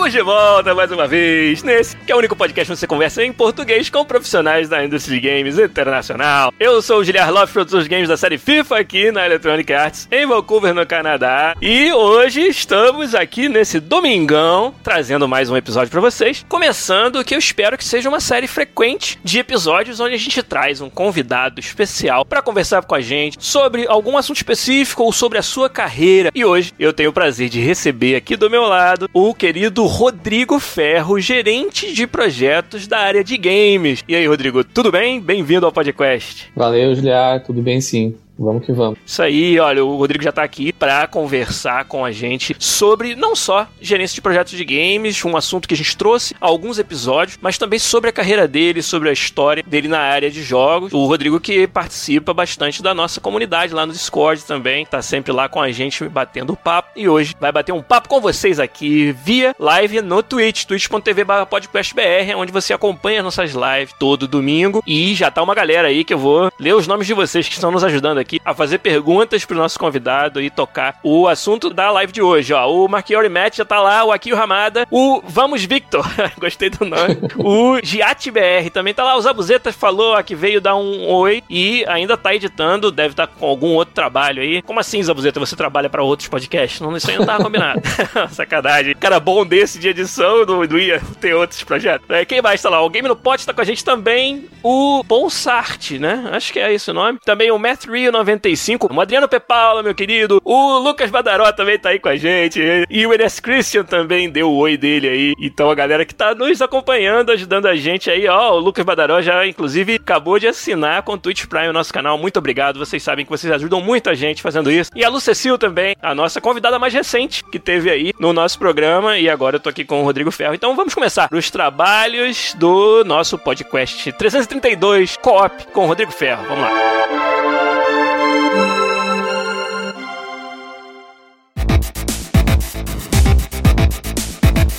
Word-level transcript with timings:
Estamos 0.00 0.14
de 0.14 0.22
volta 0.22 0.74
mais 0.74 0.90
uma 0.90 1.06
vez 1.06 1.62
nesse 1.62 1.94
que 1.94 2.10
é 2.10 2.14
o 2.14 2.18
único 2.18 2.34
podcast 2.34 2.72
onde 2.72 2.80
você 2.80 2.86
conversa 2.86 3.22
em 3.22 3.30
português 3.34 3.90
com 3.90 4.02
profissionais 4.02 4.66
da 4.66 4.82
indústria 4.82 5.20
de 5.20 5.28
games 5.28 5.58
internacional. 5.58 6.54
Eu 6.58 6.80
sou 6.80 7.00
o 7.00 7.04
Giliar 7.04 7.30
Lopes, 7.30 7.52
produtor 7.52 7.82
de 7.82 7.88
games 7.90 8.08
da 8.08 8.16
série 8.16 8.38
FIFA 8.38 8.78
aqui 8.78 9.12
na 9.12 9.26
Electronic 9.26 9.70
Arts 9.70 10.08
em 10.10 10.26
Vancouver, 10.26 10.72
no 10.72 10.86
Canadá. 10.86 11.54
E 11.60 11.92
hoje 11.92 12.40
estamos 12.48 13.14
aqui 13.14 13.46
nesse 13.46 13.78
domingão 13.78 14.74
trazendo 14.82 15.28
mais 15.28 15.50
um 15.50 15.56
episódio 15.56 15.90
para 15.90 16.00
vocês. 16.00 16.46
Começando 16.48 17.16
o 17.16 17.24
que 17.24 17.34
eu 17.34 17.38
espero 17.38 17.76
que 17.76 17.84
seja 17.84 18.08
uma 18.08 18.20
série 18.20 18.46
frequente 18.46 19.18
de 19.22 19.38
episódios 19.38 20.00
onde 20.00 20.14
a 20.14 20.18
gente 20.18 20.42
traz 20.42 20.80
um 20.80 20.88
convidado 20.88 21.60
especial 21.60 22.24
para 22.24 22.40
conversar 22.40 22.82
com 22.84 22.94
a 22.94 23.02
gente 23.02 23.36
sobre 23.38 23.86
algum 23.86 24.16
assunto 24.16 24.38
específico 24.38 25.02
ou 25.02 25.12
sobre 25.12 25.36
a 25.36 25.42
sua 25.42 25.68
carreira. 25.68 26.30
E 26.34 26.42
hoje 26.42 26.72
eu 26.78 26.94
tenho 26.94 27.10
o 27.10 27.12
prazer 27.12 27.50
de 27.50 27.60
receber 27.60 28.16
aqui 28.16 28.34
do 28.34 28.48
meu 28.48 28.62
lado 28.62 29.06
o 29.12 29.34
querido 29.34 29.70
do 29.70 29.89
Rodrigo 29.90 30.60
Ferro, 30.60 31.18
gerente 31.18 31.92
de 31.92 32.06
projetos 32.06 32.86
da 32.86 32.98
área 32.98 33.24
de 33.24 33.36
games. 33.36 34.04
E 34.06 34.14
aí, 34.14 34.24
Rodrigo, 34.24 34.62
tudo 34.62 34.90
bem? 34.90 35.20
Bem-vindo 35.20 35.66
ao 35.66 35.72
podcast. 35.72 36.48
Valeu, 36.54 36.94
Juliar, 36.94 37.42
tudo 37.42 37.60
bem 37.60 37.80
sim. 37.80 38.14
Vamos 38.40 38.64
que 38.64 38.72
vamos. 38.72 38.98
Isso 39.04 39.22
aí, 39.22 39.60
olha, 39.60 39.84
o 39.84 39.96
Rodrigo 39.96 40.24
já 40.24 40.32
tá 40.32 40.42
aqui 40.42 40.72
para 40.72 41.06
conversar 41.06 41.84
com 41.84 42.02
a 42.02 42.10
gente 42.10 42.56
sobre 42.58 43.14
não 43.14 43.36
só 43.36 43.68
gerência 43.78 44.14
de 44.14 44.22
projetos 44.22 44.56
de 44.56 44.64
games, 44.64 45.22
um 45.26 45.36
assunto 45.36 45.68
que 45.68 45.74
a 45.74 45.76
gente 45.76 45.94
trouxe 45.94 46.34
alguns 46.40 46.78
episódios, 46.78 47.38
mas 47.42 47.58
também 47.58 47.78
sobre 47.78 48.08
a 48.08 48.12
carreira 48.12 48.48
dele, 48.48 48.80
sobre 48.80 49.10
a 49.10 49.12
história 49.12 49.62
dele 49.66 49.88
na 49.88 49.98
área 49.98 50.30
de 50.30 50.42
jogos. 50.42 50.90
O 50.90 51.04
Rodrigo 51.04 51.38
que 51.38 51.66
participa 51.66 52.32
bastante 52.32 52.82
da 52.82 52.94
nossa 52.94 53.20
comunidade 53.20 53.74
lá 53.74 53.84
no 53.84 53.92
Discord 53.92 54.42
também, 54.46 54.86
tá 54.86 55.02
sempre 55.02 55.32
lá 55.32 55.46
com 55.46 55.60
a 55.60 55.70
gente 55.70 56.08
batendo 56.08 56.56
papo 56.56 56.92
e 56.96 57.06
hoje 57.06 57.36
vai 57.38 57.52
bater 57.52 57.72
um 57.72 57.82
papo 57.82 58.08
com 58.08 58.22
vocês 58.22 58.58
aqui 58.58 59.12
via 59.12 59.54
live 59.58 60.00
no 60.00 60.22
Twitch, 60.22 60.64
twitch.tv/podcastbr, 60.64 62.36
onde 62.38 62.52
você 62.52 62.72
acompanha 62.72 63.22
nossas 63.22 63.52
lives 63.52 63.94
todo 63.98 64.26
domingo 64.26 64.82
e 64.86 65.14
já 65.14 65.30
tá 65.30 65.42
uma 65.42 65.54
galera 65.54 65.88
aí 65.88 66.04
que 66.04 66.14
eu 66.14 66.18
vou 66.18 66.50
ler 66.58 66.74
os 66.74 66.86
nomes 66.86 67.06
de 67.06 67.12
vocês 67.12 67.46
que 67.46 67.54
estão 67.54 67.70
nos 67.70 67.84
ajudando 67.84 68.16
aqui 68.16 68.29
aqui 68.30 68.40
a 68.44 68.54
fazer 68.54 68.78
perguntas 68.78 69.44
pro 69.44 69.56
nosso 69.56 69.78
convidado 69.78 70.40
e 70.40 70.50
tocar 70.50 71.00
o 71.02 71.26
assunto 71.26 71.70
da 71.70 71.90
live 71.90 72.12
de 72.12 72.22
hoje, 72.22 72.52
ó. 72.52 72.70
O 72.70 72.88
Marquiori 72.88 73.28
Matt 73.28 73.56
já 73.56 73.64
tá 73.64 73.80
lá, 73.80 74.04
o 74.04 74.12
Akio 74.12 74.36
Ramada, 74.36 74.86
o 74.90 75.20
Vamos 75.24 75.64
Victor, 75.64 76.06
gostei 76.38 76.70
do 76.70 76.84
nome, 76.84 77.18
o 77.36 77.80
Giat 77.82 78.30
BR 78.30 78.70
também 78.72 78.94
tá 78.94 79.02
lá, 79.02 79.16
o 79.16 79.20
Zabuzetas 79.20 79.74
falou 79.74 80.22
que 80.22 80.34
veio 80.34 80.60
dar 80.60 80.76
um 80.76 81.08
oi 81.08 81.42
e 81.48 81.84
ainda 81.88 82.16
tá 82.16 82.34
editando, 82.34 82.92
deve 82.92 83.14
estar 83.14 83.26
tá 83.26 83.32
com 83.38 83.46
algum 83.46 83.74
outro 83.74 83.94
trabalho 83.94 84.42
aí. 84.42 84.62
Como 84.62 84.78
assim, 84.78 85.02
Zabuzeta, 85.02 85.40
você 85.40 85.56
trabalha 85.56 85.88
para 85.88 86.02
outros 86.02 86.28
podcasts? 86.28 86.80
Não, 86.80 86.96
isso 86.96 87.10
aí 87.10 87.18
não 87.18 87.26
tava 87.26 87.42
combinado. 87.42 87.80
Sacanagem. 88.30 88.94
Cara 88.94 89.18
bom 89.18 89.44
desse 89.44 89.78
de 89.78 89.88
edição, 89.88 90.44
não, 90.44 90.62
não 90.64 90.78
ia 90.78 91.00
ter 91.20 91.34
outros 91.34 91.62
projetos. 91.62 92.08
É, 92.10 92.24
quem 92.24 92.42
mais 92.42 92.60
tá 92.60 92.68
lá? 92.68 92.82
O 92.82 92.90
Game 92.90 93.08
no 93.08 93.16
Pot 93.16 93.44
tá 93.46 93.54
com 93.54 93.60
a 93.60 93.64
gente 93.64 93.84
também, 93.84 94.48
o 94.62 95.02
Bolsart, 95.04 95.92
né? 95.92 96.28
Acho 96.32 96.52
que 96.52 96.58
é 96.58 96.72
esse 96.72 96.90
o 96.90 96.94
nome. 96.94 97.18
Também 97.24 97.50
o 97.50 97.58
Matt 97.58 97.86
Rio 97.86 98.12
95, 98.20 98.92
o 98.92 99.00
Adriano 99.00 99.28
Pepala, 99.28 99.82
meu 99.82 99.94
querido, 99.94 100.40
o 100.44 100.78
Lucas 100.78 101.10
Badaró 101.10 101.50
também 101.52 101.78
tá 101.78 101.90
aí 101.90 101.98
com 101.98 102.08
a 102.08 102.16
gente, 102.16 102.60
e 102.88 103.06
o 103.06 103.12
Enes 103.12 103.40
Christian 103.40 103.84
também 103.84 104.28
deu 104.30 104.50
o 104.50 104.56
oi 104.56 104.76
dele 104.76 105.08
aí. 105.08 105.34
Então 105.38 105.70
a 105.70 105.74
galera 105.74 106.04
que 106.04 106.14
tá 106.14 106.34
nos 106.34 106.60
acompanhando, 106.60 107.32
ajudando 107.32 107.66
a 107.66 107.74
gente 107.74 108.10
aí, 108.10 108.28
ó, 108.28 108.52
o 108.52 108.58
Lucas 108.58 108.84
Badaró 108.84 109.20
já 109.20 109.46
inclusive 109.46 109.94
acabou 109.94 110.38
de 110.38 110.46
assinar 110.46 111.02
com 111.02 111.12
o 111.12 111.18
Twitch 111.18 111.46
Prime 111.46 111.68
o 111.68 111.72
nosso 111.72 111.92
canal. 111.92 112.18
Muito 112.18 112.38
obrigado, 112.38 112.78
vocês 112.78 113.02
sabem 113.02 113.24
que 113.24 113.30
vocês 113.30 113.52
ajudam 113.52 113.80
muito 113.80 114.10
a 114.10 114.14
gente 114.14 114.42
fazendo 114.42 114.70
isso. 114.70 114.90
E 114.94 115.04
a 115.04 115.08
Lucecil 115.08 115.58
também, 115.58 115.96
a 116.02 116.14
nossa 116.14 116.40
convidada 116.40 116.78
mais 116.78 116.92
recente 116.92 117.44
que 117.44 117.58
teve 117.58 117.90
aí 117.90 118.12
no 118.18 118.32
nosso 118.32 118.58
programa 118.58 119.18
e 119.18 119.28
agora 119.28 119.56
eu 119.56 119.60
tô 119.60 119.68
aqui 119.68 119.84
com 119.84 120.00
o 120.00 120.04
Rodrigo 120.04 120.30
Ferro. 120.30 120.54
Então 120.54 120.76
vamos 120.76 120.94
começar 120.94 121.28
os 121.32 121.50
trabalhos 121.50 122.54
do 122.58 123.04
nosso 123.04 123.38
podcast 123.38 124.12
332 124.12 125.16
Co-op 125.16 125.66
com 125.72 125.84
o 125.84 125.86
Rodrigo 125.86 126.12
Ferro. 126.12 126.44
Vamos 126.48 126.64
lá. 126.64 127.59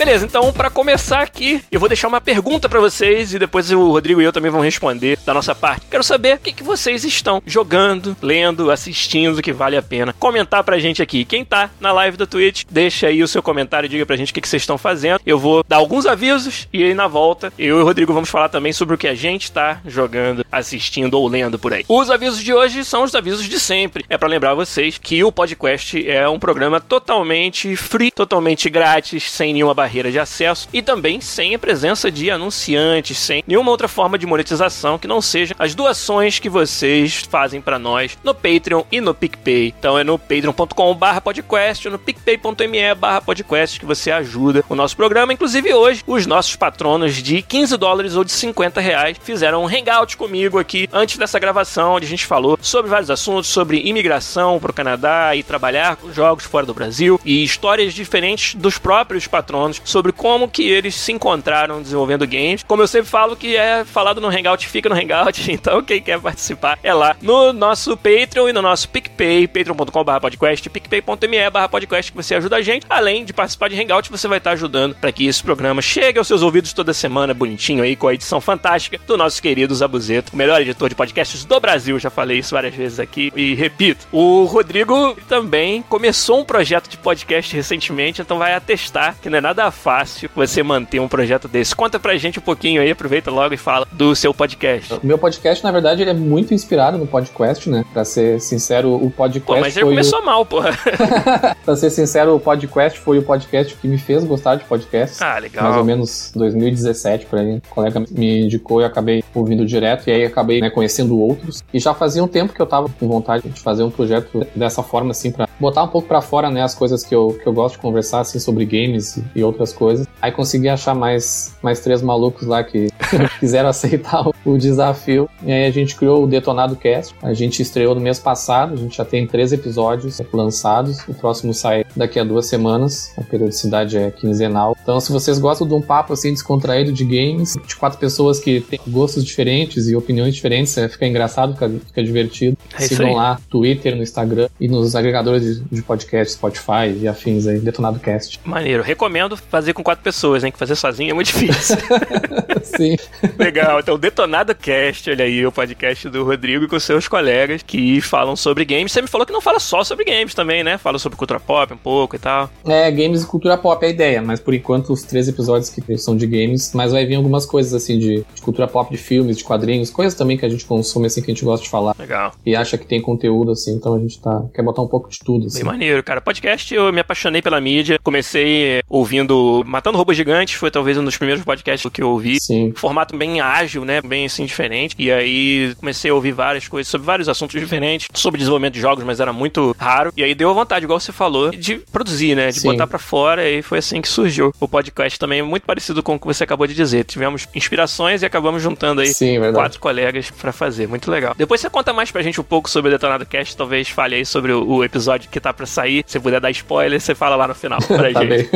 Beleza, 0.01 0.25
então 0.25 0.51
para 0.51 0.71
começar 0.71 1.21
aqui, 1.21 1.63
eu 1.71 1.79
vou 1.79 1.87
deixar 1.87 2.07
uma 2.07 2.19
pergunta 2.19 2.67
para 2.67 2.79
vocês 2.79 3.35
e 3.35 3.37
depois 3.37 3.69
o 3.71 3.91
Rodrigo 3.91 4.19
e 4.19 4.25
eu 4.25 4.33
também 4.33 4.49
vão 4.49 4.59
responder 4.59 5.19
da 5.23 5.31
nossa 5.31 5.53
parte. 5.53 5.85
Quero 5.91 6.03
saber 6.03 6.37
o 6.37 6.39
que, 6.39 6.51
que 6.51 6.63
vocês 6.63 7.05
estão 7.05 7.39
jogando, 7.45 8.17
lendo, 8.19 8.71
assistindo, 8.71 9.43
que 9.43 9.53
vale 9.53 9.77
a 9.77 9.81
pena. 9.83 10.11
Comentar 10.13 10.63
pra 10.63 10.79
gente 10.79 11.03
aqui. 11.03 11.23
Quem 11.23 11.45
tá 11.45 11.69
na 11.79 11.91
live 11.91 12.17
da 12.17 12.25
Twitch, 12.25 12.63
deixa 12.67 13.09
aí 13.09 13.21
o 13.21 13.27
seu 13.27 13.43
comentário, 13.43 13.87
diga 13.87 14.03
pra 14.03 14.15
gente 14.15 14.31
o 14.31 14.33
que, 14.33 14.41
que 14.41 14.49
vocês 14.49 14.63
estão 14.63 14.75
fazendo. 14.75 15.21
Eu 15.23 15.37
vou 15.37 15.63
dar 15.67 15.75
alguns 15.75 16.07
avisos 16.07 16.67
e 16.73 16.83
aí 16.83 16.95
na 16.95 17.05
volta 17.07 17.53
eu 17.55 17.77
e 17.77 17.81
o 17.83 17.85
Rodrigo 17.85 18.11
vamos 18.11 18.31
falar 18.31 18.49
também 18.49 18.73
sobre 18.73 18.95
o 18.95 18.97
que 18.97 19.07
a 19.07 19.13
gente 19.13 19.51
tá 19.51 19.81
jogando, 19.85 20.43
assistindo 20.51 21.13
ou 21.13 21.27
lendo 21.27 21.59
por 21.59 21.75
aí. 21.75 21.85
Os 21.87 22.09
avisos 22.09 22.43
de 22.43 22.51
hoje 22.51 22.83
são 22.83 23.03
os 23.03 23.13
avisos 23.13 23.47
de 23.47 23.59
sempre. 23.59 24.03
É 24.09 24.17
para 24.17 24.27
lembrar 24.27 24.55
vocês 24.55 24.97
que 24.97 25.23
o 25.23 25.31
podcast 25.31 26.09
é 26.09 26.27
um 26.27 26.39
programa 26.39 26.81
totalmente 26.81 27.75
free, 27.75 28.09
totalmente 28.09 28.67
grátis, 28.67 29.31
sem 29.31 29.53
nenhuma 29.53 29.75
barreira 29.75 29.90
barreira 29.91 30.09
de 30.09 30.19
acesso 30.19 30.69
e 30.71 30.81
também 30.81 31.19
sem 31.19 31.53
a 31.53 31.59
presença 31.59 32.09
de 32.09 32.31
anunciantes, 32.31 33.17
sem 33.17 33.43
nenhuma 33.45 33.71
outra 33.71 33.89
forma 33.89 34.17
de 34.17 34.25
monetização 34.25 34.97
que 34.97 35.07
não 35.07 35.21
seja 35.21 35.53
as 35.59 35.75
doações 35.75 36.39
que 36.39 36.47
vocês 36.47 37.27
fazem 37.29 37.59
para 37.59 37.77
nós 37.77 38.17
no 38.23 38.33
Patreon 38.33 38.83
e 38.89 39.01
no 39.01 39.13
PicPay. 39.13 39.73
Então 39.77 39.99
é 39.99 40.03
no 40.03 40.17
patreon.com/podcast 40.17 41.89
no 41.89 41.99
picpay.me/podcast 41.99 43.79
que 43.79 43.85
você 43.85 44.11
ajuda 44.11 44.63
o 44.69 44.75
nosso 44.75 44.95
programa. 44.95 45.33
Inclusive 45.33 45.73
hoje, 45.73 46.03
os 46.07 46.25
nossos 46.25 46.55
patronos 46.55 47.15
de 47.15 47.41
15 47.41 47.75
dólares 47.75 48.15
ou 48.15 48.23
de 48.23 48.31
50 48.31 48.79
reais 48.79 49.17
fizeram 49.21 49.63
um 49.63 49.67
hangout 49.67 50.15
comigo 50.15 50.57
aqui 50.57 50.87
antes 50.93 51.17
dessa 51.17 51.37
gravação, 51.37 51.95
onde 51.95 52.05
a 52.05 52.09
gente 52.09 52.25
falou 52.25 52.57
sobre 52.61 52.89
vários 52.89 53.09
assuntos, 53.09 53.49
sobre 53.49 53.81
imigração 53.81 54.57
para 54.57 54.71
o 54.71 54.73
Canadá 54.73 55.35
e 55.35 55.43
trabalhar 55.43 55.97
com 55.97 56.13
jogos 56.13 56.45
fora 56.45 56.65
do 56.65 56.73
Brasil 56.73 57.19
e 57.25 57.43
histórias 57.43 57.93
diferentes 57.93 58.55
dos 58.55 58.77
próprios 58.77 59.27
patronos 59.27 59.80
sobre 59.83 60.11
como 60.11 60.47
que 60.47 60.69
eles 60.69 60.95
se 60.95 61.11
encontraram 61.11 61.81
desenvolvendo 61.81 62.27
games. 62.27 62.63
Como 62.63 62.81
eu 62.81 62.87
sempre 62.87 63.09
falo 63.09 63.35
que 63.35 63.55
é 63.55 63.83
falado 63.85 64.21
no 64.21 64.27
Hangout, 64.27 64.67
fica 64.67 64.89
no 64.89 64.95
Hangout, 64.95 65.49
então 65.51 65.81
quem 65.83 66.01
quer 66.01 66.19
participar 66.19 66.79
é 66.83 66.93
lá 66.93 67.15
no 67.21 67.53
nosso 67.53 67.95
Patreon 67.97 68.49
e 68.49 68.53
no 68.53 68.61
nosso 68.61 68.89
PicPay, 68.89 69.47
patreon.com.br 69.47 70.19
podcast, 70.21 70.69
picpay.me 70.69 71.37
podcast 71.69 72.11
que 72.11 72.17
você 72.17 72.35
ajuda 72.35 72.57
a 72.57 72.61
gente. 72.61 72.85
Além 72.89 73.25
de 73.25 73.33
participar 73.33 73.69
de 73.69 73.81
Hangout, 73.81 74.09
você 74.09 74.27
vai 74.27 74.37
estar 74.37 74.51
ajudando 74.51 74.95
para 74.95 75.11
que 75.11 75.25
esse 75.25 75.43
programa 75.43 75.81
chegue 75.81 76.17
aos 76.17 76.27
seus 76.27 76.41
ouvidos 76.41 76.73
toda 76.73 76.93
semana, 76.93 77.33
bonitinho 77.33 77.83
aí, 77.83 77.95
com 77.95 78.07
a 78.07 78.13
edição 78.13 78.41
fantástica 78.41 78.99
do 79.05 79.17
nosso 79.17 79.41
querido 79.41 79.73
Zabuzeto, 79.73 80.33
o 80.33 80.37
melhor 80.37 80.61
editor 80.61 80.89
de 80.89 80.95
podcasts 80.95 81.45
do 81.45 81.59
Brasil. 81.59 81.99
Já 81.99 82.09
falei 82.09 82.39
isso 82.39 82.53
várias 82.53 82.75
vezes 82.75 82.99
aqui 82.99 83.31
e 83.35 83.53
repito. 83.53 84.07
O 84.11 84.45
Rodrigo 84.45 85.15
também 85.27 85.81
começou 85.83 86.39
um 86.39 86.45
projeto 86.45 86.89
de 86.89 86.97
podcast 86.97 87.55
recentemente, 87.55 88.21
então 88.21 88.37
vai 88.37 88.53
atestar 88.53 89.15
que 89.21 89.29
não 89.29 89.37
é 89.37 89.41
nada 89.41 89.60
fácil 89.69 90.29
você 90.35 90.63
manter 90.63 90.99
um 90.99 91.07
projeto 91.07 91.47
desse. 91.47 91.75
Conta 91.75 91.99
pra 91.99 92.17
gente 92.17 92.39
um 92.39 92.41
pouquinho 92.41 92.81
aí, 92.81 92.89
aproveita 92.89 93.29
logo 93.29 93.53
e 93.53 93.57
fala 93.57 93.85
do 93.91 94.15
seu 94.15 94.33
podcast. 94.33 94.93
O 94.93 94.99
meu 95.03 95.17
podcast, 95.17 95.63
na 95.63 95.71
verdade, 95.71 96.01
ele 96.01 96.09
é 96.09 96.13
muito 96.13 96.53
inspirado 96.53 96.97
no 96.97 97.05
podcast, 97.05 97.69
né? 97.69 97.83
Pra 97.91 98.05
ser 98.05 98.39
sincero, 98.39 98.93
o 98.95 99.11
podcast. 99.11 99.45
Pô, 99.45 99.59
mas 99.59 99.75
ele 99.75 99.85
começou 99.85 100.21
o... 100.21 100.25
mal, 100.25 100.45
porra. 100.45 100.71
pra 101.65 101.75
ser 101.75 101.89
sincero, 101.89 102.35
o 102.35 102.39
podcast 102.39 102.97
foi 102.99 103.19
o 103.19 103.23
podcast 103.23 103.75
que 103.75 103.87
me 103.87 103.97
fez 103.97 104.23
gostar 104.23 104.55
de 104.55 104.63
podcast. 104.63 105.21
Ah, 105.21 105.37
legal. 105.37 105.65
Mais 105.65 105.77
ou 105.77 105.83
menos 105.83 106.31
2017, 106.35 107.25
por 107.25 107.39
aí. 107.39 107.55
Um 107.55 107.61
colega 107.69 108.03
me 108.09 108.45
indicou 108.45 108.81
e 108.81 108.85
acabei 108.85 109.23
ouvindo 109.35 109.65
direto, 109.65 110.07
e 110.07 110.11
aí 110.11 110.23
acabei 110.23 110.61
né, 110.61 110.69
conhecendo 110.69 111.19
outros. 111.19 111.63
E 111.73 111.79
já 111.79 111.93
fazia 111.93 112.23
um 112.23 112.27
tempo 112.27 112.53
que 112.53 112.61
eu 112.61 112.65
tava 112.65 112.87
com 112.89 113.07
vontade 113.07 113.47
de 113.49 113.59
fazer 113.59 113.83
um 113.83 113.91
projeto 113.91 114.47
dessa 114.55 114.81
forma, 114.81 115.11
assim, 115.11 115.31
pra 115.31 115.47
botar 115.61 115.83
um 115.83 115.87
pouco 115.87 116.07
pra 116.07 116.21
fora, 116.21 116.49
né, 116.49 116.61
as 116.61 116.73
coisas 116.73 117.05
que 117.05 117.13
eu, 117.15 117.37
que 117.41 117.47
eu 117.47 117.53
gosto 117.53 117.75
de 117.75 117.81
conversar, 117.81 118.21
assim, 118.21 118.39
sobre 118.39 118.65
games 118.65 119.19
e 119.35 119.43
outras 119.43 119.71
coisas. 119.71 120.07
Aí 120.21 120.31
consegui 120.31 120.67
achar 120.67 120.95
mais, 120.95 121.55
mais 121.61 121.79
três 121.79 122.01
malucos 122.01 122.47
lá 122.47 122.63
que 122.63 122.89
quiseram 123.39 123.69
aceitar 123.69 124.25
o, 124.45 124.57
desafio. 124.57 125.29
E 125.43 125.51
aí 125.51 125.65
a 125.65 125.71
gente 125.71 125.95
criou 125.95 126.23
o 126.23 126.27
Detonado 126.27 126.75
Cast. 126.75 127.15
A 127.21 127.33
gente 127.33 127.61
estreou 127.61 127.95
no 127.95 128.01
mês 128.01 128.19
passado, 128.19 128.73
a 128.73 128.77
gente 128.77 128.97
já 128.97 129.05
tem 129.05 129.25
três 129.25 129.51
episódios 129.51 130.21
lançados. 130.33 130.99
O 131.07 131.13
próximo 131.13 131.53
sai 131.53 131.85
daqui 131.95 132.19
a 132.19 132.23
duas 132.23 132.47
semanas. 132.47 133.13
A 133.17 133.23
periodicidade 133.23 133.97
é 133.97 134.11
quinzenal. 134.11 134.75
Então, 134.81 134.99
se 134.99 135.11
vocês 135.11 135.39
gostam 135.39 135.67
de 135.67 135.73
um 135.73 135.81
papo 135.81 136.13
assim 136.13 136.31
descontraído 136.31 136.91
de 136.91 137.03
games, 137.03 137.57
de 137.65 137.75
quatro 137.75 137.99
pessoas 137.99 138.39
que 138.39 138.61
têm 138.61 138.79
gostos 138.87 139.23
diferentes 139.23 139.87
e 139.87 139.95
opiniões 139.95 140.35
diferentes, 140.35 140.77
é, 140.77 140.87
fica 140.87 141.05
engraçado, 141.05 141.53
fica, 141.53 141.69
fica 141.69 142.03
divertido. 142.03 142.57
É 142.77 142.81
Sigam 142.81 143.13
lá, 143.13 143.39
Twitter, 143.49 143.95
no 143.95 144.03
Instagram 144.03 144.47
e 144.59 144.67
nos 144.67 144.95
agregadores 144.95 145.59
de, 145.59 145.63
de 145.63 145.81
podcast, 145.81 146.33
Spotify 146.33 146.95
e 146.99 147.07
afins 147.07 147.47
aí, 147.47 147.59
Detonado 147.59 147.99
Cast. 147.99 148.39
Maneiro. 148.45 148.83
Recomendo 148.83 149.35
fazer 149.37 149.73
com 149.73 149.83
quatro 149.83 150.03
pessoas, 150.03 150.43
hein? 150.43 150.51
Que 150.51 150.57
fazer 150.57 150.75
sozinho 150.75 151.11
é 151.11 151.13
muito 151.13 151.27
difícil. 151.27 151.77
Sim. 152.63 152.95
Legal. 153.37 153.79
Então, 153.79 153.97
Detonado 153.97 154.53
Cast, 154.55 155.09
olha 155.09 155.25
aí, 155.25 155.45
o 155.45 155.51
podcast 155.51 156.09
do 156.09 156.23
Rodrigo 156.23 156.67
com 156.67 156.79
seus 156.79 157.07
colegas 157.07 157.61
que 157.63 158.01
falam 158.01 158.35
sobre 158.35 158.65
games. 158.65 158.91
Você 158.91 159.01
me 159.01 159.07
falou 159.07 159.25
que 159.25 159.33
não 159.33 159.41
fala 159.41 159.59
só 159.59 159.83
sobre 159.83 160.05
games 160.05 160.33
também, 160.33 160.63
né? 160.63 160.77
Fala 160.77 160.99
sobre 160.99 161.17
cultura 161.17 161.39
pop 161.39 161.73
um 161.73 161.77
pouco 161.77 162.15
e 162.15 162.19
tal. 162.19 162.49
É, 162.65 162.89
games 162.91 163.23
e 163.23 163.27
cultura 163.27 163.57
pop 163.57 163.83
é 163.83 163.87
a 163.87 163.91
ideia, 163.91 164.21
mas 164.21 164.39
por 164.39 164.53
enquanto 164.53 164.93
os 164.93 165.03
três 165.03 165.27
episódios 165.27 165.69
que 165.69 165.97
são 165.97 166.15
de 166.15 166.25
games, 166.27 166.71
mas 166.73 166.91
vai 166.91 167.05
vir 167.05 167.15
algumas 167.15 167.45
coisas 167.45 167.73
assim 167.73 167.97
de, 167.97 168.25
de 168.33 168.41
cultura 168.41 168.67
pop, 168.67 168.89
de 168.91 168.97
filmes, 168.97 169.37
de 169.37 169.43
quadrinhos, 169.43 169.89
coisas 169.89 170.13
também 170.13 170.37
que 170.37 170.45
a 170.45 170.49
gente 170.49 170.65
consome 170.65 171.07
assim 171.07 171.21
que 171.21 171.31
a 171.31 171.33
gente 171.33 171.45
gosta 171.45 171.63
de 171.63 171.69
falar 171.69 171.95
Legal. 171.97 172.33
e 172.45 172.55
acha 172.55 172.77
que 172.77 172.85
tem 172.85 173.01
conteúdo 173.01 173.51
assim, 173.51 173.73
então 173.73 173.95
a 173.95 173.99
gente 173.99 174.19
tá 174.19 174.43
quer 174.53 174.61
botar 174.61 174.81
um 174.81 174.87
pouco 174.87 175.09
de 175.09 175.19
tudo 175.19 175.47
assim. 175.47 175.59
Bem 175.59 175.65
maneiro, 175.65 176.03
cara. 176.03 176.21
Podcast, 176.21 176.73
eu 176.73 176.91
me 176.91 176.99
apaixonei 176.99 177.41
pela 177.41 177.59
mídia. 177.59 177.99
Comecei 178.01 178.63
eh, 178.63 178.81
ouvindo 178.89 179.63
Matando 179.65 179.97
Robôs 179.97 180.17
Gigantes, 180.17 180.55
foi 180.55 180.71
talvez 180.71 180.97
um 180.97 181.03
dos 181.03 181.17
primeiros 181.17 181.43
podcasts 181.43 181.89
que 181.91 182.01
eu 182.01 182.09
ouvi. 182.09 182.37
Sim. 182.39 182.73
Formato 182.91 183.15
bem 183.15 183.39
ágil, 183.39 183.85
né? 183.85 184.01
Bem 184.01 184.25
assim, 184.25 184.45
diferente. 184.45 184.95
E 184.99 185.09
aí 185.09 185.73
comecei 185.79 186.11
a 186.11 186.13
ouvir 186.13 186.33
várias 186.33 186.67
coisas 186.67 186.91
sobre 186.91 187.05
vários 187.07 187.29
assuntos 187.29 187.57
diferentes, 187.57 188.09
sobre 188.13 188.37
desenvolvimento 188.39 188.73
de 188.73 188.81
jogos, 188.81 189.05
mas 189.05 189.21
era 189.21 189.31
muito 189.31 189.73
raro. 189.79 190.11
E 190.17 190.21
aí 190.21 190.35
deu 190.35 190.49
a 190.49 190.53
vontade, 190.53 190.83
igual 190.83 190.99
você 190.99 191.13
falou, 191.13 191.51
de 191.51 191.75
produzir, 191.89 192.35
né? 192.35 192.49
De 192.49 192.59
Sim. 192.59 192.71
botar 192.71 192.87
pra 192.87 192.99
fora. 192.99 193.49
E 193.49 193.61
foi 193.61 193.77
assim 193.77 194.01
que 194.01 194.09
surgiu 194.09 194.53
o 194.59 194.67
podcast 194.67 195.17
também, 195.17 195.41
muito 195.41 195.63
parecido 195.63 196.03
com 196.03 196.15
o 196.15 196.19
que 196.19 196.27
você 196.27 196.43
acabou 196.43 196.67
de 196.67 196.73
dizer. 196.73 197.05
Tivemos 197.05 197.47
inspirações 197.55 198.23
e 198.23 198.25
acabamos 198.25 198.61
juntando 198.61 198.99
aí 198.99 199.13
Sim, 199.13 199.37
quatro 199.53 199.79
colegas 199.79 200.29
pra 200.29 200.51
fazer. 200.51 200.85
Muito 200.85 201.09
legal. 201.09 201.33
Depois 201.37 201.61
você 201.61 201.69
conta 201.69 201.93
mais 201.93 202.11
pra 202.11 202.21
gente 202.21 202.41
um 202.41 202.43
pouco 202.43 202.69
sobre 202.69 202.89
o 202.89 202.91
Detonado 202.91 203.25
Cast, 203.25 203.55
talvez 203.55 203.87
fale 203.87 204.15
aí 204.15 204.25
sobre 204.25 204.51
o, 204.51 204.67
o 204.67 204.83
episódio 204.83 205.29
que 205.29 205.39
tá 205.39 205.53
pra 205.53 205.65
sair. 205.65 206.03
Se 206.05 206.19
puder 206.19 206.41
dar 206.41 206.51
spoiler, 206.51 206.99
você 206.99 207.15
fala 207.15 207.37
lá 207.37 207.47
no 207.47 207.55
final 207.55 207.79
pra 207.87 208.11
Tá 208.11 208.25
gente. 208.25 208.49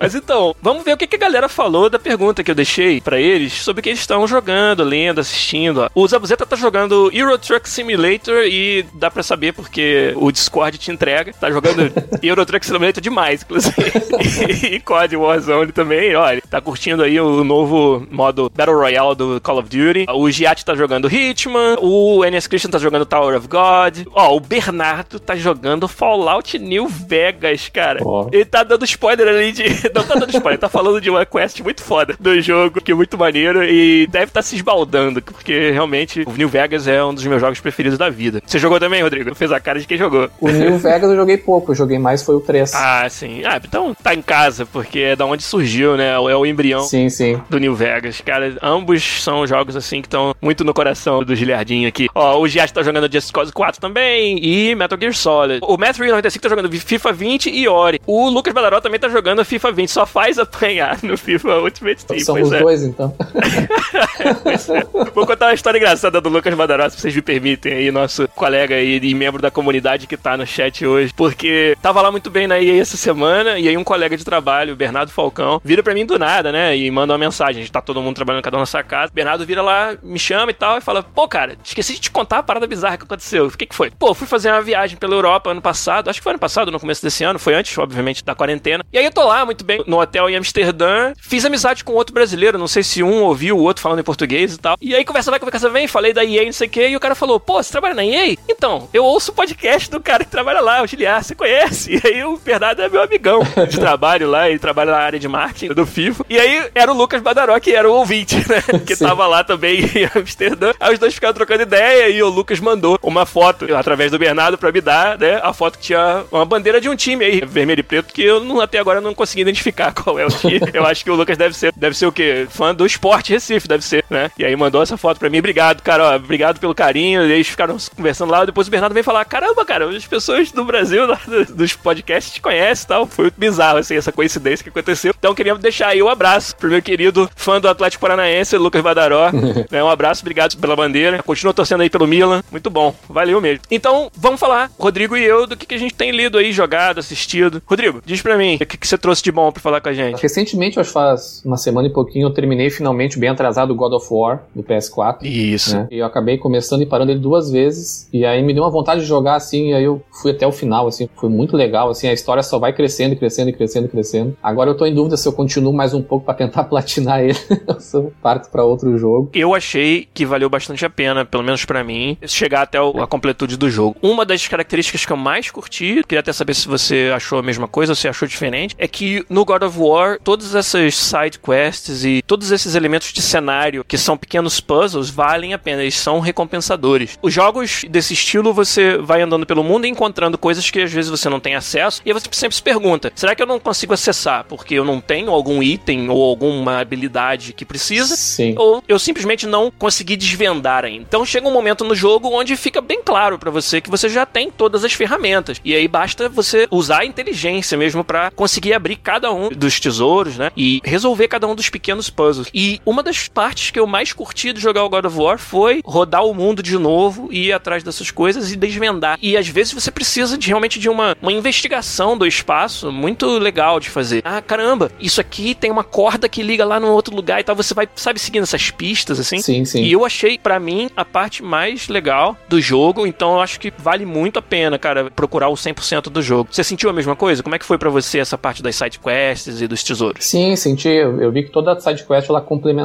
Mas 0.00 0.14
então, 0.14 0.56
vamos 0.62 0.82
ver 0.82 0.94
o 0.94 0.96
que, 0.96 1.06
que 1.06 1.16
a 1.16 1.18
galera 1.18 1.46
falou 1.46 1.90
da 1.90 1.98
pergunta 1.98 2.42
que 2.42 2.50
eu 2.50 2.54
deixei 2.54 3.02
pra 3.02 3.20
eles 3.20 3.52
sobre 3.52 3.71
o 3.78 3.82
que 3.82 3.88
eles 3.88 4.00
estão 4.00 4.26
jogando, 4.26 4.84
lendo, 4.84 5.20
assistindo. 5.20 5.90
O 5.94 6.06
Zabuzeta 6.06 6.46
tá 6.46 6.56
jogando 6.56 7.10
Euro 7.12 7.38
Truck 7.38 7.68
Simulator 7.68 8.44
e 8.44 8.84
dá 8.94 9.10
pra 9.10 9.22
saber 9.22 9.52
porque 9.52 10.12
o 10.16 10.30
Discord 10.30 10.78
te 10.78 10.90
entrega. 10.90 11.32
Tá 11.32 11.50
jogando 11.50 11.92
Euro 12.22 12.44
Truck 12.46 12.64
Simulator 12.64 13.02
demais, 13.02 13.42
inclusive. 13.42 13.74
e 14.70 14.80
COD 14.80 15.16
Warzone 15.16 15.72
também, 15.72 16.14
olha. 16.14 16.42
Tá 16.48 16.60
curtindo 16.60 17.02
aí 17.02 17.20
o 17.20 17.44
novo 17.44 18.06
modo 18.10 18.50
Battle 18.54 18.76
Royale 18.76 19.14
do 19.14 19.40
Call 19.40 19.58
of 19.58 19.68
Duty. 19.68 20.06
O 20.08 20.30
Giat 20.30 20.64
tá 20.64 20.74
jogando 20.74 21.12
Hitman. 21.12 21.76
O 21.80 22.24
NS 22.24 22.46
Christian 22.46 22.70
tá 22.70 22.78
jogando 22.78 23.06
Tower 23.06 23.36
of 23.36 23.48
God. 23.48 24.06
Ó, 24.14 24.36
o 24.36 24.40
Bernardo 24.40 25.18
tá 25.18 25.34
jogando 25.36 25.88
Fallout 25.88 26.58
New 26.58 26.88
Vegas, 26.88 27.68
cara. 27.68 28.00
Ó. 28.04 28.28
Ele 28.32 28.44
tá 28.44 28.62
dando 28.62 28.84
spoiler 28.84 29.28
ali 29.28 29.52
de. 29.52 29.64
Não 29.94 30.04
tá 30.04 30.14
dando 30.14 30.30
spoiler, 30.30 30.58
tá 30.58 30.68
falando 30.68 31.00
de 31.00 31.10
uma 31.10 31.24
quest 31.24 31.60
muito 31.60 31.82
foda 31.82 32.14
do 32.18 32.40
jogo, 32.40 32.80
que 32.80 32.92
é 32.92 32.94
muito 32.94 33.16
maneiro, 33.18 33.61
e 33.64 34.06
deve 34.06 34.26
estar 34.26 34.42
se 34.42 34.56
esbaldando, 34.56 35.22
porque 35.22 35.70
realmente 35.70 36.22
o 36.26 36.32
New 36.32 36.48
Vegas 36.48 36.86
é 36.86 37.02
um 37.02 37.14
dos 37.14 37.24
meus 37.24 37.40
jogos 37.40 37.60
preferidos 37.60 37.98
da 37.98 38.10
vida. 38.10 38.42
Você 38.44 38.58
jogou 38.58 38.78
também, 38.78 39.02
Rodrigo? 39.02 39.34
Fez 39.34 39.52
a 39.52 39.60
cara 39.60 39.78
de 39.78 39.86
quem 39.86 39.96
jogou. 39.96 40.28
O 40.40 40.50
New 40.50 40.78
Vegas 40.78 41.10
eu 41.10 41.16
joguei 41.16 41.36
pouco, 41.36 41.72
eu 41.72 41.76
joguei 41.76 41.98
mais 41.98 42.22
foi 42.22 42.34
o 42.34 42.40
3. 42.40 42.74
Ah, 42.74 43.06
sim. 43.08 43.42
Ah, 43.44 43.60
então 43.62 43.94
tá 43.94 44.14
em 44.14 44.22
casa, 44.22 44.66
porque 44.66 44.98
é 45.00 45.16
da 45.16 45.26
onde 45.26 45.42
surgiu, 45.42 45.96
né? 45.96 46.10
É 46.10 46.18
o 46.18 46.46
embrião 46.46 46.82
Sim, 46.82 47.08
sim. 47.08 47.40
do 47.48 47.58
New 47.58 47.74
Vegas. 47.74 48.20
Cara, 48.20 48.56
ambos 48.62 49.22
são 49.22 49.46
jogos 49.46 49.76
assim 49.76 50.00
que 50.00 50.06
estão 50.06 50.34
muito 50.40 50.64
no 50.64 50.74
coração 50.74 51.22
do 51.24 51.34
Giliardinho 51.34 51.88
aqui. 51.88 52.08
Ó, 52.14 52.40
o 52.40 52.48
Giat 52.48 52.72
tá 52.72 52.82
jogando 52.82 53.12
Just 53.12 53.32
Cause 53.32 53.52
4 53.52 53.80
também 53.80 54.38
e 54.42 54.74
Metal 54.74 54.98
Gear 54.98 55.14
Solid. 55.14 55.60
O 55.62 55.76
Matt95 55.76 56.40
tá 56.40 56.48
jogando 56.48 56.70
FIFA 56.72 57.12
20 57.12 57.50
e 57.50 57.68
Ori. 57.68 58.00
O 58.06 58.28
Lucas 58.28 58.52
Badaró 58.52 58.80
também 58.80 58.98
tá 59.00 59.08
jogando 59.08 59.44
FIFA 59.44 59.72
20, 59.72 59.88
só 59.90 60.06
faz 60.06 60.38
apanhar 60.40 60.98
no 61.02 61.16
FIFA 61.16 61.58
Ultimate 61.58 62.04
Team. 62.04 62.20
São 62.20 62.40
os 62.40 62.52
é. 62.52 62.60
dois, 62.60 62.82
então. 62.82 63.14
Vou 65.14 65.26
contar 65.26 65.46
uma 65.46 65.54
história 65.54 65.78
engraçada 65.78 66.20
do 66.20 66.28
Lucas 66.28 66.54
Badaró, 66.54 66.88
se 66.88 66.98
vocês 66.98 67.14
me 67.14 67.22
permitem 67.22 67.72
aí, 67.72 67.90
nosso 67.90 68.28
colega 68.28 68.80
e 68.80 69.14
membro 69.14 69.40
da 69.40 69.50
comunidade 69.50 70.06
que 70.06 70.16
tá 70.16 70.36
no 70.36 70.46
chat 70.46 70.86
hoje, 70.86 71.12
porque 71.14 71.76
tava 71.82 72.00
lá 72.00 72.10
muito 72.10 72.30
bem 72.30 72.46
na 72.46 72.60
EA 72.60 72.80
essa 72.80 72.96
semana, 72.96 73.58
e 73.58 73.68
aí 73.68 73.76
um 73.76 73.84
colega 73.84 74.16
de 74.16 74.24
trabalho, 74.24 74.76
Bernardo 74.76 75.10
Falcão, 75.10 75.60
vira 75.64 75.82
pra 75.82 75.94
mim 75.94 76.06
do 76.06 76.18
nada, 76.18 76.50
né, 76.50 76.76
e 76.76 76.90
manda 76.90 77.12
uma 77.12 77.18
mensagem, 77.18 77.60
a 77.60 77.64
gente 77.64 77.72
tá 77.72 77.80
todo 77.80 78.00
mundo 78.00 78.16
trabalhando 78.16 78.42
cada 78.42 78.56
um 78.56 78.60
na 78.60 78.66
sua 78.66 78.82
casa, 78.82 79.12
Bernardo 79.14 79.44
vira 79.46 79.62
lá, 79.62 79.94
me 80.02 80.18
chama 80.18 80.50
e 80.50 80.54
tal, 80.54 80.78
e 80.78 80.80
fala, 80.80 81.02
pô, 81.02 81.28
cara, 81.28 81.56
esqueci 81.62 81.94
de 81.94 82.00
te 82.00 82.10
contar 82.10 82.38
a 82.38 82.42
parada 82.42 82.66
bizarra 82.66 82.96
que 82.96 83.04
aconteceu. 83.04 83.46
O 83.46 83.50
que 83.50 83.66
que 83.66 83.74
foi? 83.74 83.90
Pô, 83.90 84.14
fui 84.14 84.26
fazer 84.26 84.50
uma 84.50 84.62
viagem 84.62 84.96
pela 84.96 85.14
Europa 85.14 85.50
ano 85.50 85.62
passado, 85.62 86.08
acho 86.08 86.20
que 86.20 86.24
foi 86.24 86.32
ano 86.32 86.38
passado, 86.38 86.70
no 86.70 86.80
começo 86.80 87.02
desse 87.02 87.24
ano, 87.24 87.38
foi 87.38 87.54
antes, 87.54 87.76
obviamente, 87.78 88.24
da 88.24 88.34
quarentena, 88.34 88.84
e 88.92 88.98
aí 88.98 89.04
eu 89.04 89.12
tô 89.12 89.24
lá, 89.24 89.44
muito 89.44 89.64
bem, 89.64 89.82
no 89.86 90.00
hotel 90.00 90.28
em 90.28 90.36
Amsterdã, 90.36 91.12
fiz 91.20 91.44
amizade 91.44 91.84
com 91.84 91.92
outro 91.92 92.14
brasileiro, 92.14 92.58
não 92.58 92.68
sei 92.68 92.82
se 92.82 93.02
um 93.02 93.22
ouviu 93.42 93.58
o 93.58 93.62
outro 93.62 93.82
falando 93.82 93.98
em 93.98 94.04
português 94.04 94.54
e 94.54 94.58
tal, 94.58 94.76
e 94.80 94.94
aí 94.94 95.04
conversa 95.04 95.30
vai, 95.30 95.40
conversa 95.40 95.68
vem, 95.68 95.88
falei 95.88 96.12
da 96.12 96.24
EA, 96.24 96.44
não 96.44 96.52
sei 96.52 96.68
o 96.68 96.70
que, 96.70 96.86
e 96.88 96.96
o 96.96 97.00
cara 97.00 97.14
falou, 97.14 97.40
pô, 97.40 97.60
você 97.60 97.72
trabalha 97.72 97.94
na 97.94 98.04
EA? 98.04 98.36
Então, 98.48 98.88
eu 98.94 99.04
ouço 99.04 99.32
o 99.32 99.34
podcast 99.34 99.90
do 99.90 100.00
cara 100.00 100.24
que 100.24 100.30
trabalha 100.30 100.60
lá, 100.60 100.80
o 100.82 100.86
Giliar, 100.86 101.22
você 101.22 101.34
conhece? 101.34 101.92
E 102.02 102.08
aí 102.08 102.24
o 102.24 102.36
Bernardo 102.38 102.80
é 102.82 102.88
meu 102.88 103.02
amigão 103.02 103.40
de 103.68 103.78
trabalho 103.78 104.28
lá, 104.28 104.48
ele 104.48 104.58
trabalha 104.58 104.92
na 104.92 104.98
área 104.98 105.18
de 105.18 105.28
marketing 105.28 105.74
do 105.74 105.84
FIFA, 105.86 106.24
e 106.28 106.38
aí 106.38 106.70
era 106.74 106.90
o 106.92 106.96
Lucas 106.96 107.20
Badaró, 107.20 107.58
que 107.60 107.72
era 107.74 107.88
o 107.88 107.94
ouvinte, 107.94 108.36
né, 108.48 108.62
que 108.86 108.96
Sim. 108.96 109.04
tava 109.04 109.26
lá 109.26 109.42
também 109.44 109.80
em 109.94 110.08
Amsterdã, 110.18 110.72
aí 110.80 110.92
os 110.94 110.98
dois 110.98 111.14
ficaram 111.14 111.34
trocando 111.34 111.62
ideia, 111.62 112.08
e 112.08 112.22
o 112.22 112.28
Lucas 112.28 112.60
mandou 112.60 112.98
uma 113.02 113.26
foto, 113.26 113.74
através 113.74 114.10
do 114.10 114.18
Bernardo, 114.18 114.56
pra 114.58 114.72
me 114.72 114.80
dar, 114.80 115.18
né, 115.18 115.40
a 115.42 115.52
foto 115.52 115.78
que 115.78 115.84
tinha 115.84 116.24
uma 116.30 116.44
bandeira 116.44 116.80
de 116.80 116.88
um 116.88 116.96
time 116.96 117.24
aí, 117.24 117.40
vermelho 117.44 117.80
e 117.80 117.84
preto, 117.84 118.12
que 118.12 118.22
eu 118.22 118.40
não- 118.40 118.60
até 118.60 118.78
agora 118.78 119.00
não 119.00 119.14
consegui 119.14 119.42
identificar 119.42 119.92
qual 119.92 120.18
é 120.18 120.24
o 120.26 120.30
time. 120.30 120.60
Eu 120.72 120.86
acho 120.86 121.04
que 121.04 121.10
o 121.10 121.14
Lucas 121.14 121.36
deve 121.36 121.56
ser, 121.56 121.72
deve 121.76 121.96
ser 121.96 122.06
o 122.06 122.12
quê? 122.12 122.46
Fã 122.50 122.74
do 122.74 122.86
esporte 122.86 123.31
Recife, 123.32 123.68
deve 123.68 123.84
ser, 123.84 124.04
né? 124.10 124.30
E 124.38 124.44
aí 124.44 124.54
mandou 124.54 124.82
essa 124.82 124.96
foto 124.96 125.18
pra 125.18 125.30
mim. 125.30 125.38
Obrigado, 125.38 125.82
cara, 125.82 126.10
ó, 126.10 126.16
obrigado 126.16 126.58
pelo 126.60 126.74
carinho. 126.74 127.26
E 127.26 127.32
eles 127.32 127.48
ficaram 127.48 127.76
conversando 127.96 128.30
lá. 128.30 128.44
Depois 128.44 128.68
o 128.68 128.70
Bernardo 128.70 128.92
veio 128.92 129.04
falar: 129.04 129.24
caramba, 129.24 129.64
cara, 129.64 129.88
as 129.88 130.06
pessoas 130.06 130.50
do 130.52 130.64
Brasil, 130.64 131.02
dos 131.54 131.74
podcasts, 131.74 132.32
te 132.34 132.40
conhecem 132.40 132.84
e 132.84 132.88
tal. 132.88 133.06
Foi 133.06 133.24
muito 133.24 133.38
bizarro, 133.38 133.78
assim, 133.78 133.96
essa 133.96 134.12
coincidência 134.12 134.62
que 134.62 134.70
aconteceu. 134.70 135.14
Então 135.18 135.34
queria 135.34 135.54
deixar 135.54 135.88
aí 135.88 136.02
o 136.02 136.08
abraço 136.08 136.56
pro 136.56 136.70
meu 136.70 136.82
querido 136.82 137.28
fã 137.36 137.60
do 137.60 137.68
Atlético 137.68 138.02
Paranaense, 138.02 138.56
Lucas 138.56 138.82
Badaró. 138.82 139.30
né? 139.70 139.82
Um 139.82 139.88
abraço, 139.88 140.22
obrigado 140.22 140.56
pela 140.56 140.76
bandeira. 140.76 141.22
Continua 141.22 141.54
torcendo 141.54 141.82
aí 141.82 141.90
pelo 141.90 142.06
Milan. 142.06 142.42
Muito 142.50 142.70
bom, 142.70 142.94
valeu 143.08 143.40
mesmo. 143.40 143.62
Então, 143.70 144.10
vamos 144.16 144.40
falar, 144.40 144.70
Rodrigo 144.78 145.16
e 145.16 145.24
eu, 145.24 145.46
do 145.46 145.56
que, 145.56 145.66
que 145.66 145.74
a 145.74 145.78
gente 145.78 145.94
tem 145.94 146.10
lido 146.10 146.38
aí, 146.38 146.52
jogado, 146.52 146.98
assistido. 146.98 147.62
Rodrigo, 147.66 148.02
diz 148.04 148.20
pra 148.20 148.36
mim, 148.36 148.56
o 148.56 148.66
que, 148.66 148.76
que 148.76 148.86
você 148.86 148.98
trouxe 148.98 149.22
de 149.22 149.32
bom 149.32 149.50
pra 149.50 149.62
falar 149.62 149.80
com 149.80 149.88
a 149.88 149.92
gente? 149.92 150.20
Recentemente, 150.20 150.78
acho 150.78 150.90
que 150.90 150.94
faz 150.94 151.42
uma 151.44 151.56
semana 151.56 151.88
e 151.88 151.92
pouquinho, 151.92 152.26
eu 152.26 152.30
terminei 152.30 152.70
finalmente 152.70 153.18
bem 153.22 153.30
atrasado 153.30 153.70
o 153.70 153.76
God 153.76 153.92
of 153.92 154.06
War 154.10 154.42
do 154.54 154.64
PS4. 154.64 155.18
Isso. 155.22 155.76
né? 155.76 155.86
E 155.92 155.98
eu 155.98 156.06
acabei 156.06 156.36
começando 156.38 156.82
e 156.82 156.86
parando 156.86 157.12
ele 157.12 157.20
duas 157.20 157.50
vezes. 157.52 158.08
E 158.12 158.24
aí 158.26 158.42
me 158.42 158.52
deu 158.52 158.64
uma 158.64 158.70
vontade 158.70 159.00
de 159.02 159.06
jogar 159.06 159.36
assim. 159.36 159.70
E 159.70 159.74
aí 159.74 159.84
eu 159.84 160.02
fui 160.20 160.32
até 160.32 160.44
o 160.46 160.50
final, 160.50 160.88
assim. 160.88 161.08
Foi 161.16 161.28
muito 161.30 161.56
legal, 161.56 161.88
assim. 161.88 162.08
A 162.08 162.12
história 162.12 162.42
só 162.42 162.58
vai 162.58 162.72
crescendo 162.72 163.12
e 163.12 163.16
crescendo 163.16 163.50
e 163.50 163.52
crescendo 163.52 163.86
e 163.86 163.88
crescendo. 163.88 164.36
Agora 164.42 164.70
eu 164.70 164.76
tô 164.76 164.84
em 164.84 164.92
dúvida 164.94 165.16
se 165.16 165.28
eu 165.28 165.32
continuo 165.32 165.72
mais 165.72 165.94
um 165.94 166.02
pouco 166.02 166.24
pra 166.24 166.34
tentar 166.34 166.64
platinar 166.72 167.20
ele. 167.20 167.38
ou 167.68 167.78
se 167.80 167.96
eu 167.96 168.12
parto 168.20 168.50
pra 168.50 168.64
outro 168.64 168.98
jogo. 168.98 169.30
Eu 169.32 169.54
achei 169.54 170.08
que 170.12 170.26
valeu 170.26 170.50
bastante 170.50 170.84
a 170.84 170.90
pena, 170.90 171.24
pelo 171.24 171.44
menos 171.44 171.64
pra 171.64 171.84
mim, 171.84 172.18
chegar 172.26 172.62
até 172.62 172.80
o- 172.82 173.00
a 173.00 173.06
completude 173.06 173.56
do 173.56 173.70
jogo. 173.70 173.96
Uma 174.02 174.24
das 174.26 174.48
características 174.48 175.06
que 175.06 175.12
eu 175.12 175.16
mais 175.16 175.50
curti, 175.50 176.02
queria 176.08 176.20
até 176.20 176.32
saber 176.32 176.54
se 176.54 176.66
você 176.66 177.10
achou 177.14 177.38
a 177.38 177.42
mesma 177.42 177.68
coisa 177.68 177.92
ou 177.92 177.96
se 177.96 178.08
achou 178.08 178.26
diferente, 178.26 178.74
é 178.78 178.88
que 178.88 179.24
no 179.28 179.44
God 179.44 179.62
of 179.62 179.78
War, 179.78 180.18
todas 180.24 180.54
essas 180.54 180.94
side 180.96 181.38
quests 181.38 182.04
e 182.04 182.22
todos 182.26 182.50
esses 182.50 182.74
elementos 182.74 183.11
de 183.12 183.22
cenário 183.22 183.84
que 183.84 183.98
são 183.98 184.16
pequenos 184.16 184.60
puzzles 184.60 185.10
valem 185.10 185.54
a 185.54 185.58
pena, 185.58 185.82
eles 185.82 185.94
são 185.94 186.20
recompensadores. 186.20 187.18
Os 187.22 187.32
jogos 187.32 187.84
desse 187.88 188.14
estilo, 188.14 188.52
você 188.52 188.98
vai 188.98 189.22
andando 189.22 189.46
pelo 189.46 189.64
mundo 189.64 189.86
e 189.86 189.90
encontrando 189.90 190.38
coisas 190.38 190.70
que 190.70 190.80
às 190.80 190.92
vezes 190.92 191.10
você 191.10 191.28
não 191.28 191.40
tem 191.40 191.54
acesso, 191.54 192.00
e 192.04 192.10
aí 192.10 192.14
você 192.14 192.28
sempre 192.32 192.56
se 192.56 192.62
pergunta: 192.62 193.12
será 193.14 193.34
que 193.34 193.42
eu 193.42 193.46
não 193.46 193.58
consigo 193.58 193.94
acessar 193.94 194.44
porque 194.48 194.74
eu 194.74 194.84
não 194.84 195.00
tenho 195.00 195.30
algum 195.30 195.62
item 195.62 196.08
ou 196.08 196.22
alguma 196.22 196.80
habilidade 196.80 197.52
que 197.52 197.64
precisa? 197.64 198.16
Sim. 198.16 198.54
ou 198.56 198.82
eu 198.88 198.98
simplesmente 198.98 199.46
não 199.46 199.70
consegui 199.70 200.16
desvendar 200.16 200.84
ainda. 200.84 201.04
Então 201.08 201.24
chega 201.24 201.48
um 201.48 201.52
momento 201.52 201.84
no 201.84 201.94
jogo 201.94 202.28
onde 202.28 202.56
fica 202.56 202.80
bem 202.80 203.02
claro 203.04 203.38
pra 203.38 203.50
você 203.50 203.80
que 203.80 203.90
você 203.90 204.08
já 204.08 204.24
tem 204.24 204.50
todas 204.50 204.84
as 204.84 204.92
ferramentas. 204.92 205.60
E 205.64 205.74
aí 205.74 205.86
basta 205.88 206.28
você 206.28 206.66
usar 206.70 207.00
a 207.00 207.04
inteligência 207.04 207.76
mesmo 207.76 208.04
pra 208.04 208.30
conseguir 208.30 208.72
abrir 208.74 208.96
cada 208.96 209.32
um 209.32 209.48
dos 209.48 209.80
tesouros, 209.80 210.36
né? 210.36 210.50
E 210.56 210.80
resolver 210.84 211.28
cada 211.28 211.46
um 211.46 211.54
dos 211.54 211.68
pequenos 211.68 212.10
puzzles. 212.10 212.48
E 212.54 212.80
uma 212.84 213.01
das 213.02 213.28
partes 213.28 213.70
que 213.70 213.78
eu 213.78 213.86
mais 213.86 214.12
curti 214.12 214.52
de 214.52 214.60
jogar 214.60 214.84
o 214.84 214.88
God 214.88 215.06
of 215.06 215.18
War 215.18 215.38
foi 215.38 215.80
rodar 215.84 216.24
o 216.24 216.34
mundo 216.34 216.62
de 216.62 216.78
novo, 216.78 217.32
ir 217.32 217.52
atrás 217.52 217.82
dessas 217.82 218.10
coisas 218.10 218.52
e 218.52 218.56
desvendar. 218.56 219.18
E 219.20 219.36
às 219.36 219.48
vezes 219.48 219.72
você 219.72 219.90
precisa 219.90 220.36
de 220.38 220.48
realmente 220.48 220.78
de 220.78 220.88
uma, 220.88 221.16
uma 221.20 221.32
investigação 221.32 222.16
do 222.16 222.26
espaço 222.26 222.92
muito 222.92 223.26
legal 223.38 223.80
de 223.80 223.90
fazer. 223.90 224.22
Ah, 224.24 224.40
caramba, 224.40 224.90
isso 225.00 225.20
aqui 225.20 225.54
tem 225.54 225.70
uma 225.70 225.84
corda 225.84 226.28
que 226.28 226.42
liga 226.42 226.64
lá 226.64 226.78
no 226.78 226.88
outro 226.88 227.14
lugar 227.14 227.40
e 227.40 227.44
tal. 227.44 227.56
Você 227.56 227.74
vai, 227.74 227.88
sabe, 227.94 228.18
seguindo 228.18 228.44
essas 228.44 228.70
pistas, 228.70 229.18
assim. 229.20 229.38
Sim, 229.38 229.64
sim. 229.64 229.82
E 229.82 229.92
eu 229.92 230.04
achei, 230.04 230.38
para 230.38 230.58
mim, 230.58 230.90
a 230.96 231.04
parte 231.04 231.42
mais 231.42 231.88
legal 231.88 232.36
do 232.48 232.60
jogo. 232.60 233.06
Então 233.06 233.34
eu 233.34 233.40
acho 233.40 233.58
que 233.60 233.72
vale 233.76 234.04
muito 234.04 234.38
a 234.38 234.42
pena, 234.42 234.78
cara, 234.78 235.10
procurar 235.10 235.48
o 235.48 235.54
100% 235.54 236.04
do 236.04 236.22
jogo. 236.22 236.48
Você 236.50 236.64
sentiu 236.64 236.90
a 236.90 236.92
mesma 236.92 237.16
coisa? 237.16 237.42
Como 237.42 237.54
é 237.54 237.58
que 237.58 237.64
foi 237.64 237.78
para 237.78 237.90
você 237.90 238.18
essa 238.18 238.38
parte 238.38 238.62
das 238.62 238.76
side 238.76 238.98
quests 238.98 239.60
e 239.60 239.66
dos 239.66 239.82
tesouros? 239.82 240.24
Sim, 240.24 240.56
senti. 240.56 240.88
Eu, 240.88 241.20
eu 241.20 241.32
vi 241.32 241.42
que 241.42 241.50
toda 241.50 241.78
side 241.80 242.04
quest 242.04 242.28
ela 242.28 242.40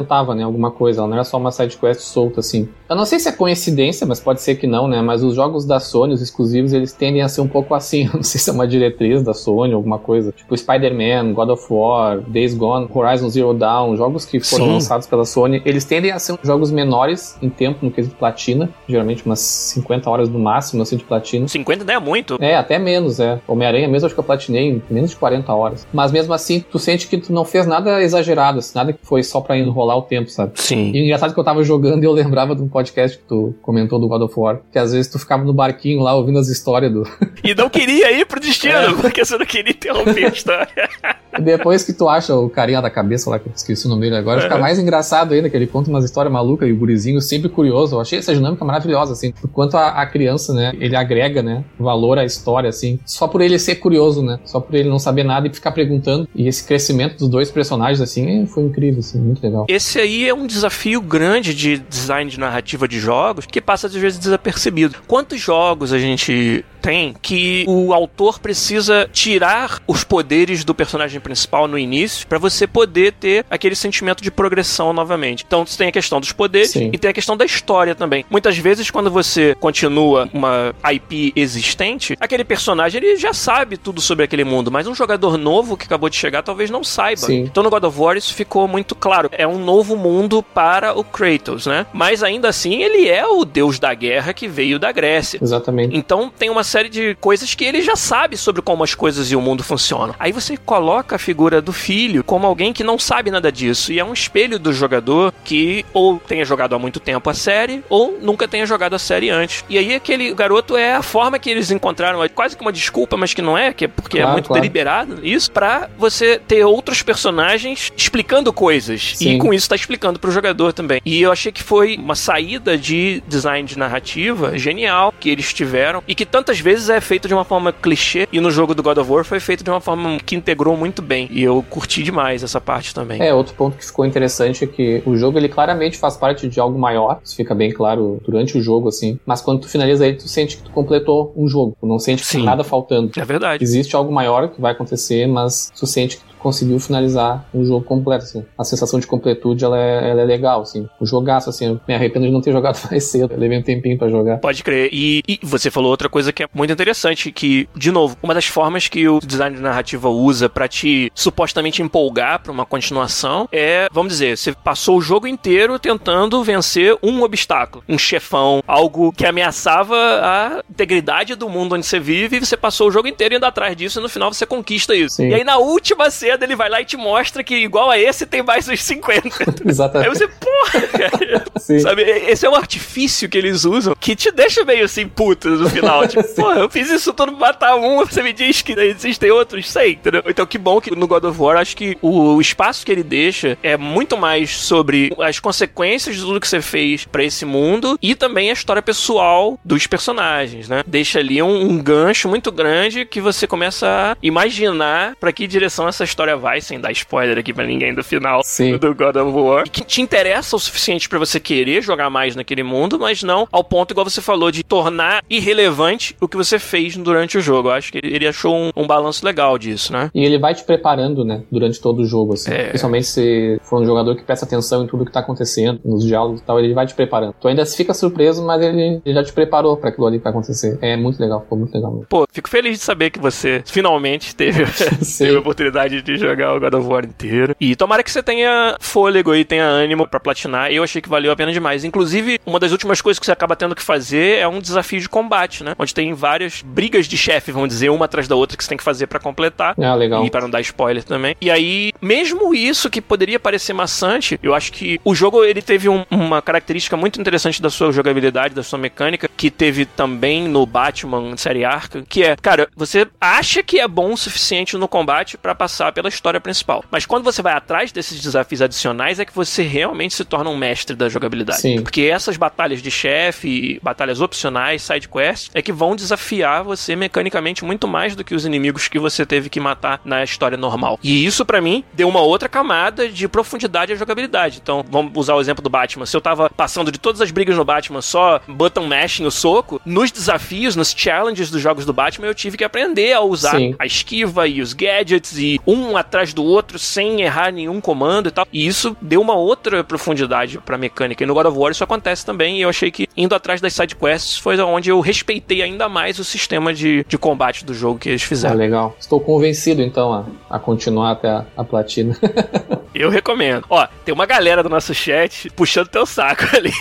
complementava, 0.08 0.34
né, 0.34 0.42
alguma 0.42 0.70
coisa. 0.70 1.00
Ela 1.00 1.08
não 1.08 1.14
era 1.14 1.24
só 1.24 1.36
uma 1.36 1.52
side 1.52 1.76
quest 1.76 2.00
solta, 2.00 2.40
assim. 2.40 2.68
Eu 2.88 2.96
não 2.96 3.04
sei 3.04 3.18
se 3.18 3.28
é 3.28 3.32
coincidência, 3.32 4.06
mas 4.06 4.18
pode 4.18 4.40
ser 4.40 4.54
que 4.54 4.66
não, 4.66 4.88
né? 4.88 5.02
Mas 5.02 5.22
os 5.22 5.34
jogos 5.34 5.66
da 5.66 5.78
Sony, 5.78 6.14
os 6.14 6.22
exclusivos, 6.22 6.72
eles 6.72 6.92
tendem 6.92 7.20
a 7.20 7.28
ser 7.28 7.42
um 7.42 7.48
pouco 7.48 7.74
assim. 7.74 8.06
Eu 8.08 8.14
não 8.14 8.22
sei 8.22 8.40
se 8.40 8.48
é 8.48 8.52
uma 8.52 8.66
diretriz 8.66 9.22
da 9.22 9.34
Sony, 9.34 9.74
alguma 9.74 9.98
coisa. 9.98 10.32
Tipo 10.32 10.56
Spider-Man, 10.56 11.34
God 11.34 11.50
of 11.50 11.66
War, 11.70 12.20
Days 12.20 12.54
Gone, 12.54 12.88
Horizon 12.92 13.28
Zero 13.28 13.52
Dawn, 13.52 13.96
jogos 13.96 14.24
que 14.24 14.40
foram 14.40 14.64
Sim. 14.64 14.72
lançados 14.72 15.06
pela 15.06 15.24
Sony, 15.24 15.60
eles 15.64 15.84
tendem 15.84 16.10
a 16.10 16.18
ser 16.18 16.38
jogos 16.42 16.70
menores 16.70 17.36
em 17.42 17.50
tempo 17.50 17.84
no 17.84 17.90
quesito 17.90 18.16
platina, 18.16 18.70
geralmente 18.88 19.24
umas 19.26 19.40
50 19.40 20.08
horas 20.08 20.28
no 20.28 20.38
máximo, 20.38 20.82
assim, 20.82 20.96
de 20.96 21.04
platina. 21.04 21.46
50 21.46 21.84
não 21.84 21.94
é 21.94 22.00
muito. 22.00 22.38
É, 22.40 22.56
até 22.56 22.78
menos, 22.78 23.20
é. 23.20 23.40
Homem-Aranha 23.46 23.88
mesmo 23.88 24.06
acho 24.06 24.14
que 24.14 24.20
eu 24.20 24.24
platinei 24.24 24.70
em 24.70 24.82
menos 24.90 25.10
de 25.10 25.16
40 25.16 25.52
horas. 25.52 25.86
Mas 25.92 26.10
mesmo 26.10 26.32
assim, 26.32 26.60
tu 26.60 26.78
sente 26.78 27.06
que 27.06 27.18
tu 27.18 27.32
não 27.32 27.44
fez 27.44 27.66
nada 27.66 28.02
exagerado, 28.02 28.60
assim, 28.60 28.72
nada 28.74 28.92
que 28.92 29.00
foi 29.02 29.22
só 29.22 29.40
pra 29.40 29.58
enrolar 29.58 29.87
o 29.96 30.02
tempo, 30.02 30.30
sabe? 30.30 30.52
Sim. 30.56 30.92
E 30.92 31.04
engraçado 31.04 31.32
que 31.32 31.40
eu 31.40 31.44
tava 31.44 31.62
jogando 31.62 32.02
e 32.02 32.06
eu 32.06 32.12
lembrava 32.12 32.54
de 32.54 32.62
um 32.62 32.68
podcast 32.68 33.18
que 33.18 33.24
tu 33.24 33.54
comentou 33.62 33.98
do 33.98 34.08
God 34.08 34.22
of 34.22 34.34
War, 34.36 34.60
que 34.72 34.78
às 34.78 34.92
vezes 34.92 35.10
tu 35.10 35.18
ficava 35.18 35.44
no 35.44 35.52
barquinho 35.52 36.00
lá 36.00 36.14
ouvindo 36.14 36.38
as 36.38 36.48
histórias 36.48 36.92
do. 36.92 37.02
e 37.42 37.54
não 37.54 37.68
queria 37.68 38.10
ir 38.12 38.26
pro 38.26 38.40
destino, 38.40 38.74
é. 38.74 38.94
porque 38.94 39.24
você 39.24 39.36
não 39.36 39.46
queria 39.46 39.72
interromper 39.72 40.24
a 40.24 40.28
história. 40.28 40.68
Depois 41.40 41.84
que 41.84 41.92
tu 41.92 42.08
acha 42.08 42.34
o 42.34 42.48
carinha 42.48 42.80
da 42.80 42.90
cabeça 42.90 43.30
lá, 43.30 43.38
que 43.38 43.48
eu 43.48 43.52
esqueci 43.54 43.86
o 43.86 43.88
nome 43.88 44.02
dele 44.02 44.16
agora, 44.16 44.42
fica 44.42 44.58
mais 44.58 44.78
engraçado 44.78 45.34
ainda, 45.34 45.50
que 45.50 45.56
ele 45.56 45.66
conta 45.66 45.90
umas 45.90 46.04
histórias 46.04 46.32
malucas 46.32 46.68
e 46.68 46.72
o 46.72 46.76
gurizinho 46.76 47.20
sempre 47.20 47.48
curioso. 47.48 47.96
Eu 47.96 48.00
achei 48.00 48.18
essa 48.18 48.34
dinâmica 48.34 48.64
maravilhosa, 48.64 49.12
assim. 49.12 49.32
Quanto 49.52 49.76
a, 49.76 49.88
a, 49.88 50.06
criança, 50.06 50.52
né, 50.52 50.72
ele 50.80 50.96
agrega, 50.96 51.42
né, 51.42 51.64
valor 51.78 52.18
à 52.18 52.24
história, 52.24 52.68
assim, 52.68 52.98
só 53.04 53.28
por 53.28 53.40
ele 53.40 53.58
ser 53.58 53.76
curioso, 53.76 54.22
né, 54.22 54.38
só 54.44 54.60
por 54.60 54.74
ele 54.74 54.88
não 54.88 54.98
saber 54.98 55.24
nada 55.24 55.46
e 55.46 55.52
ficar 55.52 55.72
perguntando. 55.72 56.28
E 56.34 56.48
esse 56.48 56.64
crescimento 56.64 57.18
dos 57.18 57.28
dois 57.28 57.50
personagens, 57.50 58.00
assim, 58.00 58.46
foi 58.46 58.64
incrível, 58.64 59.00
assim, 59.00 59.18
muito 59.18 59.42
legal. 59.42 59.66
Esse 59.68 59.98
aí 59.98 60.28
é 60.28 60.34
um 60.34 60.46
desafio 60.46 61.00
grande 61.00 61.54
de 61.54 61.78
design 61.78 62.30
de 62.30 62.38
narrativa 62.38 62.88
de 62.88 62.98
jogos 62.98 63.46
que 63.46 63.60
passa 63.60 63.86
às 63.86 63.94
vezes 63.94 64.18
desapercebido. 64.18 64.96
Quantos 65.06 65.40
jogos 65.40 65.92
a 65.92 65.98
gente 65.98 66.64
tem 66.80 67.14
que 67.20 67.64
o 67.68 67.92
autor 67.92 68.38
precisa 68.38 69.08
tirar 69.12 69.82
os 69.86 70.04
poderes 70.04 70.64
do 70.64 70.74
personagem 70.74 71.20
principal 71.28 71.68
no 71.68 71.78
início 71.78 72.26
para 72.26 72.38
você 72.38 72.66
poder 72.66 73.12
ter 73.12 73.44
aquele 73.50 73.74
sentimento 73.74 74.22
de 74.22 74.30
progressão 74.30 74.94
novamente. 74.94 75.44
Então 75.46 75.66
você 75.66 75.76
tem 75.76 75.88
a 75.88 75.92
questão 75.92 76.18
dos 76.20 76.32
poderes 76.32 76.70
Sim. 76.70 76.90
e 76.90 76.96
tem 76.96 77.10
a 77.10 77.12
questão 77.12 77.36
da 77.36 77.44
história 77.44 77.94
também. 77.94 78.24
Muitas 78.30 78.56
vezes 78.56 78.90
quando 78.90 79.10
você 79.10 79.54
continua 79.60 80.28
uma 80.32 80.74
IP 80.90 81.34
existente, 81.36 82.16
aquele 82.18 82.44
personagem 82.44 83.02
ele 83.02 83.16
já 83.16 83.34
sabe 83.34 83.76
tudo 83.76 84.00
sobre 84.00 84.24
aquele 84.24 84.42
mundo, 84.42 84.70
mas 84.70 84.86
um 84.86 84.94
jogador 84.94 85.36
novo 85.36 85.76
que 85.76 85.84
acabou 85.84 86.08
de 86.08 86.16
chegar 86.16 86.42
talvez 86.42 86.70
não 86.70 86.82
saiba. 86.82 87.26
Sim. 87.26 87.40
Então 87.42 87.62
no 87.62 87.68
God 87.68 87.84
of 87.84 88.00
War 88.00 88.16
isso 88.16 88.32
ficou 88.32 88.66
muito 88.66 88.94
claro. 88.94 89.28
É 89.32 89.46
um 89.46 89.58
novo 89.58 89.96
mundo 89.96 90.42
para 90.42 90.98
o 90.98 91.04
Kratos, 91.04 91.66
né? 91.66 91.84
Mas 91.92 92.22
ainda 92.22 92.48
assim 92.48 92.82
ele 92.82 93.06
é 93.06 93.26
o 93.26 93.44
deus 93.44 93.78
da 93.78 93.92
guerra 93.92 94.32
que 94.32 94.48
veio 94.48 94.78
da 94.78 94.90
Grécia. 94.90 95.38
Exatamente. 95.42 95.94
Então 95.94 96.32
tem 96.36 96.48
uma 96.48 96.64
série 96.64 96.88
de 96.88 97.14
coisas 97.20 97.54
que 97.54 97.64
ele 97.64 97.82
já 97.82 97.96
sabe 97.96 98.36
sobre 98.36 98.62
como 98.62 98.82
as 98.82 98.94
coisas 98.94 99.30
e 99.30 99.36
o 99.36 99.40
mundo 99.40 99.62
funcionam. 99.62 100.14
Aí 100.18 100.32
você 100.32 100.56
coloca 100.56 101.07
a 101.14 101.18
figura 101.18 101.60
do 101.60 101.72
filho 101.72 102.22
como 102.24 102.46
alguém 102.46 102.72
que 102.72 102.84
não 102.84 102.98
sabe 102.98 103.30
nada 103.30 103.50
disso 103.50 103.92
e 103.92 103.98
é 103.98 104.04
um 104.04 104.12
espelho 104.12 104.58
do 104.58 104.72
jogador 104.72 105.32
que 105.44 105.84
ou 105.92 106.18
tenha 106.18 106.44
jogado 106.44 106.74
há 106.74 106.78
muito 106.78 107.00
tempo 107.00 107.28
a 107.30 107.34
série 107.34 107.82
ou 107.88 108.18
nunca 108.20 108.46
tenha 108.46 108.66
jogado 108.66 108.94
a 108.94 108.98
série 108.98 109.30
antes. 109.30 109.64
E 109.68 109.78
aí 109.78 109.94
aquele 109.94 110.32
garoto 110.34 110.76
é 110.76 110.94
a 110.94 111.02
forma 111.02 111.38
que 111.38 111.50
eles 111.50 111.70
encontraram, 111.70 112.22
é 112.22 112.28
quase 112.28 112.56
que 112.56 112.62
uma 112.62 112.72
desculpa, 112.72 113.16
mas 113.16 113.34
que 113.34 113.42
não 113.42 113.56
é, 113.56 113.72
que 113.72 113.84
é 113.84 113.88
porque 113.88 114.18
é 114.18 114.20
claro, 114.20 114.32
é 114.32 114.34
muito 114.34 114.46
claro. 114.46 114.60
deliberado 114.60 115.18
isso, 115.22 115.50
para 115.50 115.88
você 115.98 116.40
ter 116.46 116.64
outros 116.64 117.02
personagens 117.02 117.90
explicando 117.96 118.52
coisas 118.52 119.14
Sim. 119.16 119.36
e 119.36 119.38
com 119.38 119.52
isso 119.52 119.68
tá 119.68 119.76
explicando 119.76 120.18
pro 120.18 120.30
jogador 120.30 120.72
também. 120.72 121.00
E 121.04 121.20
eu 121.20 121.32
achei 121.32 121.52
que 121.52 121.62
foi 121.62 121.96
uma 121.96 122.14
saída 122.14 122.76
de 122.76 123.22
design 123.26 123.66
de 123.66 123.78
narrativa 123.78 124.56
genial 124.58 125.12
que 125.18 125.30
eles 125.30 125.52
tiveram 125.52 126.02
e 126.06 126.14
que 126.14 126.26
tantas 126.26 126.60
vezes 126.60 126.88
é 126.88 127.00
feito 127.00 127.28
de 127.28 127.34
uma 127.34 127.44
forma 127.44 127.72
clichê 127.72 128.28
e 128.32 128.40
no 128.40 128.50
jogo 128.50 128.74
do 128.74 128.82
God 128.82 128.98
of 128.98 129.10
War 129.10 129.24
foi 129.24 129.40
feito 129.40 129.64
de 129.64 129.70
uma 129.70 129.80
forma 129.80 130.18
que 130.24 130.36
integrou 130.36 130.76
muito 130.76 130.97
bem. 131.02 131.28
E 131.30 131.42
eu 131.42 131.64
curti 131.68 132.02
demais 132.02 132.42
essa 132.42 132.60
parte 132.60 132.94
também. 132.94 133.20
É, 133.20 133.32
outro 133.34 133.54
ponto 133.54 133.76
que 133.76 133.84
ficou 133.84 134.04
interessante 134.06 134.64
é 134.64 134.66
que 134.66 135.02
o 135.06 135.16
jogo 135.16 135.38
ele 135.38 135.48
claramente 135.48 135.98
faz 135.98 136.16
parte 136.16 136.48
de 136.48 136.60
algo 136.60 136.78
maior. 136.78 137.20
Isso 137.24 137.36
fica 137.36 137.54
bem 137.54 137.72
claro 137.72 138.20
durante 138.24 138.56
o 138.58 138.62
jogo, 138.62 138.88
assim. 138.88 139.18
Mas 139.24 139.40
quando 139.40 139.60
tu 139.60 139.68
finaliza 139.68 140.06
ele, 140.06 140.16
tu 140.16 140.28
sente 140.28 140.56
que 140.56 140.62
tu 140.64 140.70
completou 140.70 141.32
um 141.36 141.48
jogo. 141.48 141.76
Tu 141.80 141.86
não 141.86 141.98
sente 141.98 142.22
que 142.22 142.28
Sim. 142.28 142.38
tem 142.38 142.46
nada 142.46 142.64
faltando. 142.64 143.12
É 143.16 143.24
verdade. 143.24 143.62
Existe 143.62 143.94
algo 143.96 144.12
maior 144.12 144.48
que 144.48 144.60
vai 144.60 144.72
acontecer, 144.72 145.26
mas 145.26 145.72
tu 145.78 145.86
sente 145.86 146.18
que 146.18 146.24
conseguiu 146.38 146.78
finalizar 146.80 147.44
o 147.52 147.64
jogo 147.64 147.84
completo, 147.84 148.24
assim. 148.24 148.44
A 148.56 148.64
sensação 148.64 148.98
de 148.98 149.06
completude, 149.06 149.64
ela 149.64 149.78
é, 149.78 150.10
ela 150.10 150.20
é 150.20 150.24
legal, 150.24 150.62
assim. 150.62 150.88
O 151.00 151.06
jogaço, 151.06 151.50
assim, 151.50 151.66
eu 151.66 151.80
me 151.86 151.94
arrependo 151.94 152.26
de 152.26 152.32
não 152.32 152.40
ter 152.40 152.52
jogado 152.58 152.78
mais 152.90 153.04
cedo. 153.04 153.32
Eu 153.32 153.38
levei 153.38 153.58
um 153.58 153.62
tempinho 153.62 153.98
para 153.98 154.08
jogar. 154.08 154.38
Pode 154.38 154.62
crer. 154.62 154.88
E, 154.92 155.22
e, 155.28 155.38
você 155.42 155.70
falou 155.70 155.90
outra 155.90 156.08
coisa 156.08 156.32
que 156.32 156.42
é 156.42 156.48
muito 156.54 156.72
interessante, 156.72 157.30
que, 157.32 157.68
de 157.76 157.90
novo, 157.90 158.16
uma 158.22 158.34
das 158.34 158.46
formas 158.46 158.88
que 158.88 159.08
o 159.08 159.20
design 159.20 159.56
de 159.56 159.62
narrativa 159.62 160.08
usa 160.08 160.48
para 160.48 160.68
te 160.68 161.10
supostamente 161.14 161.82
empolgar 161.82 162.42
para 162.42 162.52
uma 162.52 162.64
continuação 162.64 163.48
é, 163.52 163.88
vamos 163.92 164.12
dizer, 164.12 164.36
você 164.36 164.52
passou 164.52 164.98
o 164.98 165.00
jogo 165.00 165.26
inteiro 165.26 165.78
tentando 165.78 166.42
vencer 166.42 166.96
um 167.02 167.22
obstáculo, 167.22 167.84
um 167.88 167.98
chefão, 167.98 168.62
algo 168.66 169.12
que 169.12 169.26
ameaçava 169.26 169.96
a 169.96 170.62
integridade 170.70 171.34
do 171.34 171.48
mundo 171.48 171.74
onde 171.74 171.86
você 171.86 171.98
vive, 171.98 172.36
e 172.36 172.40
você 172.40 172.56
passou 172.56 172.88
o 172.88 172.90
jogo 172.90 173.08
inteiro 173.08 173.34
indo 173.34 173.44
atrás 173.44 173.76
disso 173.76 173.98
e 173.98 174.02
no 174.02 174.08
final 174.08 174.32
você 174.32 174.46
conquista 174.46 174.94
isso. 174.94 175.16
Sim. 175.16 175.28
E 175.28 175.34
aí 175.34 175.44
na 175.44 175.58
última 175.58 176.10
cena 176.10 176.27
cedo, 176.28 176.42
ele 176.42 176.56
vai 176.56 176.68
lá 176.68 176.80
e 176.80 176.84
te 176.84 176.96
mostra 176.96 177.42
que 177.42 177.54
igual 177.54 177.90
a 177.90 177.98
esse 177.98 178.26
tem 178.26 178.42
mais 178.42 178.68
uns 178.68 178.82
50. 178.82 179.28
Exatamente. 179.64 180.08
Aí 180.08 180.14
você, 180.14 180.28
porra, 180.28 180.80
cara. 180.88 181.44
Sim. 181.58 181.78
Sabe, 181.78 182.02
esse 182.02 182.44
é 182.44 182.50
um 182.50 182.54
artifício 182.54 183.28
que 183.28 183.38
eles 183.38 183.64
usam 183.64 183.94
que 183.98 184.14
te 184.14 184.30
deixa 184.30 184.64
meio 184.64 184.84
assim 184.84 185.08
puto 185.08 185.48
no 185.48 185.68
final. 185.70 186.06
Tipo, 186.06 186.22
porra, 186.34 186.60
eu 186.60 186.70
fiz 186.70 186.90
isso 186.90 187.12
tudo 187.12 187.32
pra 187.32 187.48
matar 187.48 187.76
um, 187.76 188.04
você 188.04 188.22
me 188.22 188.32
diz 188.32 188.62
que 188.62 188.72
existem 188.72 189.30
outros, 189.30 189.70
sei, 189.70 189.92
entendeu? 189.92 190.22
Então 190.26 190.44
que 190.46 190.58
bom 190.58 190.80
que 190.80 190.94
no 190.94 191.06
God 191.06 191.24
of 191.24 191.40
War, 191.40 191.56
acho 191.56 191.76
que 191.76 191.96
o 192.02 192.40
espaço 192.40 192.84
que 192.84 192.92
ele 192.92 193.02
deixa 193.02 193.56
é 193.62 193.76
muito 193.76 194.16
mais 194.16 194.56
sobre 194.56 195.14
as 195.20 195.40
consequências 195.40 196.16
de 196.16 196.22
tudo 196.22 196.40
que 196.40 196.48
você 196.48 196.60
fez 196.60 197.04
para 197.04 197.24
esse 197.24 197.44
mundo 197.44 197.98
e 198.02 198.14
também 198.14 198.50
a 198.50 198.52
história 198.52 198.82
pessoal 198.82 199.58
dos 199.64 199.86
personagens, 199.86 200.68
né? 200.68 200.82
Deixa 200.86 201.18
ali 201.18 201.42
um, 201.42 201.70
um 201.70 201.78
gancho 201.78 202.28
muito 202.28 202.52
grande 202.52 203.04
que 203.04 203.20
você 203.20 203.46
começa 203.46 203.86
a 204.12 204.16
imaginar 204.22 205.16
para 205.18 205.32
que 205.32 205.46
direção 205.46 205.88
essa 205.88 206.04
história 206.04 206.17
história 206.18 206.36
vai, 206.36 206.60
sem 206.60 206.80
dar 206.80 206.90
spoiler 206.90 207.38
aqui 207.38 207.54
pra 207.54 207.64
ninguém 207.64 207.94
do 207.94 208.02
final 208.02 208.42
Sim. 208.42 208.76
do 208.76 208.92
God 208.92 209.14
of 209.14 209.30
War. 209.30 209.70
Que 209.70 209.84
te 209.84 210.02
interessa 210.02 210.56
o 210.56 210.58
suficiente 210.58 211.08
para 211.08 211.16
você 211.16 211.38
querer 211.38 211.80
jogar 211.80 212.10
mais 212.10 212.34
naquele 212.34 212.64
mundo, 212.64 212.98
mas 212.98 213.22
não 213.22 213.46
ao 213.52 213.62
ponto, 213.62 213.92
igual 213.92 214.08
você 214.08 214.20
falou, 214.20 214.50
de 214.50 214.64
tornar 214.64 215.22
irrelevante 215.30 216.16
o 216.20 216.26
que 216.26 216.36
você 216.36 216.58
fez 216.58 216.96
durante 216.96 217.38
o 217.38 217.40
jogo. 217.40 217.68
Eu 217.68 217.72
acho 217.72 217.92
que 217.92 218.00
ele 218.02 218.26
achou 218.26 218.56
um, 218.56 218.72
um 218.76 218.84
balanço 218.84 219.24
legal 219.24 219.56
disso, 219.56 219.92
né? 219.92 220.10
E 220.12 220.24
ele 220.24 220.38
vai 220.38 220.54
te 220.54 220.64
preparando, 220.64 221.24
né, 221.24 221.42
durante 221.52 221.80
todo 221.80 222.00
o 222.00 222.04
jogo, 222.04 222.34
assim. 222.34 222.50
É... 222.50 222.64
Principalmente 222.70 223.06
se 223.06 223.60
for 223.62 223.80
um 223.80 223.86
jogador 223.86 224.16
que 224.16 224.24
presta 224.24 224.44
atenção 224.44 224.82
em 224.82 224.88
tudo 224.88 225.04
que 225.04 225.12
tá 225.12 225.20
acontecendo, 225.20 225.80
nos 225.84 226.04
diálogos 226.04 226.40
e 226.40 226.44
tal, 226.44 226.58
ele 226.58 226.74
vai 226.74 226.86
te 226.86 226.94
preparando. 226.94 227.34
Tu 227.40 227.46
ainda 227.46 227.64
fica 227.64 227.94
surpreso, 227.94 228.44
mas 228.44 228.60
ele, 228.60 229.00
ele 229.04 229.14
já 229.14 229.22
te 229.22 229.32
preparou 229.32 229.76
para 229.76 229.90
aquilo 229.90 230.08
ali 230.08 230.18
que 230.18 230.24
vai 230.24 230.32
acontecer. 230.32 230.78
É 230.82 230.96
muito 230.96 231.20
legal, 231.20 231.42
ficou 231.42 231.58
muito 231.58 231.72
legal. 231.72 231.92
Mesmo. 231.92 232.06
Pô, 232.08 232.26
fico 232.32 232.48
feliz 232.48 232.78
de 232.78 232.84
saber 232.84 233.10
que 233.10 233.20
você 233.20 233.62
finalmente 233.64 234.34
teve, 234.34 234.64
teve 235.18 235.36
a 235.36 235.38
oportunidade 235.38 236.02
de 236.12 236.16
jogar 236.16 236.54
o 236.54 236.60
God 236.60 236.74
of 236.74 236.86
War 236.86 237.04
inteiro. 237.04 237.54
E 237.60 237.76
tomara 237.76 238.02
que 238.02 238.10
você 238.10 238.22
tenha 238.22 238.76
fôlego 238.80 239.34
e 239.34 239.44
tenha 239.44 239.64
ânimo 239.64 240.06
para 240.06 240.20
platinar. 240.20 240.70
Eu 240.72 240.82
achei 240.82 241.02
que 241.02 241.08
valeu 241.08 241.30
a 241.32 241.36
pena 241.36 241.52
demais. 241.52 241.84
Inclusive, 241.84 242.40
uma 242.46 242.58
das 242.58 242.72
últimas 242.72 243.00
coisas 243.00 243.18
que 243.18 243.26
você 243.26 243.32
acaba 243.32 243.54
tendo 243.56 243.74
que 243.74 243.82
fazer 243.82 244.38
é 244.38 244.48
um 244.48 244.60
desafio 244.60 245.00
de 245.00 245.08
combate, 245.08 245.62
né? 245.62 245.74
Onde 245.78 245.94
tem 245.94 246.12
várias 246.14 246.62
brigas 246.62 247.06
de 247.06 247.16
chefe, 247.16 247.52
vamos 247.52 247.68
dizer, 247.68 247.90
uma 247.90 248.06
atrás 248.06 248.26
da 248.26 248.34
outra 248.34 248.56
que 248.56 248.64
você 248.64 248.68
tem 248.68 248.78
que 248.78 248.84
fazer 248.84 249.06
para 249.06 249.18
completar. 249.18 249.74
Ah, 249.78 249.94
legal. 249.94 250.24
E 250.24 250.30
para 250.30 250.40
não 250.40 250.50
dar 250.50 250.60
spoiler 250.60 251.04
também. 251.04 251.36
E 251.40 251.50
aí, 251.50 251.92
mesmo 252.00 252.54
isso 252.54 252.90
que 252.90 253.00
poderia 253.00 253.38
parecer 253.38 253.72
maçante, 253.72 254.38
eu 254.42 254.54
acho 254.54 254.72
que 254.72 255.00
o 255.04 255.14
jogo 255.14 255.44
ele 255.44 255.62
teve 255.62 255.88
um, 255.88 256.04
uma 256.10 256.40
característica 256.40 256.96
muito 256.96 257.20
interessante 257.20 257.60
da 257.60 257.70
sua 257.70 257.92
jogabilidade, 257.92 258.54
da 258.54 258.62
sua 258.62 258.78
mecânica, 258.78 259.28
que 259.36 259.50
teve 259.50 259.84
também 259.84 260.48
no 260.48 260.64
Batman 260.64 261.36
série 261.36 261.64
Arca, 261.64 262.02
que 262.08 262.22
é, 262.22 262.36
cara, 262.36 262.68
você 262.76 263.06
acha 263.20 263.62
que 263.62 263.78
é 263.78 263.88
bom 263.88 264.12
o 264.12 264.16
suficiente 264.16 264.76
no 264.76 264.88
combate 264.88 265.36
para 265.36 265.54
passar 265.54 265.92
pela 265.98 266.08
história 266.08 266.40
principal. 266.40 266.84
Mas 266.92 267.04
quando 267.04 267.24
você 267.24 267.42
vai 267.42 267.52
atrás 267.52 267.90
desses 267.90 268.20
desafios 268.20 268.62
adicionais, 268.62 269.18
é 269.18 269.24
que 269.24 269.34
você 269.34 269.64
realmente 269.64 270.14
se 270.14 270.24
torna 270.24 270.48
um 270.48 270.56
mestre 270.56 270.94
da 270.94 271.08
jogabilidade. 271.08 271.60
Sim. 271.60 271.82
Porque 271.82 272.02
essas 272.02 272.36
batalhas 272.36 272.80
de 272.80 272.88
chefe, 272.88 273.80
batalhas 273.82 274.20
opcionais, 274.20 274.82
side 274.82 275.08
quests, 275.08 275.50
é 275.52 275.60
que 275.60 275.72
vão 275.72 275.96
desafiar 275.96 276.62
você 276.62 276.94
mecanicamente 276.94 277.64
muito 277.64 277.88
mais 277.88 278.14
do 278.14 278.22
que 278.22 278.32
os 278.32 278.46
inimigos 278.46 278.86
que 278.86 278.96
você 278.96 279.26
teve 279.26 279.50
que 279.50 279.58
matar 279.58 280.00
na 280.04 280.22
história 280.22 280.56
normal. 280.56 281.00
E 281.02 281.26
isso, 281.26 281.44
para 281.44 281.60
mim, 281.60 281.82
deu 281.92 282.08
uma 282.08 282.20
outra 282.20 282.48
camada 282.48 283.08
de 283.08 283.26
profundidade 283.26 283.92
à 283.92 283.96
jogabilidade. 283.96 284.60
Então, 284.62 284.84
vamos 284.88 285.10
usar 285.16 285.34
o 285.34 285.40
exemplo 285.40 285.64
do 285.64 285.68
Batman. 285.68 286.06
Se 286.06 286.16
eu 286.16 286.20
tava 286.20 286.48
passando 286.48 286.92
de 286.92 286.98
todas 286.98 287.20
as 287.20 287.32
brigas 287.32 287.56
no 287.56 287.64
Batman 287.64 288.00
só 288.00 288.40
button 288.46 288.86
mashing 288.86 289.26
o 289.26 289.32
soco, 289.32 289.80
nos 289.84 290.12
desafios, 290.12 290.76
nos 290.76 290.94
challenges 290.96 291.50
dos 291.50 291.60
jogos 291.60 291.84
do 291.84 291.92
Batman, 291.92 292.28
eu 292.28 292.34
tive 292.36 292.56
que 292.56 292.62
aprender 292.62 293.12
a 293.14 293.20
usar 293.20 293.56
Sim. 293.56 293.74
a 293.80 293.84
esquiva 293.84 294.46
e 294.46 294.62
os 294.62 294.72
gadgets 294.72 295.36
e 295.38 295.60
um 295.66 295.87
atrás 295.96 296.32
do 296.34 296.44
outro 296.44 296.78
sem 296.78 297.22
errar 297.22 297.52
nenhum 297.52 297.80
comando 297.80 298.28
e 298.28 298.32
tal. 298.32 298.46
E 298.52 298.66
isso 298.66 298.96
deu 299.00 299.20
uma 299.20 299.34
outra 299.34 299.82
profundidade 299.84 300.58
pra 300.58 300.78
mecânica. 300.78 301.22
E 301.22 301.26
no 301.26 301.34
God 301.34 301.46
of 301.46 301.58
War 301.58 301.70
isso 301.72 301.84
acontece 301.84 302.24
também. 302.24 302.58
E 302.58 302.62
eu 302.62 302.68
achei 302.68 302.90
que 302.90 303.08
indo 303.16 303.34
atrás 303.34 303.60
das 303.60 303.72
side 303.72 303.94
quests 303.96 304.36
foi 304.38 304.58
onde 304.60 304.90
eu 304.90 305.00
respeitei 305.00 305.62
ainda 305.62 305.88
mais 305.88 306.18
o 306.18 306.24
sistema 306.24 306.72
de, 306.74 307.04
de 307.08 307.18
combate 307.18 307.64
do 307.64 307.74
jogo 307.74 307.98
que 307.98 308.08
eles 308.08 308.22
Ah, 308.24 308.26
fizeram. 308.28 308.56
legal. 308.56 308.96
Estou 308.98 309.20
convencido, 309.20 309.82
então, 309.82 310.12
a, 310.12 310.24
a 310.56 310.58
continuar 310.58 311.12
até 311.12 311.28
a, 311.28 311.44
a 311.56 311.64
platina. 311.64 312.16
Eu 312.94 313.10
recomendo. 313.10 313.64
Ó, 313.70 313.86
tem 314.04 314.12
uma 314.12 314.26
galera 314.26 314.62
do 314.62 314.68
nosso 314.68 314.92
chat 314.94 315.48
puxando 315.50 315.86
teu 315.88 316.04
saco 316.06 316.44
ali. 316.56 316.72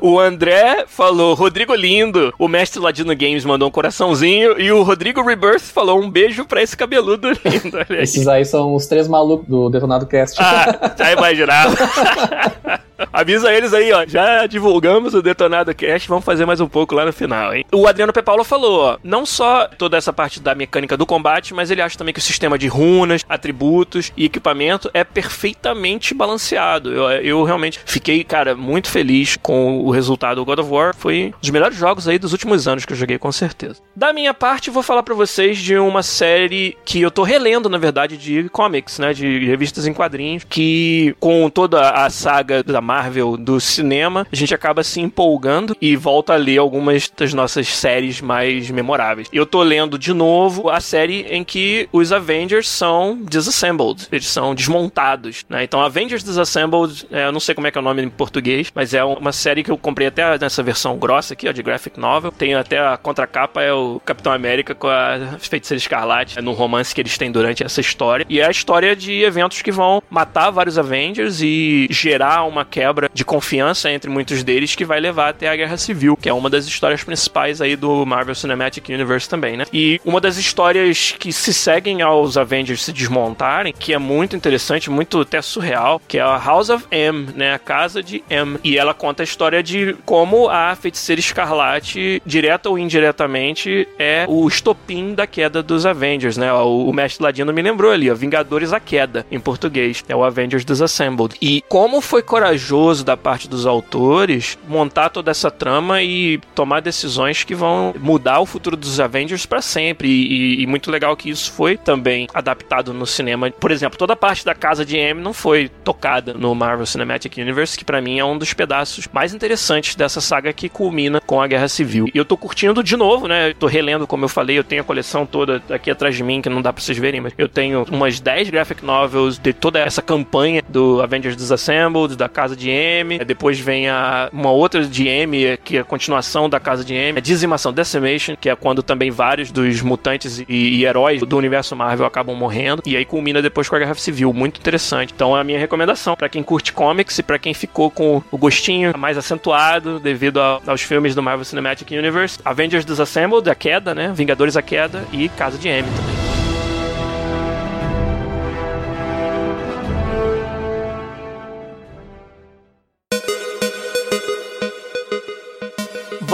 o 0.00 0.18
André 0.18 0.84
falou, 0.86 1.34
Rodrigo 1.34 1.74
lindo. 1.74 2.32
O 2.38 2.48
mestre 2.48 2.80
Ladino 2.80 3.14
Games 3.14 3.44
mandou 3.44 3.68
um 3.68 3.70
coraçãozinho. 3.70 4.58
E 4.60 4.70
o 4.72 4.82
Rodrigo 4.82 5.22
Rebirth 5.22 5.60
falou 5.64 6.00
um 6.00 6.08
beijo 6.10 6.46
pra 6.46 6.62
esse 6.62 6.76
cabeludo 6.76 7.28
lindo. 7.28 7.78
Esses 8.00 8.26
aí 8.28 8.44
são 8.44 8.55
os 8.56 8.86
três 8.86 9.08
malucos 9.08 9.46
do 9.46 9.68
Detonado 9.70 10.06
Cast. 10.06 10.40
Ah, 10.40 10.94
já 10.96 11.12
imaginava. 11.12 11.76
Avisa 13.12 13.52
eles 13.52 13.72
aí, 13.72 13.92
ó. 13.92 14.04
Já 14.06 14.46
divulgamos 14.46 15.14
o 15.14 15.22
Detonado 15.22 15.74
Cast, 15.74 16.08
vamos 16.08 16.24
fazer 16.24 16.46
mais 16.46 16.60
um 16.60 16.68
pouco 16.68 16.94
lá 16.94 17.04
no 17.04 17.12
final, 17.12 17.54
hein? 17.54 17.64
O 17.72 17.86
Adriano 17.86 18.12
P. 18.12 18.22
Paulo 18.22 18.44
falou, 18.44 18.80
ó, 18.80 18.98
não 19.02 19.26
só 19.26 19.68
toda 19.68 19.96
essa 19.96 20.12
parte 20.12 20.40
da 20.40 20.54
mecânica 20.54 20.96
do 20.96 21.06
combate, 21.06 21.54
mas 21.54 21.70
ele 21.70 21.82
acha 21.82 21.98
também 21.98 22.14
que 22.14 22.20
o 22.20 22.22
sistema 22.22 22.58
de 22.58 22.66
runas, 22.66 23.24
atributos 23.28 24.12
e 24.16 24.24
equipamento 24.24 24.90
é 24.94 25.04
perfeitamente 25.04 26.14
balanceado. 26.14 26.92
Eu, 26.92 27.10
eu 27.22 27.44
realmente 27.44 27.80
fiquei, 27.84 28.24
cara, 28.24 28.54
muito 28.54 28.88
feliz 28.88 29.36
com 29.36 29.80
o 29.80 29.90
resultado 29.90 30.36
do 30.36 30.44
God 30.44 30.58
of 30.58 30.70
War. 30.70 30.94
Foi 30.94 31.32
um 31.36 31.40
dos 31.40 31.50
melhores 31.50 31.76
jogos 31.76 32.08
aí 32.08 32.18
dos 32.18 32.32
últimos 32.32 32.66
anos 32.66 32.84
que 32.84 32.92
eu 32.92 32.96
joguei, 32.96 33.18
com 33.18 33.32
certeza. 33.32 33.80
Da 33.94 34.12
minha 34.12 34.34
parte, 34.34 34.70
vou 34.70 34.82
falar 34.82 35.02
pra 35.02 35.14
vocês 35.14 35.58
de 35.58 35.76
uma 35.76 36.02
série 36.02 36.76
que 36.84 37.00
eu 37.00 37.10
tô 37.10 37.22
relendo, 37.22 37.68
na 37.68 37.78
verdade, 37.78 38.16
de 38.16 38.48
comics, 38.50 38.98
né? 38.98 39.12
De 39.12 39.44
revistas 39.46 39.86
em 39.86 39.92
quadrinhos, 39.92 40.44
que 40.44 41.14
com 41.20 41.48
toda 41.50 41.90
a 41.90 42.08
saga 42.10 42.62
da 42.62 42.80
Marvel 42.86 43.36
do 43.36 43.60
cinema, 43.60 44.26
a 44.32 44.36
gente 44.36 44.54
acaba 44.54 44.84
se 44.84 45.00
empolgando 45.00 45.76
e 45.80 45.96
volta 45.96 46.34
a 46.34 46.36
ler 46.36 46.58
algumas 46.58 47.10
das 47.16 47.34
nossas 47.34 47.66
séries 47.66 48.20
mais 48.20 48.70
memoráveis. 48.70 49.28
Eu 49.32 49.44
tô 49.44 49.60
lendo 49.62 49.98
de 49.98 50.14
novo 50.14 50.70
a 50.70 50.80
série 50.80 51.26
em 51.28 51.42
que 51.42 51.88
os 51.92 52.12
Avengers 52.12 52.68
são 52.68 53.18
disassembled, 53.28 54.06
eles 54.12 54.26
são 54.26 54.54
desmontados, 54.54 55.44
né? 55.48 55.64
Então, 55.64 55.80
Avengers 55.80 56.22
Disassembled, 56.22 57.06
é, 57.10 57.26
eu 57.26 57.32
não 57.32 57.40
sei 57.40 57.54
como 57.54 57.66
é 57.66 57.70
que 57.72 57.78
é 57.78 57.80
o 57.80 57.84
nome 57.84 58.02
em 58.02 58.08
português, 58.08 58.70
mas 58.72 58.94
é 58.94 59.02
uma 59.02 59.32
série 59.32 59.64
que 59.64 59.70
eu 59.70 59.76
comprei 59.76 60.06
até 60.06 60.38
nessa 60.38 60.62
versão 60.62 60.96
grossa 60.96 61.34
aqui, 61.34 61.48
ó, 61.48 61.52
de 61.52 61.62
graphic 61.62 61.98
novel. 61.98 62.30
Tem 62.30 62.54
até 62.54 62.78
a 62.78 62.96
contracapa, 62.96 63.62
é 63.62 63.72
o 63.72 64.00
Capitão 64.04 64.32
América 64.32 64.74
com 64.74 64.86
a 64.86 65.36
Feiticeira 65.40 65.78
Escarlate, 65.78 66.38
é 66.38 66.42
no 66.42 66.52
romance 66.52 66.94
que 66.94 67.00
eles 67.00 67.18
têm 67.18 67.32
durante 67.32 67.64
essa 67.64 67.80
história. 67.80 68.24
E 68.28 68.40
é 68.40 68.46
a 68.46 68.50
história 68.50 68.94
de 68.94 69.22
eventos 69.22 69.62
que 69.62 69.72
vão 69.72 70.02
matar 70.08 70.50
vários 70.50 70.78
Avengers 70.78 71.40
e 71.42 71.88
gerar 71.90 72.44
uma 72.44 72.64
quebra 72.76 73.08
de 73.10 73.24
confiança 73.24 73.90
entre 73.90 74.10
muitos 74.10 74.44
deles 74.44 74.74
que 74.74 74.84
vai 74.84 75.00
levar 75.00 75.30
até 75.30 75.48
a 75.48 75.56
Guerra 75.56 75.78
Civil, 75.78 76.14
que 76.14 76.28
é 76.28 76.32
uma 76.32 76.50
das 76.50 76.66
histórias 76.66 77.02
principais 77.02 77.62
aí 77.62 77.74
do 77.74 78.04
Marvel 78.04 78.34
Cinematic 78.34 78.90
Universe 78.90 79.26
também, 79.26 79.56
né? 79.56 79.64
E 79.72 79.98
uma 80.04 80.20
das 80.20 80.36
histórias 80.36 81.14
que 81.18 81.32
se 81.32 81.54
seguem 81.54 82.02
aos 82.02 82.36
Avengers 82.36 82.84
se 82.84 82.92
desmontarem, 82.92 83.72
que 83.72 83.94
é 83.94 83.98
muito 83.98 84.36
interessante, 84.36 84.90
muito 84.90 85.22
até 85.22 85.40
surreal, 85.40 86.02
que 86.06 86.18
é 86.18 86.20
a 86.20 86.36
House 86.36 86.68
of 86.68 86.84
M, 86.90 87.28
né? 87.34 87.54
A 87.54 87.58
Casa 87.58 88.02
de 88.02 88.22
M. 88.28 88.58
E 88.62 88.76
ela 88.76 88.92
conta 88.92 89.22
a 89.22 89.24
história 89.24 89.62
de 89.62 89.96
como 90.04 90.50
a 90.50 90.76
Feiticeira 90.76 91.18
Escarlate, 91.18 92.20
direta 92.26 92.68
ou 92.68 92.78
indiretamente, 92.78 93.88
é 93.98 94.26
o 94.28 94.46
estopim 94.46 95.14
da 95.14 95.26
queda 95.26 95.62
dos 95.62 95.86
Avengers, 95.86 96.36
né? 96.36 96.52
O, 96.52 96.90
o 96.90 96.92
mestre 96.92 97.24
Ladino 97.24 97.54
me 97.54 97.62
lembrou 97.62 97.90
ali, 97.90 98.10
ó, 98.10 98.14
Vingadores 98.14 98.74
a 98.74 98.80
Queda, 98.80 99.24
em 99.30 99.40
português. 99.40 100.04
É 100.06 100.14
o 100.14 100.22
Avengers 100.22 100.62
Disassembled. 100.62 101.36
E 101.40 101.64
como 101.70 102.02
foi 102.02 102.20
corajoso 102.20 102.65
da 103.04 103.16
parte 103.16 103.48
dos 103.48 103.66
autores 103.66 104.58
montar 104.68 105.08
toda 105.08 105.30
essa 105.30 105.50
trama 105.50 106.02
e 106.02 106.38
tomar 106.54 106.80
decisões 106.80 107.42
que 107.44 107.54
vão 107.54 107.94
mudar 107.98 108.40
o 108.40 108.46
futuro 108.46 108.76
dos 108.76 108.98
Avengers 109.00 109.46
para 109.46 109.62
sempre. 109.62 110.08
E, 110.08 110.56
e- 110.60 110.62
e 110.62 110.66
muito 110.66 110.90
legal 110.90 111.16
que 111.16 111.30
isso 111.30 111.52
foi 111.52 111.76
também 111.76 112.26
adaptado 112.34 112.92
no 112.92 113.06
cinema. 113.06 113.50
Por 113.50 113.70
exemplo, 113.70 113.98
toda 113.98 114.12
a 114.14 114.16
parte 114.16 114.44
da 114.44 114.54
casa 114.54 114.84
de 114.84 114.96
M 114.96 115.20
não 115.20 115.32
foi 115.32 115.68
tocada 115.84 116.34
no 116.34 116.54
Marvel 116.54 116.86
Cinematic 116.86 117.36
Universe, 117.38 117.78
que 117.78 117.84
pra 117.84 118.00
mim 118.00 118.18
é 118.18 118.24
um 118.24 118.36
dos 118.38 118.52
pedaços 118.52 119.06
mais 119.12 119.32
interessantes 119.34 119.94
dessa 119.94 120.20
saga 120.20 120.52
que 120.52 120.68
culmina 120.68 121.20
com 121.20 121.40
a 121.40 121.46
Guerra 121.46 121.68
Civil. 121.68 122.08
E 122.14 122.18
eu 122.18 122.24
tô 122.24 122.36
curtindo 122.36 122.82
de 122.82 122.96
novo, 122.96 123.28
né? 123.28 123.50
Eu 123.50 123.54
tô 123.54 123.66
relendo, 123.66 124.06
como 124.06 124.24
eu 124.24 124.28
falei, 124.28 124.58
eu 124.58 124.64
tenho 124.64 124.80
a 124.82 124.84
coleção 124.84 125.24
toda 125.26 125.62
aqui 125.70 125.90
atrás 125.90 126.14
de 126.16 126.22
mim, 126.22 126.40
que 126.42 126.48
não 126.48 126.62
dá 126.62 126.72
pra 126.72 126.82
vocês 126.82 126.98
verem, 126.98 127.20
mas 127.20 127.32
eu 127.38 127.48
tenho 127.48 127.84
umas 127.90 128.18
10 128.20 128.50
graphic 128.50 128.84
novels 128.84 129.38
de 129.38 129.52
toda 129.52 129.78
essa 129.78 130.00
campanha 130.02 130.62
do 130.68 131.00
Avengers 131.02 131.36
Disassembled, 131.36 132.16
da 132.16 132.28
Casa 132.28 132.55
de 132.56 132.70
M. 132.70 133.18
Depois 133.20 133.58
vem 133.60 133.88
a, 133.88 134.28
uma 134.32 134.50
outra 134.50 134.84
de 134.84 135.06
M, 135.08 135.56
que 135.64 135.76
é 135.76 135.80
a 135.80 135.84
continuação 135.84 136.48
da 136.48 136.58
Casa 136.58 136.84
de 136.84 136.94
M, 136.94 137.18
a 137.18 137.20
Dizimação 137.20 137.72
Decimation, 137.72 138.34
que 138.40 138.48
é 138.48 138.56
quando 138.56 138.82
também 138.82 139.10
vários 139.10 139.50
dos 139.50 139.80
mutantes 139.82 140.38
e, 140.40 140.44
e 140.48 140.84
heróis 140.84 141.20
do 141.22 141.36
universo 141.36 141.74
Marvel 141.76 142.06
acabam 142.06 142.34
morrendo. 142.36 142.82
E 142.86 142.96
aí 142.96 143.04
culmina 143.04 143.40
depois 143.42 143.68
com 143.68 143.76
a 143.76 143.78
Guerra 143.78 143.94
Civil. 143.94 144.32
Muito 144.32 144.58
interessante. 144.60 145.12
Então 145.14 145.36
é 145.36 145.40
a 145.40 145.44
minha 145.44 145.58
recomendação 145.58 146.16
pra 146.16 146.28
quem 146.28 146.42
curte 146.42 146.72
comics 146.72 147.18
e 147.18 147.22
pra 147.22 147.38
quem 147.38 147.52
ficou 147.54 147.90
com 147.90 148.22
o 148.30 148.38
gostinho 148.38 148.96
mais 148.98 149.16
acentuado 149.18 149.98
devido 150.00 150.40
a- 150.40 150.60
aos 150.66 150.82
filmes 150.82 151.14
do 151.14 151.22
Marvel 151.22 151.44
Cinematic 151.44 151.90
Universe. 151.90 152.38
Avengers 152.44 152.84
Disassembled, 152.84 153.48
a 153.50 153.54
queda, 153.54 153.94
né? 153.94 154.12
Vingadores 154.14 154.56
a 154.56 154.62
queda 154.62 155.04
e 155.12 155.28
Casa 155.28 155.58
de 155.58 155.68
M 155.68 155.86
também. 155.96 156.25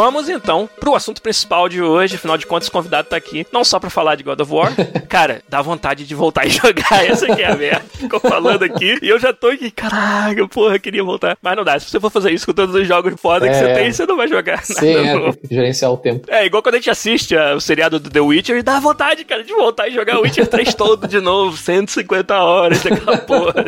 Vamos 0.03 0.29
então 0.29 0.69
pro 0.81 0.97
assunto 0.97 1.23
principal 1.23 1.69
de 1.69 1.81
hoje. 1.81 2.17
Afinal 2.17 2.37
de 2.37 2.45
contas, 2.45 2.67
o 2.67 2.73
convidado 2.73 3.07
tá 3.09 3.17
aqui 3.17 3.47
não 3.53 3.63
só 3.65 3.79
pra 3.79 3.89
falar 3.89 4.17
de 4.17 4.25
God 4.25 4.41
of 4.41 4.53
War. 4.53 4.73
Cara, 5.09 5.43
dá 5.49 5.63
vontade 5.63 6.05
de 6.05 6.13
voltar 6.13 6.45
e 6.45 6.51
jogar. 6.51 7.05
Essa 7.07 7.31
aqui 7.33 7.41
é 7.41 7.47
a 7.47 7.55
merda. 7.57 7.85
Ficou 7.95 8.19
falando 8.19 8.65
aqui 8.65 8.99
e 9.01 9.09
eu 9.09 9.21
já 9.21 9.33
tô 9.33 9.47
aqui. 9.47 9.71
Caraca, 9.71 10.49
porra, 10.49 10.77
queria 10.81 11.05
voltar. 11.05 11.39
Mas 11.41 11.57
não 11.57 11.63
dá. 11.63 11.79
Se 11.79 11.89
você 11.89 12.01
for 12.01 12.11
fazer 12.11 12.33
isso 12.33 12.45
com 12.45 12.53
todos 12.53 12.75
os 12.75 12.85
jogos 12.85 13.15
foda 13.21 13.47
que 13.49 13.55
É. 13.55 13.59
você 13.61 13.75
tem, 13.75 13.93
você 13.93 14.05
não 14.05 14.17
vai 14.17 14.27
jogar 14.27 14.65
Sim, 14.65 14.93
nada 14.97 15.07
é, 15.09 15.15
novo. 15.15 15.37
que 15.39 15.55
gerenciar 15.55 15.93
o 15.93 15.97
tempo. 15.97 16.27
É, 16.29 16.45
igual 16.47 16.65
quando 16.65 16.75
a 16.75 16.79
gente 16.79 16.91
assiste 16.91 17.37
ah, 17.37 17.55
o 17.55 17.61
seriado 17.61 18.01
do 18.01 18.11
The 18.11 18.21
Witcher 18.21 18.61
dá 18.65 18.81
vontade, 18.81 19.25
cara, 19.25 19.45
de 19.45 19.53
voltar 19.55 19.87
e 19.87 19.93
jogar 19.95 20.19
o 20.19 20.23
Witcher 20.23 20.49
3 20.49 20.75
todo 20.75 21.07
de 21.07 21.21
novo, 21.21 21.57
150 21.57 22.35
horas 22.43 22.83
daquela 22.83 23.19
porra. 23.23 23.65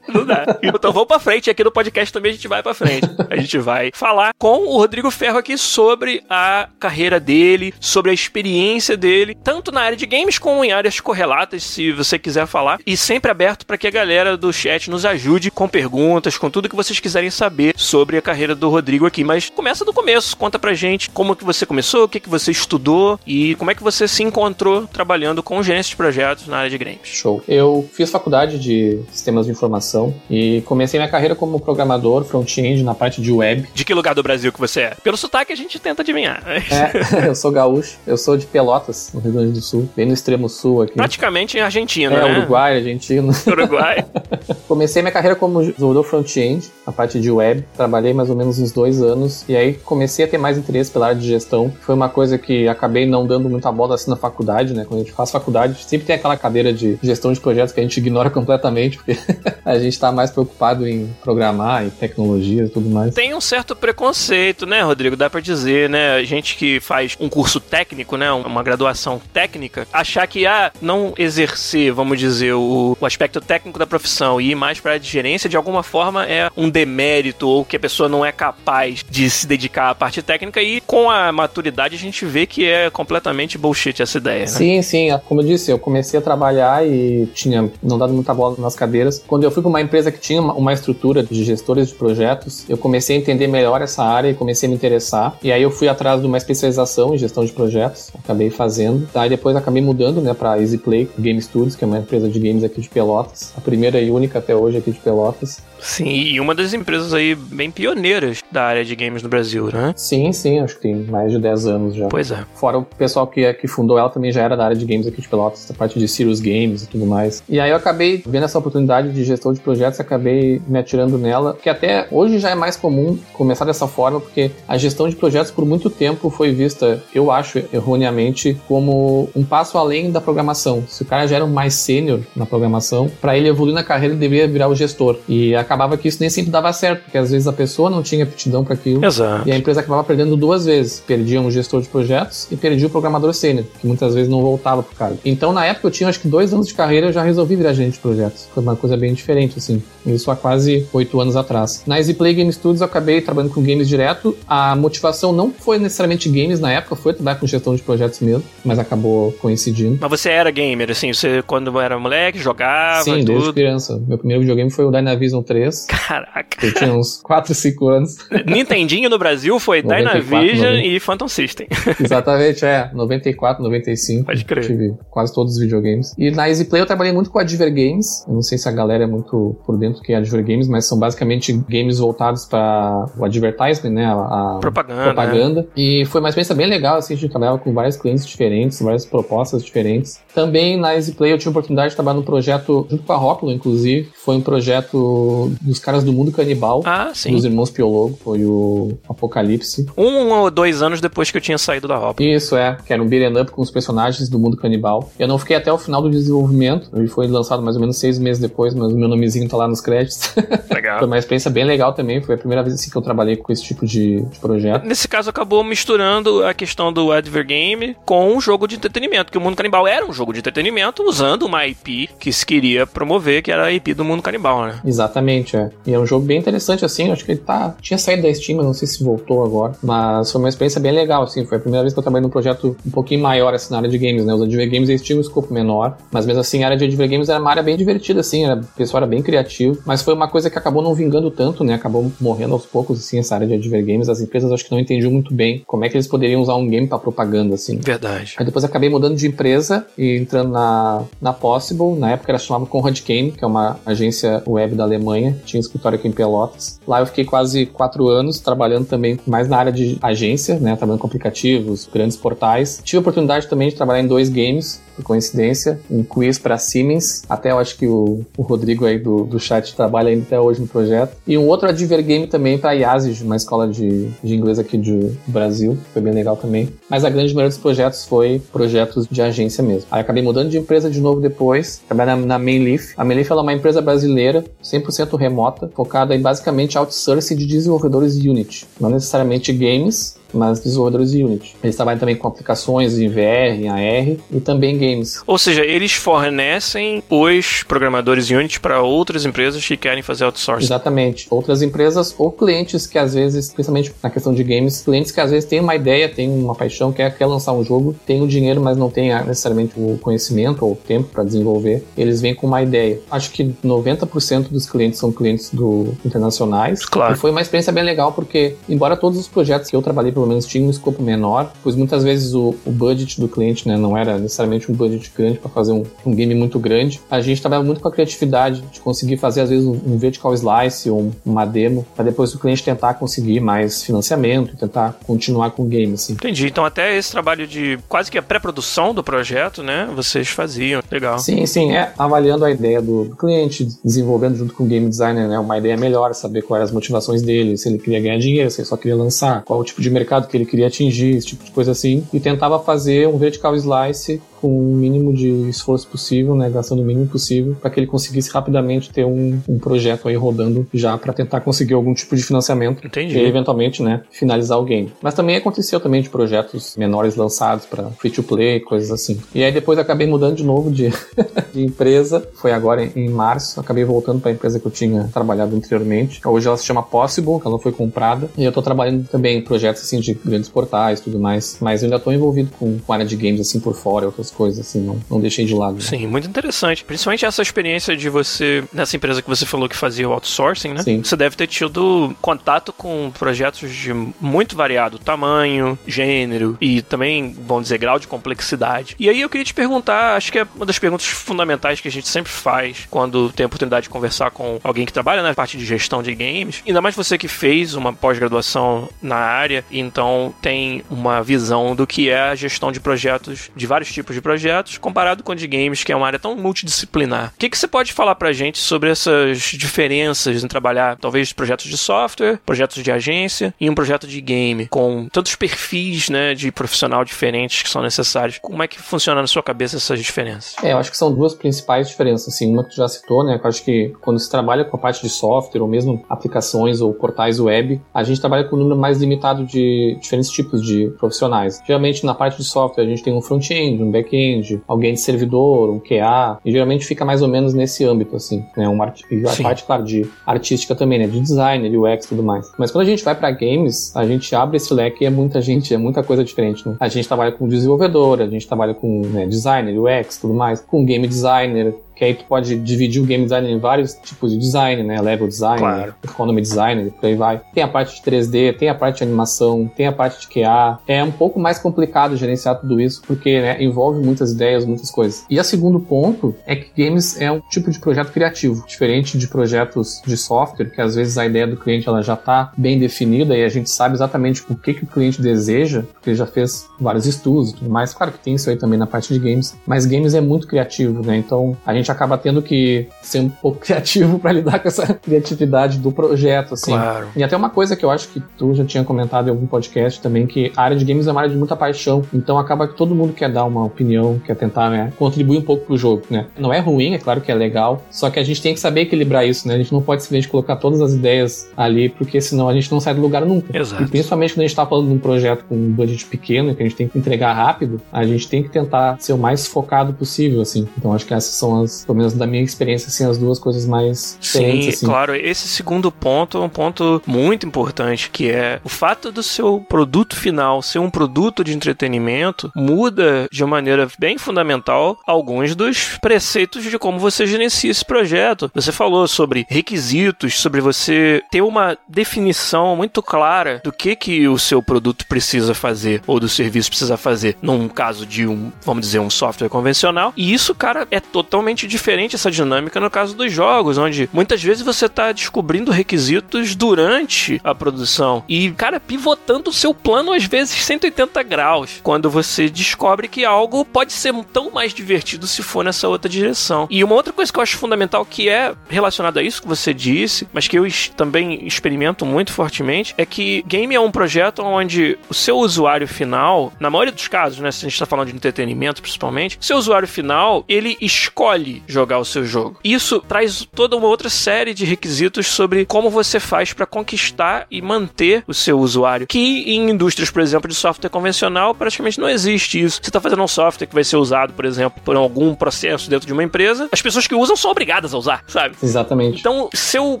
Não 0.08 0.24
dá. 0.24 0.44
Então 0.62 0.92
vamos 0.92 1.08
pra 1.08 1.18
frente. 1.18 1.50
Aqui 1.50 1.64
no 1.64 1.70
podcast 1.70 2.12
também 2.12 2.30
a 2.30 2.34
gente 2.34 2.48
vai 2.48 2.62
pra 2.62 2.74
frente. 2.74 3.06
A 3.30 3.36
gente 3.36 3.58
vai 3.58 3.90
falar 3.94 4.32
com 4.38 4.66
o 4.66 4.76
Rodrigo 4.76 5.10
Ferro 5.10 5.38
aqui 5.38 5.56
sobre 5.58 6.22
a 6.28 6.68
carreira 6.78 7.18
dele, 7.18 7.74
sobre 7.80 8.10
a 8.10 8.14
experiência 8.14 8.96
dele, 8.96 9.36
tanto 9.42 9.72
na 9.72 9.80
área 9.80 9.96
de 9.96 10.06
games 10.06 10.38
como 10.38 10.64
em 10.64 10.72
áreas 10.72 11.00
correlatas, 11.00 11.62
se 11.62 11.92
você 11.92 12.18
quiser 12.18 12.46
falar. 12.46 12.78
E 12.86 12.96
sempre 12.96 13.30
aberto 13.30 13.66
para 13.66 13.78
que 13.78 13.86
a 13.86 13.90
galera 13.90 14.36
do 14.36 14.52
chat 14.52 14.90
nos 14.90 15.04
ajude 15.04 15.50
com 15.50 15.68
perguntas, 15.68 16.38
com 16.38 16.50
tudo 16.50 16.68
que 16.68 16.76
vocês 16.76 17.00
quiserem 17.00 17.30
saber 17.30 17.74
sobre 17.76 18.16
a 18.16 18.22
carreira 18.22 18.54
do 18.54 18.68
Rodrigo 18.68 19.06
aqui. 19.06 19.24
Mas 19.24 19.50
começa 19.50 19.84
do 19.84 19.92
começo. 19.92 20.36
Conta 20.36 20.58
pra 20.58 20.74
gente 20.74 21.10
como 21.10 21.36
que 21.36 21.44
você 21.44 21.64
começou, 21.66 22.04
o 22.04 22.08
que, 22.08 22.20
que 22.20 22.28
você 22.28 22.50
estudou 22.50 23.18
e 23.26 23.54
como 23.56 23.70
é 23.70 23.74
que 23.74 23.82
você 23.82 24.06
se 24.06 24.22
encontrou 24.22 24.86
trabalhando 24.86 25.42
com 25.42 25.62
gerência 25.62 25.90
de 25.90 25.96
projetos 25.96 26.46
na 26.46 26.58
área 26.58 26.70
de 26.70 26.78
games. 26.78 26.98
Show. 27.04 27.42
Eu 27.48 27.88
fiz 27.92 28.10
faculdade 28.10 28.58
de 28.58 29.00
sistemas 29.12 29.46
de 29.46 29.52
informação 29.52 29.95
programação. 29.96 30.14
E 30.28 30.62
comecei 30.62 31.00
minha 31.00 31.10
carreira 31.10 31.34
como 31.34 31.58
programador 31.58 32.24
front-end 32.24 32.82
na 32.82 32.94
parte 32.94 33.22
de 33.22 33.32
web. 33.32 33.66
De 33.74 33.84
que 33.84 33.94
lugar 33.94 34.14
do 34.14 34.22
Brasil 34.22 34.52
que 34.52 34.60
você 34.60 34.82
é? 34.82 34.94
Pelo 35.02 35.16
sotaque 35.16 35.52
a 35.52 35.56
gente 35.56 35.78
tenta 35.78 36.02
adivinhar. 36.02 36.42
É, 36.46 37.28
eu 37.28 37.34
sou 37.34 37.50
gaúcho, 37.50 37.98
eu 38.06 38.18
sou 38.18 38.36
de 38.36 38.46
Pelotas, 38.46 39.10
no 39.14 39.20
Rio 39.20 39.32
Grande 39.32 39.52
do 39.52 39.62
Sul, 39.62 39.88
bem 39.96 40.06
no 40.06 40.12
extremo 40.12 40.48
sul 40.48 40.82
aqui. 40.82 40.94
Praticamente 40.94 41.56
em 41.56 41.60
Argentina, 41.60 42.14
é, 42.14 42.28
né? 42.28 42.38
Uruguai, 42.38 42.76
Argentina. 42.76 43.32
Uruguai. 43.46 44.04
comecei 44.68 45.02
minha 45.02 45.12
carreira 45.12 45.36
como 45.36 45.60
desenvolvedor 45.60 46.04
front-end, 46.04 46.70
na 46.86 46.92
parte 46.92 47.20
de 47.20 47.30
web. 47.30 47.64
Trabalhei 47.76 48.12
mais 48.12 48.28
ou 48.28 48.36
menos 48.36 48.58
uns 48.58 48.72
dois 48.72 49.02
anos. 49.02 49.44
E 49.48 49.56
aí 49.56 49.74
comecei 49.74 50.24
a 50.24 50.28
ter 50.28 50.38
mais 50.38 50.58
interesse 50.58 50.90
pela 50.90 51.08
área 51.08 51.18
de 51.18 51.26
gestão. 51.26 51.72
Foi 51.80 51.94
uma 51.94 52.08
coisa 52.08 52.38
que 52.38 52.68
acabei 52.68 53.06
não 53.06 53.26
dando 53.26 53.48
muita 53.48 53.70
bola 53.72 53.94
assim 53.94 54.10
na 54.10 54.16
faculdade, 54.16 54.74
né? 54.74 54.84
Quando 54.84 55.00
a 55.00 55.04
gente 55.04 55.12
faz 55.12 55.30
faculdade, 55.30 55.82
sempre 55.84 56.06
tem 56.06 56.16
aquela 56.16 56.36
cadeira 56.36 56.72
de 56.72 56.98
gestão 57.02 57.32
de 57.32 57.40
projetos 57.40 57.72
que 57.72 57.80
a 57.80 57.82
gente 57.82 57.96
ignora 57.98 58.30
completamente, 58.30 58.96
porque 58.98 59.16
a 59.64 59.78
gente 59.78 59.85
está 59.88 60.12
mais 60.12 60.30
preocupado 60.30 60.86
em 60.86 61.14
programar, 61.22 61.84
em 61.84 61.90
tecnologia 61.90 62.64
e 62.64 62.68
tudo 62.68 62.88
mais. 62.88 63.14
Tem 63.14 63.34
um 63.34 63.40
certo 63.40 63.74
preconceito, 63.74 64.66
né, 64.66 64.82
Rodrigo? 64.82 65.16
Dá 65.16 65.28
para 65.28 65.40
dizer, 65.40 65.88
né? 65.88 66.24
Gente 66.24 66.56
que 66.56 66.80
faz 66.80 67.16
um 67.20 67.28
curso 67.28 67.60
técnico, 67.60 68.16
né? 68.16 68.30
Uma 68.32 68.62
graduação 68.62 69.20
técnica, 69.32 69.86
achar 69.92 70.26
que, 70.26 70.46
ah, 70.46 70.72
não 70.80 71.14
exercer, 71.18 71.92
vamos 71.92 72.18
dizer, 72.18 72.54
o, 72.54 72.96
o 73.00 73.06
aspecto 73.06 73.40
técnico 73.40 73.78
da 73.78 73.86
profissão 73.86 74.40
e 74.40 74.50
ir 74.50 74.54
mais 74.54 74.80
para 74.80 74.92
a 74.92 74.98
gerência, 74.98 75.48
de 75.48 75.56
alguma 75.56 75.82
forma 75.82 76.24
é 76.26 76.50
um 76.56 76.68
demérito 76.68 77.48
ou 77.48 77.64
que 77.64 77.76
a 77.76 77.80
pessoa 77.80 78.08
não 78.08 78.24
é 78.24 78.32
capaz 78.32 79.04
de 79.08 79.28
se 79.30 79.46
dedicar 79.46 79.90
à 79.90 79.94
parte 79.94 80.22
técnica 80.22 80.62
e 80.62 80.80
com 80.80 81.10
a 81.10 81.30
maturidade 81.32 81.94
a 81.94 81.98
gente 81.98 82.24
vê 82.24 82.46
que 82.46 82.64
é 82.64 82.90
completamente 82.90 83.58
bullshit 83.58 84.02
essa 84.02 84.18
ideia. 84.18 84.40
Né? 84.40 84.46
Sim, 84.46 84.82
sim. 84.82 85.08
Como 85.26 85.40
eu 85.40 85.46
disse, 85.46 85.70
eu 85.70 85.78
comecei 85.78 86.18
a 86.18 86.22
trabalhar 86.22 86.86
e 86.86 87.26
tinha 87.34 87.70
não 87.82 87.98
dado 87.98 88.12
muita 88.12 88.34
bola 88.34 88.56
nas 88.58 88.74
cadeiras. 88.74 89.22
Quando 89.26 89.44
eu 89.44 89.50
fui 89.50 89.62
para 89.62 89.70
uma 89.76 89.82
empresa 89.82 90.10
que 90.10 90.18
tinha 90.18 90.40
uma 90.40 90.72
estrutura 90.72 91.22
de 91.22 91.44
gestores 91.44 91.88
de 91.88 91.94
projetos, 91.94 92.64
eu 92.68 92.78
comecei 92.78 93.16
a 93.16 93.18
entender 93.18 93.46
melhor 93.46 93.82
essa 93.82 94.02
área 94.02 94.30
e 94.30 94.34
comecei 94.34 94.66
a 94.66 94.70
me 94.70 94.74
interessar. 94.74 95.36
E 95.42 95.52
aí 95.52 95.62
eu 95.62 95.70
fui 95.70 95.86
atrás 95.86 96.20
de 96.20 96.26
uma 96.26 96.38
especialização 96.38 97.14
em 97.14 97.18
gestão 97.18 97.44
de 97.44 97.52
projetos, 97.52 98.10
acabei 98.14 98.48
fazendo. 98.48 99.06
Daí 99.12 99.28
depois 99.28 99.54
acabei 99.54 99.82
mudando, 99.82 100.22
né, 100.22 100.32
para 100.32 100.58
EasyPlay 100.58 101.10
Game 101.18 101.40
Studios, 101.42 101.76
que 101.76 101.84
é 101.84 101.86
uma 101.86 101.98
empresa 101.98 102.28
de 102.28 102.38
games 102.38 102.64
aqui 102.64 102.80
de 102.80 102.88
Pelotas, 102.88 103.52
a 103.56 103.60
primeira 103.60 104.00
e 104.00 104.10
única 104.10 104.38
até 104.38 104.56
hoje 104.56 104.78
aqui 104.78 104.92
de 104.92 104.98
Pelotas. 104.98 105.60
Sim, 105.78 106.08
e 106.08 106.40
uma 106.40 106.54
das 106.54 106.72
empresas 106.72 107.12
aí 107.12 107.34
bem 107.34 107.70
pioneiras 107.70 108.42
da 108.50 108.64
área 108.64 108.84
de 108.84 108.96
games 108.96 109.22
no 109.22 109.28
Brasil, 109.28 109.68
né? 109.70 109.92
Sim, 109.94 110.32
sim, 110.32 110.58
acho 110.58 110.76
que 110.76 110.82
tem 110.82 110.94
mais 110.94 111.30
de 111.30 111.38
10 111.38 111.66
anos 111.66 111.94
já. 111.94 112.08
Pois 112.08 112.30
é. 112.30 112.44
Fora 112.54 112.78
o 112.78 112.82
pessoal 112.82 113.26
que, 113.26 113.52
que 113.54 113.68
fundou 113.68 113.98
ela 113.98 114.08
também 114.08 114.32
já 114.32 114.42
era 114.42 114.56
da 114.56 114.64
área 114.64 114.76
de 114.76 114.86
games 114.86 115.06
aqui 115.06 115.20
de 115.20 115.28
Pelotas, 115.28 115.66
da 115.66 115.74
parte 115.74 115.98
de 115.98 116.08
Sirius 116.08 116.40
Games 116.40 116.84
e 116.84 116.86
tudo 116.86 117.06
mais. 117.06 117.42
E 117.48 117.60
aí 117.60 117.70
eu 117.70 117.76
acabei 117.76 118.22
vendo 118.26 118.44
essa 118.44 118.58
oportunidade 118.58 119.12
de 119.12 119.22
gestão 119.22 119.52
de 119.56 119.62
projetos, 119.62 120.00
acabei 120.00 120.60
me 120.66 120.78
atirando 120.78 121.18
nela, 121.18 121.56
que 121.60 121.68
até 121.68 122.06
hoje 122.10 122.38
já 122.38 122.50
é 122.50 122.54
mais 122.54 122.76
comum 122.76 123.18
começar 123.32 123.64
dessa 123.64 123.86
forma, 123.86 124.20
porque 124.20 124.50
a 124.66 124.76
gestão 124.76 125.08
de 125.08 125.16
projetos 125.16 125.50
por 125.50 125.64
muito 125.64 125.90
tempo 125.90 126.30
foi 126.30 126.52
vista, 126.52 127.02
eu 127.14 127.30
acho 127.30 127.62
erroneamente, 127.72 128.56
como 128.68 129.28
um 129.34 129.44
passo 129.44 129.78
além 129.78 130.10
da 130.10 130.20
programação. 130.20 130.84
Se 130.88 131.02
o 131.02 131.06
cara 131.06 131.26
já 131.26 131.36
era 131.36 131.44
um 131.44 131.52
mais 131.52 131.74
sênior 131.74 132.20
na 132.34 132.46
programação, 132.46 133.10
para 133.20 133.36
ele 133.36 133.48
evoluir 133.48 133.74
na 133.74 133.82
carreira 133.82 134.14
ele 134.14 134.20
deveria 134.20 134.46
virar 134.46 134.68
o 134.68 134.74
gestor. 134.74 135.16
E 135.28 135.54
acabava 135.54 135.96
que 135.96 136.08
isso 136.08 136.18
nem 136.20 136.30
sempre 136.30 136.50
dava 136.50 136.72
certo, 136.72 137.04
porque 137.04 137.18
às 137.18 137.30
vezes 137.30 137.46
a 137.46 137.52
pessoa 137.52 137.90
não 137.90 138.02
tinha 138.02 138.24
aptidão 138.24 138.64
para 138.64 138.74
aquilo. 138.74 139.04
Exato. 139.04 139.48
E 139.48 139.52
a 139.52 139.56
empresa 139.56 139.80
acabava 139.80 140.04
perdendo 140.04 140.36
duas 140.36 140.64
vezes. 140.66 141.00
Perdia 141.00 141.40
um 141.40 141.50
gestor 141.50 141.80
de 141.80 141.88
projetos 141.88 142.48
e 142.50 142.56
perdia 142.56 142.86
o 142.86 142.90
programador 142.90 143.32
sênior, 143.34 143.64
que 143.80 143.86
muitas 143.86 144.14
vezes 144.14 144.28
não 144.28 144.40
voltava 144.40 144.82
pro 144.82 144.94
cargo. 144.96 145.18
Então, 145.24 145.52
na 145.52 145.64
época, 145.64 145.86
eu 145.86 145.90
tinha 145.90 146.08
acho 146.08 146.20
que 146.20 146.28
dois 146.28 146.52
anos 146.52 146.68
de 146.68 146.74
carreira, 146.74 147.08
eu 147.08 147.12
já 147.12 147.22
resolvi 147.22 147.56
virar 147.56 147.72
gerente 147.72 147.94
de 147.94 148.00
projetos. 148.00 148.48
Foi 148.52 148.62
uma 148.62 148.76
coisa 148.76 148.96
bem 148.96 149.12
diferente, 149.14 149.45
assim. 149.58 149.82
Isso 150.04 150.30
há 150.30 150.36
quase 150.36 150.86
oito 150.92 151.20
anos 151.20 151.36
atrás. 151.36 151.82
Na 151.86 151.98
EasyPlay 151.98 152.34
Game 152.34 152.52
Studios, 152.52 152.80
eu 152.80 152.86
acabei 152.86 153.20
trabalhando 153.20 153.52
com 153.52 153.62
games 153.62 153.88
direto. 153.88 154.36
A 154.46 154.74
motivação 154.76 155.32
não 155.32 155.50
foi 155.52 155.78
necessariamente 155.78 156.28
games 156.28 156.60
na 156.60 156.72
época, 156.72 156.96
foi 156.96 157.12
trabalhar 157.12 157.38
com 157.38 157.46
gestão 157.46 157.74
de 157.74 157.82
projetos 157.82 158.20
mesmo, 158.20 158.44
mas 158.64 158.78
acabou 158.78 159.32
coincidindo. 159.32 159.98
Mas 160.00 160.10
você 160.10 160.30
era 160.30 160.50
gamer, 160.50 160.90
assim, 160.90 161.12
você 161.12 161.42
quando 161.42 161.78
era 161.80 161.98
moleque, 161.98 162.38
jogava 162.38 163.02
Sim, 163.04 163.18
tudo? 163.24 163.32
desde 163.32 163.52
criança. 163.52 164.02
Meu 164.06 164.18
primeiro 164.18 164.40
videogame 164.40 164.70
foi 164.70 164.84
o 164.84 164.90
Dynavision 164.90 165.42
3. 165.42 165.86
Caraca. 165.86 166.66
Eu 166.66 166.74
tinha 166.74 166.92
uns 166.92 167.20
4, 167.22 167.54
5 167.54 167.88
anos. 167.88 168.16
Nintendinho 168.46 169.10
no 169.10 169.18
Brasil 169.18 169.58
foi 169.58 169.82
94, 169.82 170.28
Dynavision 170.30 170.72
90. 170.74 170.86
e 170.86 171.00
Phantom 171.00 171.28
System. 171.28 171.66
Exatamente, 172.02 172.64
é. 172.64 172.90
94, 172.94 173.62
95. 173.62 174.24
Pode 174.24 174.44
crer. 174.44 174.66
Tive 174.66 174.94
quase 175.10 175.34
todos 175.34 175.54
os 175.54 175.60
videogames. 175.60 176.14
E 176.18 176.30
na 176.30 176.48
EasyPlay 176.48 176.82
eu 176.82 176.86
trabalhei 176.86 177.12
muito 177.12 177.30
com 177.30 177.38
Adver 177.38 177.72
Games. 177.72 178.24
Eu 178.26 178.34
não 178.34 178.42
sei 178.42 178.58
se 178.58 178.68
a 178.68 178.72
galera 178.72 179.04
é 179.04 179.06
muito 179.06 179.35
por 179.64 179.76
dentro 179.78 179.98
do 180.00 180.02
que 180.02 180.12
é 180.12 180.16
Adver 180.16 180.44
Games, 180.44 180.68
mas 180.68 180.86
são 180.86 180.98
basicamente 180.98 181.52
games 181.68 181.98
voltados 181.98 182.44
para 182.44 183.06
o 183.18 183.24
advertisement, 183.24 183.90
né? 183.92 184.06
A, 184.06 184.56
a 184.56 184.58
Propaganda, 184.60 185.02
propaganda. 185.04 185.66
E 185.76 186.04
foi 186.06 186.20
uma 186.20 186.28
experiência 186.28 186.54
bem 186.54 186.66
legal, 186.66 186.96
assim, 186.98 187.14
a 187.14 187.16
gente 187.16 187.30
trabalhava 187.30 187.58
com 187.58 187.72
vários 187.72 187.96
clientes 187.96 188.26
diferentes, 188.26 188.80
várias 188.80 189.04
propostas 189.04 189.62
diferentes. 189.64 190.20
Também 190.34 190.76
na 190.78 190.94
EasyPlay 190.94 191.32
eu 191.32 191.38
tive 191.38 191.48
a 191.48 191.52
oportunidade 191.52 191.90
de 191.90 191.94
trabalhar 191.96 192.16
num 192.18 192.24
projeto, 192.24 192.86
junto 192.90 193.02
com 193.02 193.12
a 193.12 193.16
Róculo, 193.16 193.52
inclusive, 193.52 194.04
que 194.10 194.18
foi 194.18 194.36
um 194.36 194.40
projeto 194.40 195.52
dos 195.60 195.78
caras 195.78 196.04
do 196.04 196.12
Mundo 196.12 196.30
Canibal, 196.32 196.82
Ah, 196.84 197.10
sim. 197.14 197.32
dos 197.32 197.44
irmãos 197.44 197.70
Piologo, 197.70 198.18
foi 198.22 198.44
o 198.44 198.92
Apocalipse. 199.08 199.86
Um 199.96 200.30
ou 200.32 200.50
dois 200.50 200.82
anos 200.82 201.00
depois 201.00 201.30
que 201.30 201.36
eu 201.36 201.40
tinha 201.40 201.58
saído 201.58 201.88
da 201.88 201.98
Hop. 201.98 202.20
Isso 202.20 202.56
é, 202.56 202.76
que 202.84 202.92
era 202.92 203.02
um 203.02 203.06
beat'em 203.06 203.40
up 203.40 203.50
com 203.50 203.62
os 203.62 203.70
personagens 203.70 204.28
do 204.28 204.38
mundo 204.38 204.56
canibal. 204.56 205.10
Eu 205.18 205.28
não 205.28 205.38
fiquei 205.38 205.56
até 205.56 205.72
o 205.72 205.78
final 205.78 206.02
do 206.02 206.10
desenvolvimento, 206.10 206.88
ele 206.94 207.08
foi 207.08 207.26
lançado 207.26 207.62
mais 207.62 207.76
ou 207.76 207.80
menos 207.80 207.98
seis 207.98 208.18
meses 208.18 208.40
depois, 208.40 208.74
mas 208.74 208.92
o 208.92 208.96
meu 208.96 209.08
nomezinho 209.26 209.48
tá 209.48 209.56
lá 209.56 209.68
nos 209.68 209.80
créditos. 209.80 210.34
Legal. 210.70 210.98
foi 210.98 211.06
uma 211.06 211.18
experiência 211.18 211.50
bem 211.50 211.64
legal 211.64 211.92
também, 211.92 212.22
foi 212.22 212.34
a 212.34 212.38
primeira 212.38 212.62
vez 212.62 212.74
assim, 212.74 212.90
que 212.90 212.96
eu 212.96 213.02
trabalhei 213.02 213.36
com 213.36 213.52
esse 213.52 213.62
tipo 213.62 213.84
de, 213.84 214.22
de 214.22 214.38
projeto. 214.38 214.84
Nesse 214.84 215.08
caso, 215.08 215.28
acabou 215.28 215.62
misturando 215.64 216.44
a 216.44 216.54
questão 216.54 216.92
do 216.92 217.12
Adver 217.12 217.44
Game 217.44 217.96
com 218.04 218.34
um 218.34 218.40
jogo 218.40 218.66
de 218.66 218.76
entretenimento, 218.76 219.32
que 219.32 219.38
o 219.38 219.40
Mundo 219.40 219.56
Canibal 219.56 219.86
era 219.86 220.06
um 220.06 220.12
jogo 220.12 220.32
de 220.32 220.38
entretenimento 220.38 221.02
usando 221.02 221.42
uma 221.42 221.66
IP 221.66 222.08
que 222.18 222.32
se 222.32 222.46
queria 222.46 222.86
promover, 222.86 223.42
que 223.42 223.50
era 223.50 223.64
a 223.64 223.72
IP 223.72 223.94
do 223.94 224.04
Mundo 224.04 224.22
Canibal, 224.22 224.66
né? 224.66 224.80
Exatamente, 224.84 225.56
é. 225.56 225.70
E 225.86 225.92
é 225.92 225.98
um 225.98 226.06
jogo 226.06 226.24
bem 226.24 226.38
interessante, 226.38 226.84
assim, 226.84 227.10
acho 227.10 227.24
que 227.24 227.32
ele 227.32 227.40
tá... 227.40 227.74
Tinha 227.80 227.98
saído 227.98 228.22
da 228.22 228.32
Steam, 228.32 228.56
mas 228.56 228.66
não 228.66 228.74
sei 228.74 228.86
se 228.86 229.02
voltou 229.02 229.44
agora, 229.44 229.74
mas 229.82 230.30
foi 230.30 230.40
uma 230.40 230.48
experiência 230.48 230.80
bem 230.80 230.92
legal, 230.92 231.24
assim, 231.24 231.44
foi 231.44 231.58
a 231.58 231.60
primeira 231.60 231.82
vez 231.82 231.92
que 231.92 231.98
eu 231.98 232.02
trabalhei 232.02 232.22
num 232.22 232.30
projeto 232.30 232.76
um 232.86 232.90
pouquinho 232.90 233.22
maior, 233.22 233.54
assim, 233.54 233.70
na 233.72 233.78
área 233.78 233.88
de 233.88 233.98
games, 233.98 234.24
né? 234.24 234.34
Os 234.34 234.42
Adver 234.42 234.70
Games, 234.70 234.88
eles 234.88 235.02
tinham 235.02 235.18
um 235.18 235.20
escopo 235.20 235.52
menor, 235.52 235.96
mas 236.10 236.26
mesmo 236.26 236.40
assim, 236.40 236.62
a 236.62 236.66
área 236.66 236.76
de 236.76 236.84
Adver 236.84 237.08
Games 237.08 237.28
era 237.28 237.40
uma 237.40 237.50
área 237.50 237.62
bem 237.62 237.76
divertida, 237.76 238.20
assim, 238.20 238.44
era, 238.44 238.60
o 238.60 238.64
pessoal 238.76 239.02
era 239.02 239.06
bem 239.06 239.15
criativo, 239.22 239.80
mas 239.84 240.02
foi 240.02 240.14
uma 240.14 240.28
coisa 240.28 240.50
que 240.50 240.58
acabou 240.58 240.82
não 240.82 240.94
vingando 240.94 241.30
tanto, 241.30 241.64
né? 241.64 241.74
Acabou 241.74 242.10
morrendo 242.20 242.54
aos 242.54 242.66
poucos, 242.66 242.98
assim, 242.98 243.18
essa 243.18 243.34
área 243.34 243.46
de 243.46 243.54
Adver 243.54 243.84
Games. 243.84 244.08
As 244.08 244.20
empresas 244.20 244.50
acho 244.50 244.64
que 244.64 244.70
não 244.70 244.78
entendiam 244.78 245.10
muito 245.10 245.32
bem 245.32 245.62
como 245.66 245.84
é 245.84 245.88
que 245.88 245.96
eles 245.96 246.06
poderiam 246.06 246.40
usar 246.40 246.54
um 246.54 246.68
game 246.68 246.86
pra 246.86 246.98
propaganda, 246.98 247.54
assim. 247.54 247.78
Verdade. 247.78 248.34
Aí 248.38 248.44
depois 248.44 248.64
acabei 248.64 248.88
mudando 248.88 249.16
de 249.16 249.26
empresa 249.26 249.86
e 249.96 250.16
entrando 250.16 250.50
na, 250.50 251.02
na 251.20 251.32
Possible. 251.32 251.96
Na 251.98 252.12
época 252.12 252.32
era 252.32 252.38
chamada 252.38 252.66
Conrad 252.66 253.00
Kane, 253.00 253.32
que 253.32 253.44
é 253.44 253.46
uma 253.46 253.78
agência 253.84 254.42
web 254.46 254.74
da 254.74 254.84
Alemanha, 254.84 255.32
que 255.32 255.44
tinha 255.44 255.60
escritório 255.60 255.98
aqui 255.98 256.08
em 256.08 256.12
Pelotas. 256.12 256.80
Lá 256.86 257.00
eu 257.00 257.06
fiquei 257.06 257.24
quase 257.24 257.66
quatro 257.66 258.08
anos 258.08 258.40
trabalhando 258.40 258.86
também 258.86 259.18
mais 259.26 259.48
na 259.48 259.56
área 259.56 259.72
de 259.72 259.98
agência, 260.02 260.58
né? 260.58 260.76
Trabalhando 260.76 261.00
com 261.00 261.06
aplicativos, 261.06 261.88
grandes 261.92 262.16
portais. 262.16 262.80
Tive 262.84 262.98
a 262.98 263.00
oportunidade 263.00 263.48
também 263.48 263.68
de 263.68 263.74
trabalhar 263.74 264.02
em 264.02 264.06
dois 264.06 264.28
games, 264.28 264.80
por 264.96 265.04
coincidência, 265.04 265.78
um 265.90 266.02
quiz 266.02 266.38
para 266.38 266.58
Siemens. 266.58 267.22
Até 267.28 267.50
eu 267.50 267.58
acho 267.58 267.76
que 267.76 267.86
o, 267.86 268.24
o 268.36 268.42
Rodrigo 268.42 268.86
aí 268.86 268.98
do, 268.98 269.24
do 269.24 269.38
chat 269.38 269.76
trabalha 269.76 270.08
ainda 270.08 270.22
até 270.22 270.40
hoje 270.40 270.60
no 270.60 270.66
projeto. 270.66 271.16
E 271.26 271.36
um 271.36 271.46
outro 271.46 271.68
Adver 271.68 272.02
Game 272.02 272.26
também 272.26 272.58
para 272.58 272.74
IASIS, 272.74 273.20
uma 273.20 273.36
escola 273.36 273.68
de, 273.68 274.08
de 274.24 274.34
inglês 274.34 274.58
aqui 274.58 274.78
do 274.78 275.16
Brasil. 275.26 275.76
Foi 275.92 276.00
bem 276.00 276.12
legal 276.12 276.36
também. 276.36 276.68
Mas 276.88 277.04
a 277.04 277.10
grande 277.10 277.34
maioria 277.34 277.50
dos 277.50 277.58
projetos 277.58 278.04
foi 278.04 278.40
projetos 278.52 279.06
de 279.10 279.20
agência 279.20 279.62
mesmo. 279.62 279.86
Aí 279.90 280.00
acabei 280.00 280.22
mudando 280.22 280.48
de 280.48 280.58
empresa 280.58 280.90
de 280.90 281.00
novo 281.00 281.20
depois, 281.20 281.82
trabalhei 281.86 282.14
na, 282.14 282.26
na 282.26 282.38
Mainleaf. 282.38 282.94
A 282.96 283.04
Mainleaf 283.04 283.30
é 283.30 283.34
uma 283.34 283.52
empresa 283.52 283.82
brasileira, 283.82 284.44
100% 284.62 285.16
remota, 285.16 285.70
focada 285.74 286.14
em 286.14 286.20
basicamente 286.20 286.78
outsourcing 286.78 287.36
de 287.36 287.46
desenvolvedores 287.46 288.16
Unity. 288.16 288.66
Não 288.80 288.88
necessariamente 288.88 289.52
games, 289.52 290.15
mas 290.32 290.60
desenvolvedores 290.60 291.10
de 291.12 291.24
Unity. 291.24 291.56
Eles 291.62 291.76
trabalham 291.76 291.98
também 291.98 292.16
com 292.16 292.28
aplicações 292.28 292.98
em 292.98 293.08
VR, 293.08 293.54
em 293.54 293.68
AR 293.68 294.16
e 294.30 294.40
também 294.40 294.78
games. 294.78 295.22
Ou 295.26 295.38
seja, 295.38 295.64
eles 295.64 295.92
fornecem 295.92 297.02
os 297.08 297.62
programadores 297.62 298.30
Unity 298.30 298.60
para 298.60 298.80
outras 298.82 299.24
empresas 299.24 299.64
que 299.64 299.76
querem 299.76 300.02
fazer 300.02 300.24
outsourcing. 300.24 300.64
Exatamente. 300.64 301.26
Outras 301.30 301.62
empresas 301.62 302.14
ou 302.18 302.30
clientes 302.30 302.86
que 302.86 302.98
às 302.98 303.14
vezes, 303.14 303.52
principalmente 303.52 303.92
na 304.02 304.10
questão 304.10 304.32
de 304.34 304.42
games, 304.42 304.82
clientes 304.82 305.12
que 305.12 305.20
às 305.20 305.30
vezes 305.30 305.48
têm 305.48 305.60
uma 305.60 305.74
ideia, 305.74 306.08
têm 306.08 306.28
uma 306.28 306.54
paixão, 306.54 306.92
quer, 306.92 307.16
quer 307.16 307.26
lançar 307.26 307.52
um 307.52 307.64
jogo, 307.64 307.94
tem 308.06 308.22
o 308.22 308.28
dinheiro, 308.28 308.60
mas 308.60 308.76
não 308.76 308.90
tem 308.90 309.14
necessariamente 309.24 309.74
o 309.76 309.98
conhecimento 309.98 310.64
ou 310.64 310.72
o 310.72 310.76
tempo 310.76 311.08
para 311.12 311.24
desenvolver. 311.24 311.84
Eles 311.96 312.20
vêm 312.20 312.34
com 312.34 312.46
uma 312.46 312.62
ideia. 312.62 313.00
Acho 313.10 313.30
que 313.30 313.44
90% 313.64 314.48
dos 314.48 314.68
clientes 314.68 314.98
são 314.98 315.12
clientes 315.12 315.50
do 315.50 315.94
internacionais. 316.04 316.84
Claro. 316.84 317.14
E 317.14 317.16
foi 317.16 317.30
uma 317.30 317.40
experiência 317.40 317.72
bem 317.72 317.84
legal 317.84 318.12
porque, 318.12 318.54
embora 318.68 318.96
todos 318.96 319.18
os 319.18 319.28
projetos 319.28 319.70
que 319.70 319.76
eu 319.76 319.82
trabalhei 319.82 320.12
pelo 320.16 320.26
menos 320.26 320.46
tinha 320.46 320.66
um 320.66 320.70
escopo 320.70 321.02
menor, 321.02 321.52
pois 321.62 321.76
muitas 321.76 322.02
vezes 322.02 322.32
o, 322.32 322.54
o 322.64 322.70
budget 322.70 323.20
do 323.20 323.28
cliente 323.28 323.68
né, 323.68 323.76
não 323.76 323.96
era 323.96 324.16
necessariamente 324.16 324.72
um 324.72 324.74
budget 324.74 325.12
grande 325.14 325.38
para 325.38 325.50
fazer 325.50 325.72
um, 325.72 325.84
um, 326.06 326.14
game 326.14 326.34
muito 326.34 326.58
grande. 326.58 327.02
A 327.10 327.20
gente 327.20 327.38
trabalhava 327.42 327.66
muito 327.66 327.82
com 327.82 327.88
a 327.88 327.92
criatividade 327.92 328.62
de 328.72 328.80
conseguir 328.80 329.18
fazer 329.18 329.42
às 329.42 329.50
vezes 329.50 329.66
um, 329.66 329.78
um 329.86 329.98
vertical 329.98 330.32
slice 330.32 330.88
ou 330.88 331.12
uma 331.24 331.44
demo 331.44 331.86
para 331.94 332.06
depois 332.06 332.34
o 332.34 332.38
cliente 332.38 332.64
tentar 332.64 332.94
conseguir 332.94 333.40
mais 333.40 333.82
financiamento 333.82 334.56
tentar 334.56 334.98
continuar 335.06 335.50
com 335.50 335.64
o 335.64 335.66
game. 335.66 335.92
Assim. 335.92 336.14
Entendi. 336.14 336.46
Então 336.46 336.64
até 336.64 336.96
esse 336.96 337.10
trabalho 337.10 337.46
de 337.46 337.78
quase 337.88 338.10
que 338.10 338.16
a 338.16 338.22
pré-produção 338.22 338.94
do 338.94 339.04
projeto, 339.04 339.62
né? 339.62 339.88
Vocês 339.94 340.28
faziam. 340.28 340.82
Legal. 340.90 341.18
Sim, 341.18 341.44
sim. 341.44 341.72
É 341.72 341.92
avaliando 341.98 342.44
a 342.44 342.50
ideia 342.50 342.80
do 342.80 343.14
cliente, 343.18 343.68
desenvolvendo 343.84 344.36
junto 344.36 344.54
com 344.54 344.64
o 344.64 344.66
game 344.66 344.88
designer 344.88 345.28
né, 345.28 345.38
uma 345.38 345.58
ideia 345.58 345.76
melhor, 345.76 346.14
saber 346.14 346.42
quais 346.42 346.64
as 346.64 346.70
motivações 346.70 347.22
dele, 347.22 347.56
se 347.56 347.68
ele 347.68 347.78
queria 347.78 348.00
ganhar 348.00 348.18
dinheiro, 348.18 348.50
se 348.50 348.60
ele 348.60 348.68
só 348.68 348.76
queria 348.76 348.96
lançar, 348.96 349.42
qual 349.44 349.60
o 349.60 349.64
tipo 349.64 349.80
de 349.80 349.90
mercado 349.90 350.05
que 350.28 350.36
ele 350.36 350.46
queria 350.46 350.66
atingir, 350.66 351.16
esse 351.16 351.26
tipo 351.26 351.44
de 351.44 351.50
coisa 351.50 351.72
assim. 351.72 352.06
E 352.12 352.20
tentava 352.20 352.58
fazer 352.58 353.08
um 353.08 353.18
vertical 353.18 353.54
slice 353.56 354.20
com 354.40 354.48
o 354.48 354.76
mínimo 354.76 355.12
de 355.12 355.28
esforço 355.48 355.86
possível, 355.88 356.34
né, 356.34 356.50
gastando 356.50 356.82
o 356.82 356.84
mínimo 356.84 357.06
possível, 357.06 357.56
para 357.60 357.70
que 357.70 357.80
ele 357.80 357.86
conseguisse 357.86 358.30
rapidamente 358.30 358.90
ter 358.90 359.04
um, 359.04 359.38
um 359.48 359.58
projeto 359.58 360.08
aí 360.08 360.16
rodando 360.16 360.66
já 360.72 360.96
para 360.96 361.12
tentar 361.12 361.40
conseguir 361.40 361.74
algum 361.74 361.94
tipo 361.94 362.14
de 362.16 362.22
financiamento 362.22 362.86
Entendi. 362.86 363.18
e 363.18 363.24
eventualmente, 363.24 363.82
né, 363.82 364.02
finalizar 364.10 364.58
o 364.58 364.64
game. 364.64 364.92
Mas 365.02 365.14
também 365.14 365.36
aconteceu 365.36 365.80
também 365.80 366.02
de 366.02 366.08
projetos 366.08 366.76
menores 366.76 367.16
lançados 367.16 367.66
para 367.66 367.90
free 367.90 368.10
to 368.10 368.22
play, 368.22 368.60
coisas 368.60 368.90
assim. 368.90 369.20
E 369.34 369.42
aí 369.42 369.52
depois 369.52 369.78
acabei 369.78 370.06
mudando 370.06 370.36
de 370.36 370.44
novo 370.44 370.70
de, 370.70 370.92
de 371.52 371.64
empresa, 371.64 372.26
foi 372.34 372.52
agora 372.52 372.84
em, 372.84 372.92
em 372.96 373.08
março, 373.08 373.60
acabei 373.60 373.84
voltando 373.84 374.20
para 374.20 374.30
a 374.30 374.34
empresa 374.34 374.58
que 374.60 374.66
eu 374.66 374.70
tinha 374.70 375.08
trabalhado 375.12 375.54
anteriormente. 375.56 376.20
Hoje 376.26 376.46
ela 376.46 376.56
se 376.56 376.64
chama 376.64 376.82
Possible, 376.82 377.40
ela 377.44 377.58
foi 377.58 377.72
comprada, 377.72 378.28
e 378.36 378.44
eu 378.44 378.52
tô 378.52 378.62
trabalhando 378.62 379.06
também 379.08 379.38
em 379.38 379.42
projetos 379.42 379.82
assim 379.82 380.00
de 380.00 380.14
grandes 380.14 380.48
portais, 380.48 381.00
tudo 381.00 381.18
mais, 381.18 381.58
mas 381.60 381.82
eu 381.82 381.86
ainda 381.86 381.98
tô 381.98 382.12
envolvido 382.12 382.50
com, 382.58 382.78
com 382.78 382.92
área 382.92 383.04
de 383.04 383.16
games 383.16 383.40
assim 383.40 383.60
por 383.60 383.74
fora, 383.74 384.06
outras 384.26 384.30
coisas, 384.30 384.66
assim, 384.66 384.80
não, 384.80 385.00
não 385.10 385.20
deixei 385.20 385.44
de 385.44 385.54
lado. 385.54 385.76
Né? 385.76 385.80
Sim, 385.80 386.06
muito 386.06 386.28
interessante. 386.28 386.84
Principalmente 386.84 387.24
essa 387.24 387.42
experiência 387.42 387.96
de 387.96 388.08
você, 388.08 388.64
nessa 388.72 388.96
empresa 388.96 389.22
que 389.22 389.28
você 389.28 389.46
falou 389.46 389.68
que 389.68 389.76
fazia 389.76 390.08
o 390.08 390.12
outsourcing, 390.12 390.72
né? 390.72 390.82
Sim. 390.82 391.02
Você 391.02 391.16
deve 391.16 391.36
ter 391.36 391.46
tido 391.46 392.14
contato 392.20 392.72
com 392.72 393.10
projetos 393.18 393.72
de 393.72 393.92
muito 394.20 394.56
variado 394.56 394.98
tamanho, 394.98 395.78
gênero 395.86 396.56
e 396.60 396.82
também, 396.82 397.34
vamos 397.38 397.64
dizer, 397.64 397.78
grau 397.78 397.98
de 397.98 398.06
complexidade. 398.06 398.96
E 398.98 399.08
aí 399.08 399.20
eu 399.20 399.28
queria 399.28 399.44
te 399.44 399.54
perguntar, 399.54 400.16
acho 400.16 400.32
que 400.32 400.38
é 400.38 400.46
uma 400.54 400.66
das 400.66 400.78
perguntas 400.78 401.06
fundamentais 401.06 401.80
que 401.80 401.88
a 401.88 401.90
gente 401.90 402.08
sempre 402.08 402.32
faz 402.32 402.86
quando 402.90 403.30
tem 403.32 403.44
a 403.44 403.46
oportunidade 403.46 403.84
de 403.84 403.90
conversar 403.90 404.30
com 404.30 404.58
alguém 404.62 404.86
que 404.86 404.92
trabalha 404.92 405.22
na 405.22 405.34
parte 405.34 405.56
de 405.56 405.64
gestão 405.64 406.02
de 406.02 406.14
games. 406.14 406.62
Ainda 406.66 406.80
mais 406.80 406.94
você 406.94 407.16
que 407.18 407.28
fez 407.28 407.74
uma 407.74 407.92
pós-graduação 407.92 408.88
na 409.02 409.16
área, 409.16 409.64
então 409.70 410.34
tem 410.40 410.82
uma 410.90 411.22
visão 411.22 411.74
do 411.74 411.86
que 411.86 412.08
é 412.08 412.20
a 412.20 412.34
gestão 412.34 412.72
de 412.72 412.80
projetos, 412.80 413.50
de 413.54 413.66
vários 413.66 413.92
tipos 413.92 414.15
de 414.16 414.22
projetos, 414.22 414.78
comparado 414.78 415.22
com 415.22 415.32
a 415.32 415.34
de 415.34 415.46
games, 415.46 415.84
que 415.84 415.92
é 415.92 415.96
uma 415.96 416.06
área 416.06 416.18
tão 416.18 416.34
multidisciplinar. 416.36 417.32
O 417.34 417.38
que, 417.38 417.48
que 417.48 417.58
você 417.58 417.68
pode 417.68 417.92
falar 417.92 418.14
pra 418.14 418.32
gente 418.32 418.58
sobre 418.58 418.90
essas 418.90 419.38
diferenças 419.38 420.42
em 420.42 420.48
trabalhar, 420.48 420.96
talvez, 420.96 421.32
projetos 421.32 421.66
de 421.66 421.76
software, 421.76 422.38
projetos 422.44 422.82
de 422.82 422.90
agência 422.90 423.54
e 423.60 423.68
um 423.70 423.74
projeto 423.74 424.06
de 424.06 424.20
game, 424.20 424.66
com 424.68 425.08
tantos 425.12 425.36
perfis 425.36 426.08
né, 426.08 426.34
de 426.34 426.50
profissional 426.50 427.04
diferentes 427.04 427.62
que 427.62 427.68
são 427.68 427.82
necessários? 427.82 428.38
Como 428.40 428.62
é 428.62 428.68
que 428.68 428.80
funciona 428.80 429.20
na 429.20 429.26
sua 429.26 429.42
cabeça 429.42 429.76
essas 429.76 430.00
diferenças? 430.00 430.56
É, 430.62 430.72
eu 430.72 430.78
acho 430.78 430.90
que 430.90 430.96
são 430.96 431.14
duas 431.14 431.34
principais 431.34 431.88
diferenças. 431.88 432.34
Assim, 432.34 432.52
uma 432.52 432.64
que 432.64 432.70
tu 432.70 432.76
já 432.76 432.88
citou, 432.88 433.24
né? 433.24 433.38
Que 433.38 433.44
eu 433.44 433.48
acho 433.48 433.64
que 433.64 433.92
quando 434.00 434.18
se 434.18 434.30
trabalha 434.30 434.64
com 434.64 434.76
a 434.76 434.80
parte 434.80 435.02
de 435.02 435.08
software, 435.08 435.60
ou 435.60 435.68
mesmo 435.68 436.04
aplicações 436.08 436.80
ou 436.80 436.92
portais 436.94 437.38
web, 437.38 437.80
a 437.92 438.02
gente 438.02 438.20
trabalha 438.20 438.44
com 438.44 438.56
um 438.56 438.60
número 438.60 438.78
mais 438.78 438.98
limitado 438.98 439.44
de 439.44 439.96
diferentes 440.00 440.30
tipos 440.30 440.62
de 440.62 440.90
profissionais. 440.98 441.60
Geralmente, 441.66 442.04
na 442.04 442.14
parte 442.14 442.38
de 442.38 442.44
software, 442.44 442.84
a 442.84 442.86
gente 442.86 443.02
tem 443.02 443.12
um 443.12 443.20
front-end, 443.20 443.82
um 443.82 443.90
back-end, 444.06 444.62
alguém 444.66 444.94
de 444.94 445.00
servidor, 445.00 445.70
um 445.70 445.80
QA, 445.80 446.38
e 446.44 446.52
geralmente 446.52 446.86
fica 446.86 447.04
mais 447.04 447.20
ou 447.20 447.28
menos 447.28 447.52
nesse 447.52 447.84
âmbito, 447.84 448.16
assim, 448.16 448.44
né? 448.56 448.68
Uma 448.68 448.86
art... 448.86 449.02
A 449.02 449.42
parte, 449.42 449.64
claro, 449.64 449.84
de 449.84 450.06
artística 450.24 450.74
também, 450.74 450.98
né? 450.98 451.06
De 451.06 451.20
designer, 451.20 451.76
UX 451.76 452.06
e 452.06 452.08
tudo 452.08 452.22
mais. 452.22 452.50
Mas 452.58 452.70
quando 452.70 452.82
a 452.82 452.90
gente 452.90 453.04
vai 453.04 453.14
para 453.14 453.30
games, 453.30 453.94
a 453.96 454.06
gente 454.06 454.34
abre 454.34 454.56
esse 454.56 454.72
leque 454.72 455.04
e 455.04 455.06
é 455.06 455.10
muita 455.10 455.40
gente, 455.40 455.74
é 455.74 455.76
muita 455.76 456.02
coisa 456.02 456.22
diferente, 456.22 456.66
né? 456.66 456.76
A 456.78 456.88
gente 456.88 457.06
trabalha 457.06 457.32
com 457.32 457.48
desenvolvedor, 457.48 458.20
a 458.20 458.26
gente 458.26 458.46
trabalha 458.46 458.74
com 458.74 459.02
né, 459.02 459.26
designer, 459.26 459.78
UX, 459.78 460.18
tudo 460.18 460.34
mais, 460.34 460.60
com 460.60 460.84
game 460.84 461.06
designer, 461.06 461.74
que 461.96 462.04
aí 462.04 462.14
tu 462.14 462.24
pode 462.24 462.54
dividir 462.60 463.02
o 463.02 463.06
game 463.06 463.24
design 463.24 463.50
em 463.50 463.58
vários 463.58 463.94
tipos 463.94 464.30
de 464.32 464.38
design, 464.38 464.82
né? 464.82 465.00
Level 465.00 465.26
design, 465.26 465.58
Claro. 465.58 465.94
economy 466.04 466.40
design, 466.42 466.90
por 466.90 467.06
aí 467.06 467.14
vai. 467.16 467.40
Tem 467.54 467.62
a 467.64 467.68
parte 467.68 467.96
de 467.96 468.02
3D, 468.02 468.52
tem 468.56 468.68
a 468.68 468.74
parte 468.74 468.98
de 468.98 469.04
animação, 469.04 469.68
tem 469.74 469.86
a 469.86 469.92
parte 469.92 470.20
de 470.20 470.28
QA. 470.28 470.78
É 470.86 471.02
um 471.02 471.10
pouco 471.10 471.40
mais 471.40 471.58
complicado 471.58 472.16
gerenciar 472.16 472.60
tudo 472.60 472.80
isso, 472.80 473.02
porque 473.06 473.40
né, 473.40 473.62
envolve 473.62 474.04
muitas 474.04 474.32
ideias, 474.32 474.64
muitas 474.64 474.90
coisas. 474.90 475.24
E 475.30 475.40
o 475.40 475.44
segundo 475.44 475.80
ponto 475.80 476.34
é 476.46 476.54
que 476.54 476.70
games 476.86 477.20
é 477.20 477.32
um 477.32 477.40
tipo 477.40 477.70
de 477.70 477.78
projeto 477.80 478.12
criativo, 478.12 478.64
diferente 478.66 479.16
de 479.18 479.26
projetos 479.26 480.02
de 480.06 480.16
software, 480.16 480.70
que 480.70 480.80
às 480.80 480.94
vezes 480.94 481.16
a 481.16 481.24
ideia 481.26 481.46
do 481.46 481.56
cliente 481.56 481.88
ela 481.88 482.02
já 482.02 482.14
está 482.14 482.52
bem 482.56 482.78
definida 482.78 483.36
e 483.36 483.42
a 483.44 483.48
gente 483.48 483.70
sabe 483.70 483.94
exatamente 483.94 484.42
o 484.50 484.54
que, 484.54 484.74
que 484.74 484.84
o 484.84 484.86
cliente 484.86 485.22
deseja, 485.22 485.82
porque 485.92 486.10
ele 486.10 486.16
já 486.16 486.26
fez 486.26 486.68
vários 486.78 487.06
estudos 487.06 487.50
e 487.50 487.54
tudo 487.54 487.70
mais. 487.70 487.94
Claro 487.94 488.12
que 488.12 488.18
tem 488.18 488.34
isso 488.34 488.50
aí 488.50 488.56
também 488.56 488.78
na 488.78 488.86
parte 488.86 489.14
de 489.14 489.18
games, 489.18 489.56
mas 489.66 489.86
games 489.86 490.14
é 490.14 490.20
muito 490.20 490.46
criativo, 490.46 491.02
né? 491.04 491.16
Então 491.16 491.56
a 491.64 491.72
gente 491.72 491.85
acaba 491.90 492.18
tendo 492.18 492.42
que 492.42 492.88
ser 493.02 493.20
um 493.20 493.28
pouco 493.28 493.58
criativo 493.64 494.18
para 494.18 494.32
lidar 494.32 494.58
com 494.58 494.68
essa 494.68 494.94
criatividade 494.94 495.78
do 495.78 495.92
projeto, 495.92 496.54
assim. 496.54 496.72
Claro. 496.72 497.08
E 497.16 497.22
até 497.22 497.36
uma 497.36 497.50
coisa 497.50 497.76
que 497.76 497.84
eu 497.84 497.90
acho 497.90 498.08
que 498.08 498.20
tu 498.36 498.54
já 498.54 498.64
tinha 498.64 498.84
comentado 498.84 499.28
em 499.28 499.30
algum 499.30 499.46
podcast 499.46 500.00
também, 500.00 500.26
que 500.26 500.52
a 500.56 500.62
área 500.62 500.76
de 500.76 500.84
games 500.84 501.06
é 501.06 501.12
uma 501.12 501.20
área 501.20 501.32
de 501.32 501.36
muita 501.36 501.56
paixão. 501.56 502.02
Então 502.12 502.38
acaba 502.38 502.68
que 502.68 502.74
todo 502.74 502.94
mundo 502.94 503.12
quer 503.12 503.30
dar 503.30 503.44
uma 503.44 503.64
opinião, 503.64 504.18
quer 504.18 504.36
tentar, 504.36 504.70
né, 504.70 504.92
contribuir 504.98 505.38
um 505.38 505.42
pouco 505.42 505.66
pro 505.66 505.76
jogo, 505.76 506.04
né? 506.10 506.26
Não 506.38 506.52
é 506.52 506.58
ruim, 506.58 506.94
é 506.94 506.98
claro 506.98 507.20
que 507.20 507.30
é 507.30 507.34
legal, 507.34 507.82
só 507.90 508.10
que 508.10 508.18
a 508.18 508.22
gente 508.22 508.40
tem 508.42 508.54
que 508.54 508.60
saber 508.60 508.82
equilibrar 508.82 509.26
isso, 509.26 509.48
né? 509.48 509.54
A 509.54 509.58
gente 509.58 509.72
não 509.72 509.82
pode 509.82 510.02
simplesmente 510.02 510.28
colocar 510.28 510.56
todas 510.56 510.80
as 510.80 510.92
ideias 510.92 511.50
ali, 511.56 511.88
porque 511.88 512.20
senão 512.20 512.48
a 512.48 512.54
gente 512.54 512.70
não 512.70 512.80
sai 512.80 512.94
do 512.94 513.00
lugar 513.00 513.24
nunca. 513.24 513.56
Exato. 513.56 513.82
E 513.82 513.86
principalmente 513.86 514.34
quando 514.34 514.40
a 514.40 514.46
gente 514.46 514.56
tá 514.56 514.66
falando 514.66 514.88
de 514.88 514.94
um 514.94 514.98
projeto 514.98 515.44
com 515.48 515.54
um 515.54 515.72
budget 515.72 516.06
pequeno, 516.06 516.54
que 516.54 516.62
a 516.62 516.66
gente 516.66 516.76
tem 516.76 516.88
que 516.88 516.98
entregar 516.98 517.32
rápido, 517.32 517.80
a 517.92 518.04
gente 518.04 518.28
tem 518.28 518.42
que 518.42 518.48
tentar 518.48 518.96
ser 519.00 519.12
o 519.12 519.18
mais 519.18 519.46
focado 519.46 519.92
possível, 519.92 520.40
assim. 520.40 520.68
Então 520.78 520.92
acho 520.92 521.06
que 521.06 521.14
essas 521.14 521.34
são 521.34 521.62
as, 521.62 521.75
pelo 521.84 521.98
menos 521.98 522.14
da 522.14 522.26
minha 522.26 522.42
experiência, 522.42 522.88
assim, 522.88 523.04
as 523.04 523.18
duas 523.18 523.38
coisas 523.38 523.66
mais 523.66 524.18
diferentes, 524.20 524.64
Sim, 524.64 524.70
assim. 524.70 524.86
claro. 524.86 525.14
Esse 525.14 525.48
segundo 525.48 525.90
ponto 525.90 526.38
é 526.38 526.40
um 526.40 526.48
ponto 526.48 527.02
muito 527.06 527.46
importante, 527.46 528.10
que 528.10 528.30
é 528.30 528.60
o 528.64 528.68
fato 528.68 529.10
do 529.10 529.22
seu 529.22 529.64
produto 529.68 530.16
final 530.16 530.62
ser 530.62 530.78
um 530.78 530.90
produto 530.90 531.44
de 531.44 531.54
entretenimento 531.54 532.50
muda 532.54 533.28
de 533.30 533.44
maneira 533.44 533.88
bem 533.98 534.18
fundamental 534.18 534.98
alguns 535.06 535.54
dos 535.54 535.98
preceitos 536.00 536.64
de 536.64 536.78
como 536.78 536.98
você 536.98 537.26
gerencia 537.26 537.70
esse 537.70 537.84
projeto. 537.84 538.50
Você 538.54 538.72
falou 538.72 539.06
sobre 539.06 539.46
requisitos, 539.48 540.38
sobre 540.38 540.60
você 540.60 541.22
ter 541.30 541.42
uma 541.42 541.76
definição 541.88 542.76
muito 542.76 543.02
clara 543.02 543.60
do 543.62 543.72
que 543.72 543.96
que 543.96 544.28
o 544.28 544.38
seu 544.38 544.62
produto 544.62 545.06
precisa 545.06 545.54
fazer 545.54 546.02
ou 546.06 546.18
do 546.18 546.28
serviço 546.28 546.70
precisa 546.70 546.96
fazer 546.96 547.36
num 547.40 547.68
caso 547.68 548.04
de 548.06 548.26
um, 548.26 548.52
vamos 548.62 548.86
dizer, 548.86 548.98
um 548.98 549.10
software 549.10 549.48
convencional. 549.48 550.12
E 550.16 550.32
isso, 550.32 550.54
cara, 550.54 550.86
é 550.90 551.00
totalmente 551.00 551.65
diferente 551.66 552.16
essa 552.16 552.30
dinâmica 552.30 552.80
no 552.80 552.90
caso 552.90 553.16
dos 553.16 553.32
jogos, 553.32 553.78
onde 553.78 554.08
muitas 554.12 554.42
vezes 554.42 554.62
você 554.62 554.88
tá 554.88 555.12
descobrindo 555.12 555.70
requisitos 555.70 556.54
durante 556.54 557.40
a 557.42 557.54
produção 557.54 558.24
e, 558.28 558.50
cara, 558.52 558.80
pivotando 558.80 559.50
o 559.50 559.52
seu 559.52 559.74
plano 559.74 560.12
às 560.12 560.24
vezes 560.24 560.54
180 560.64 561.22
graus, 561.22 561.80
quando 561.82 562.10
você 562.10 562.48
descobre 562.48 563.08
que 563.08 563.24
algo 563.24 563.64
pode 563.64 563.92
ser 563.92 564.14
tão 564.32 564.50
mais 564.50 564.72
divertido 564.72 565.26
se 565.26 565.42
for 565.42 565.64
nessa 565.64 565.88
outra 565.88 566.08
direção. 566.08 566.66
E 566.70 566.82
uma 566.82 566.94
outra 566.94 567.12
coisa 567.12 567.32
que 567.32 567.38
eu 567.38 567.42
acho 567.42 567.56
fundamental 567.56 568.04
que 568.04 568.28
é 568.28 568.54
relacionada 568.68 569.20
a 569.20 569.22
isso 569.22 569.42
que 569.42 569.48
você 569.48 569.72
disse, 569.74 570.26
mas 570.32 570.48
que 570.48 570.58
eu 570.58 570.66
também 570.96 571.46
experimento 571.46 572.04
muito 572.06 572.32
fortemente, 572.32 572.94
é 572.96 573.04
que 573.04 573.42
game 573.46 573.74
é 573.74 573.80
um 573.80 573.90
projeto 573.90 574.42
onde 574.42 574.98
o 575.08 575.14
seu 575.14 575.36
usuário 575.38 575.86
final, 575.86 576.52
na 576.58 576.70
maioria 576.70 576.92
dos 576.92 577.08
casos, 577.08 577.38
né, 577.38 577.50
se 577.50 577.58
a 577.58 577.68
gente 577.68 577.74
está 577.74 577.86
falando 577.86 578.08
de 578.08 578.14
entretenimento 578.14 578.82
principalmente, 578.82 579.38
seu 579.40 579.56
usuário 579.56 579.88
final, 579.88 580.44
ele 580.48 580.76
escolhe 580.80 581.55
jogar 581.66 581.98
o 581.98 582.04
seu 582.04 582.24
jogo. 582.24 582.58
Isso 582.62 583.00
traz 583.00 583.46
toda 583.54 583.76
uma 583.76 583.86
outra 583.86 584.08
série 584.08 584.54
de 584.54 584.64
requisitos 584.64 585.26
sobre 585.26 585.64
como 585.64 585.90
você 585.90 586.18
faz 586.18 586.52
para 586.52 586.66
conquistar 586.66 587.46
e 587.50 587.60
manter 587.62 588.24
o 588.26 588.34
seu 588.34 588.58
usuário, 588.58 589.06
que 589.06 589.18
em 589.18 589.70
indústrias, 589.70 590.10
por 590.10 590.22
exemplo, 590.22 590.48
de 590.48 590.54
software 590.54 590.90
convencional, 590.90 591.54
praticamente 591.54 592.00
não 592.00 592.08
existe 592.08 592.62
isso. 592.62 592.80
Você 592.82 592.90
está 592.90 593.00
fazendo 593.00 593.22
um 593.22 593.28
software 593.28 593.66
que 593.66 593.74
vai 593.74 593.84
ser 593.84 593.96
usado, 593.96 594.32
por 594.32 594.44
exemplo, 594.44 594.80
por 594.84 594.96
algum 594.96 595.34
processo 595.34 595.88
dentro 595.88 596.06
de 596.06 596.12
uma 596.12 596.22
empresa, 596.22 596.68
as 596.72 596.82
pessoas 596.82 597.06
que 597.06 597.14
usam 597.14 597.36
são 597.36 597.50
obrigadas 597.50 597.94
a 597.94 597.98
usar, 597.98 598.24
sabe? 598.26 598.56
Exatamente. 598.62 599.20
Então, 599.20 599.48
seu 599.52 600.00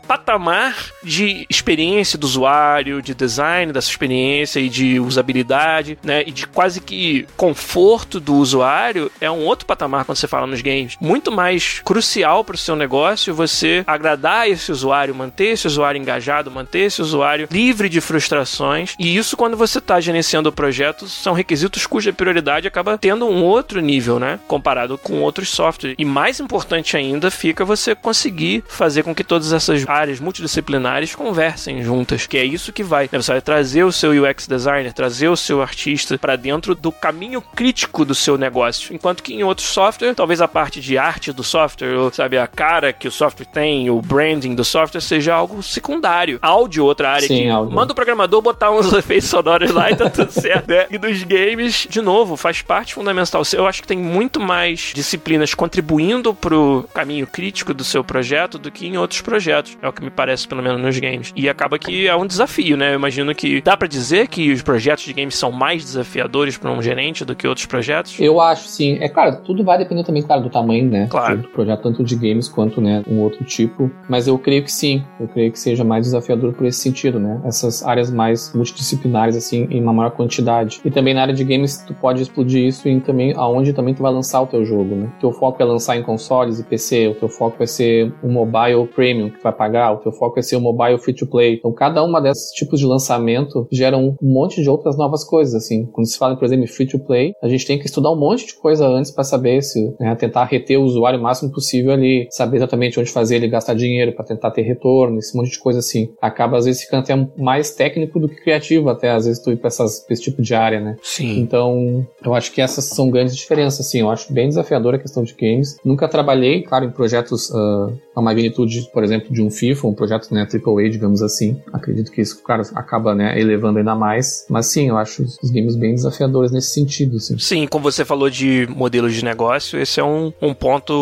patamar 0.06 0.76
de 1.02 1.46
experiência 1.48 2.18
do 2.18 2.24
usuário, 2.24 3.02
de 3.02 3.14
design 3.14 3.72
dessa 3.72 3.90
experiência 3.90 4.60
e 4.60 4.68
de 4.68 5.00
usabilidade, 5.00 5.98
né, 6.02 6.22
e 6.26 6.32
de 6.32 6.46
quase 6.46 6.80
que 6.80 7.26
conforto 7.36 8.20
do 8.20 8.34
usuário 8.34 9.10
é 9.20 9.30
um 9.30 9.44
outro 9.44 9.66
patamar 9.66 10.04
quando 10.04 10.18
você 10.18 10.28
fala 10.28 10.46
nos 10.46 10.60
games. 10.60 10.96
Muito 11.00 11.30
mais 11.46 11.80
crucial 11.84 12.42
para 12.44 12.56
o 12.56 12.58
seu 12.58 12.74
negócio 12.74 13.32
você 13.32 13.84
agradar 13.86 14.50
esse 14.50 14.72
usuário, 14.72 15.14
manter 15.14 15.52
esse 15.52 15.64
usuário 15.68 16.00
engajado, 16.00 16.50
manter 16.50 16.80
esse 16.80 17.00
usuário 17.00 17.46
livre 17.52 17.88
de 17.88 18.00
frustrações. 18.00 18.96
E 18.98 19.16
isso, 19.16 19.36
quando 19.36 19.56
você 19.56 19.78
está 19.78 20.00
gerenciando 20.00 20.48
o 20.48 20.52
projeto, 20.52 21.06
são 21.06 21.32
requisitos 21.32 21.86
cuja 21.86 22.12
prioridade 22.12 22.66
acaba 22.66 22.98
tendo 22.98 23.28
um 23.28 23.44
outro 23.44 23.80
nível, 23.80 24.18
né? 24.18 24.40
Comparado 24.48 24.98
com 24.98 25.20
outros 25.20 25.48
softwares. 25.50 25.94
E 25.96 26.04
mais 26.04 26.40
importante 26.40 26.96
ainda 26.96 27.30
fica 27.30 27.64
você 27.64 27.94
conseguir 27.94 28.64
fazer 28.66 29.04
com 29.04 29.14
que 29.14 29.22
todas 29.22 29.52
essas 29.52 29.88
áreas 29.88 30.18
multidisciplinares 30.18 31.14
conversem 31.14 31.80
juntas, 31.84 32.26
que 32.26 32.38
é 32.38 32.44
isso 32.44 32.72
que 32.72 32.82
vai. 32.82 33.08
Né? 33.12 33.22
Você 33.22 33.30
vai 33.30 33.40
trazer 33.40 33.84
o 33.84 33.92
seu 33.92 34.10
UX 34.10 34.48
designer, 34.48 34.92
trazer 34.92 35.28
o 35.28 35.36
seu 35.36 35.62
artista 35.62 36.18
para 36.18 36.34
dentro 36.34 36.74
do 36.74 36.90
caminho 36.90 37.40
crítico 37.40 38.04
do 38.04 38.16
seu 38.16 38.36
negócio. 38.36 38.92
Enquanto 38.92 39.22
que 39.22 39.32
em 39.32 39.44
outros 39.44 39.68
softwares, 39.68 40.16
talvez 40.16 40.40
a 40.40 40.48
parte 40.48 40.80
de 40.80 40.98
arte 40.98 41.35
do 41.36 41.44
software, 41.44 41.94
ou, 41.96 42.10
sabe, 42.12 42.38
a 42.38 42.46
cara 42.46 42.92
que 42.92 43.06
o 43.06 43.10
software 43.10 43.46
tem, 43.46 43.90
o 43.90 44.00
branding 44.00 44.54
do 44.54 44.64
software 44.64 45.00
seja 45.00 45.34
algo 45.34 45.62
secundário. 45.62 46.38
Áudio, 46.42 46.84
outra 46.84 47.10
área 47.10 47.28
Sim, 47.28 47.42
que 47.42 47.48
áudio. 47.48 47.74
manda 47.74 47.92
o 47.92 47.94
programador 47.94 48.42
botar 48.42 48.70
uns 48.70 48.92
efeitos 48.94 49.28
sonoros 49.28 49.70
lá 49.70 49.90
e 49.90 49.96
tá 49.96 50.08
tudo 50.10 50.30
certo, 50.32 50.68
né? 50.68 50.86
E 50.90 50.98
dos 50.98 51.22
games, 51.22 51.86
de 51.88 52.00
novo, 52.00 52.36
faz 52.36 52.62
parte 52.62 52.94
fundamental. 52.94 53.42
Eu 53.52 53.66
acho 53.66 53.82
que 53.82 53.88
tem 53.88 53.98
muito 53.98 54.40
mais 54.40 54.92
disciplinas 54.94 55.54
contribuindo 55.54 56.34
pro 56.34 56.88
caminho 56.94 57.26
crítico 57.26 57.74
do 57.74 57.84
seu 57.84 58.02
projeto 58.02 58.58
do 58.58 58.70
que 58.70 58.86
em 58.86 58.96
outros 58.96 59.20
projetos. 59.20 59.76
É 59.82 59.88
o 59.88 59.92
que 59.92 60.02
me 60.02 60.10
parece, 60.10 60.48
pelo 60.48 60.62
menos, 60.62 60.80
nos 60.80 60.98
games. 60.98 61.32
E 61.36 61.48
acaba 61.48 61.78
que 61.78 62.06
é 62.06 62.16
um 62.16 62.26
desafio, 62.26 62.76
né? 62.76 62.92
Eu 62.92 62.96
imagino 62.96 63.34
que 63.34 63.60
dá 63.60 63.76
para 63.76 63.86
dizer 63.88 64.28
que 64.28 64.52
os 64.52 64.62
projetos 64.62 65.04
de 65.04 65.12
games 65.12 65.36
são 65.36 65.52
mais 65.52 65.84
desafiadores 65.84 66.56
para 66.56 66.70
um 66.70 66.80
gerente 66.80 67.24
do 67.24 67.34
que 67.34 67.46
outros 67.46 67.66
projetos? 67.66 68.18
Eu 68.18 68.40
acho, 68.40 68.68
sim. 68.68 68.98
É 69.00 69.08
claro, 69.08 69.38
tudo 69.44 69.62
vai 69.64 69.78
depender 69.78 70.04
também, 70.04 70.22
claro, 70.22 70.42
do 70.42 70.50
tamanho, 70.50 70.88
né? 70.88 71.06
Claro. 71.10 71.25
Do 71.34 71.48
projeto, 71.48 71.82
tanto 71.82 72.04
de 72.04 72.16
games 72.16 72.48
quanto, 72.48 72.80
né, 72.80 73.02
um 73.08 73.20
outro 73.20 73.44
tipo. 73.44 73.90
Mas 74.08 74.26
eu 74.26 74.38
creio 74.38 74.62
que 74.62 74.72
sim. 74.72 75.02
Eu 75.18 75.28
creio 75.28 75.50
que 75.50 75.58
seja 75.58 75.84
mais 75.84 76.04
desafiador 76.04 76.52
por 76.52 76.66
esse 76.66 76.80
sentido, 76.80 77.18
né? 77.18 77.40
Essas 77.44 77.82
áreas 77.82 78.10
mais 78.10 78.52
multidisciplinares, 78.54 79.36
assim, 79.36 79.66
em 79.70 79.80
uma 79.80 79.92
maior 79.92 80.10
quantidade. 80.10 80.80
E 80.84 80.90
também 80.90 81.14
na 81.14 81.22
área 81.22 81.34
de 81.34 81.44
games, 81.44 81.84
tu 81.86 81.94
pode 81.94 82.22
explodir 82.22 82.66
isso 82.66 82.88
em 82.88 83.00
também 83.00 83.32
aonde 83.36 83.72
também 83.72 83.94
tu 83.94 84.02
vai 84.02 84.12
lançar 84.12 84.42
o 84.42 84.46
teu 84.46 84.64
jogo, 84.64 84.94
né? 84.94 85.12
O 85.16 85.20
teu 85.20 85.32
foco 85.32 85.62
é 85.62 85.64
lançar 85.64 85.96
em 85.96 86.02
consoles 86.02 86.58
e 86.58 86.64
PC, 86.64 87.08
o 87.08 87.14
teu 87.14 87.28
foco 87.28 87.58
vai 87.58 87.66
ser 87.66 88.12
um 88.22 88.30
mobile 88.30 88.86
premium 88.94 89.30
que 89.30 89.38
tu 89.38 89.42
vai 89.42 89.52
pagar, 89.52 89.92
o 89.92 89.98
teu 89.98 90.12
foco 90.12 90.34
vai 90.34 90.42
ser 90.42 90.56
um 90.56 90.60
mobile 90.60 90.98
free 90.98 91.14
to 91.14 91.26
play. 91.26 91.54
Então, 91.54 91.72
cada 91.72 92.02
uma 92.02 92.20
desses 92.20 92.52
tipos 92.52 92.80
de 92.80 92.86
lançamento 92.86 93.66
gera 93.70 93.96
um 93.96 94.16
monte 94.20 94.62
de 94.62 94.68
outras 94.68 94.96
novas 94.96 95.24
coisas, 95.24 95.54
assim. 95.54 95.86
Quando 95.86 96.06
se 96.06 96.18
fala, 96.18 96.36
por 96.36 96.44
exemplo, 96.44 96.64
em 96.64 96.68
free 96.68 96.86
to 96.86 96.98
play, 96.98 97.32
a 97.42 97.48
gente 97.48 97.66
tem 97.66 97.78
que 97.78 97.86
estudar 97.86 98.10
um 98.10 98.18
monte 98.18 98.46
de 98.46 98.54
coisa 98.54 98.86
antes 98.86 99.10
para 99.10 99.24
saber 99.24 99.62
se, 99.62 99.94
né, 100.00 100.14
tentar 100.14 100.44
reter 100.44 100.78
o 100.78 100.82
usuário 100.82 101.05
o 101.14 101.22
máximo 101.22 101.52
possível 101.52 101.92
ali, 101.92 102.26
saber 102.30 102.56
exatamente 102.56 102.98
onde 102.98 103.10
fazer 103.10 103.36
ele 103.36 103.48
gastar 103.48 103.74
dinheiro 103.74 104.12
para 104.12 104.24
tentar 104.24 104.50
ter 104.50 104.62
retorno, 104.62 105.18
esse 105.18 105.36
monte 105.36 105.50
de 105.50 105.58
coisa 105.58 105.78
assim. 105.78 106.10
Acaba 106.20 106.58
às 106.58 106.64
vezes 106.64 106.82
ficando 106.82 107.00
até 107.00 107.28
mais 107.36 107.70
técnico 107.74 108.18
do 108.18 108.28
que 108.28 108.42
criativo, 108.42 108.88
até 108.88 109.10
às 109.10 109.26
vezes 109.26 109.42
tu 109.42 109.52
ir 109.52 109.56
pra 109.56 109.68
esse 109.68 110.22
tipo 110.22 110.42
de 110.42 110.54
área, 110.54 110.80
né? 110.80 110.96
Sim. 111.02 111.38
Então, 111.38 112.06
eu 112.24 112.34
acho 112.34 112.52
que 112.52 112.60
essas 112.60 112.84
são 112.86 113.10
grandes 113.10 113.36
diferenças, 113.36 113.86
assim. 113.86 114.00
Eu 114.00 114.10
acho 114.10 114.32
bem 114.32 114.48
desafiadora 114.48 114.96
a 114.96 115.00
questão 115.00 115.22
de 115.22 115.34
games. 115.34 115.76
Nunca 115.84 116.08
trabalhei, 116.08 116.62
claro, 116.62 116.84
em 116.84 116.90
projetos 116.90 117.50
uh, 117.50 117.92
a 118.14 118.22
magnitude, 118.22 118.88
por 118.92 119.04
exemplo, 119.04 119.32
de 119.32 119.42
um 119.42 119.50
FIFA, 119.50 119.88
um 119.88 119.94
projeto, 119.94 120.32
né, 120.32 120.46
AAA, 120.50 120.90
digamos 120.90 121.22
assim. 121.22 121.60
Acredito 121.72 122.10
que 122.10 122.20
isso, 122.20 122.42
claro, 122.42 122.62
acaba, 122.74 123.14
né, 123.14 123.38
elevando 123.38 123.78
ainda 123.78 123.94
mais. 123.94 124.46
Mas 124.48 124.66
sim, 124.66 124.88
eu 124.88 124.96
acho 124.96 125.22
os 125.22 125.50
games 125.50 125.76
bem 125.76 125.94
desafiadores 125.94 126.50
nesse 126.50 126.70
sentido, 126.70 127.16
assim. 127.16 127.38
Sim, 127.38 127.66
como 127.66 127.84
você 127.84 128.04
falou 128.04 128.30
de 128.30 128.66
modelos 128.74 129.14
de 129.14 129.24
negócio, 129.24 129.78
esse 129.78 130.00
é 130.00 130.04
um, 130.04 130.32
um 130.40 130.54
ponto 130.54 130.92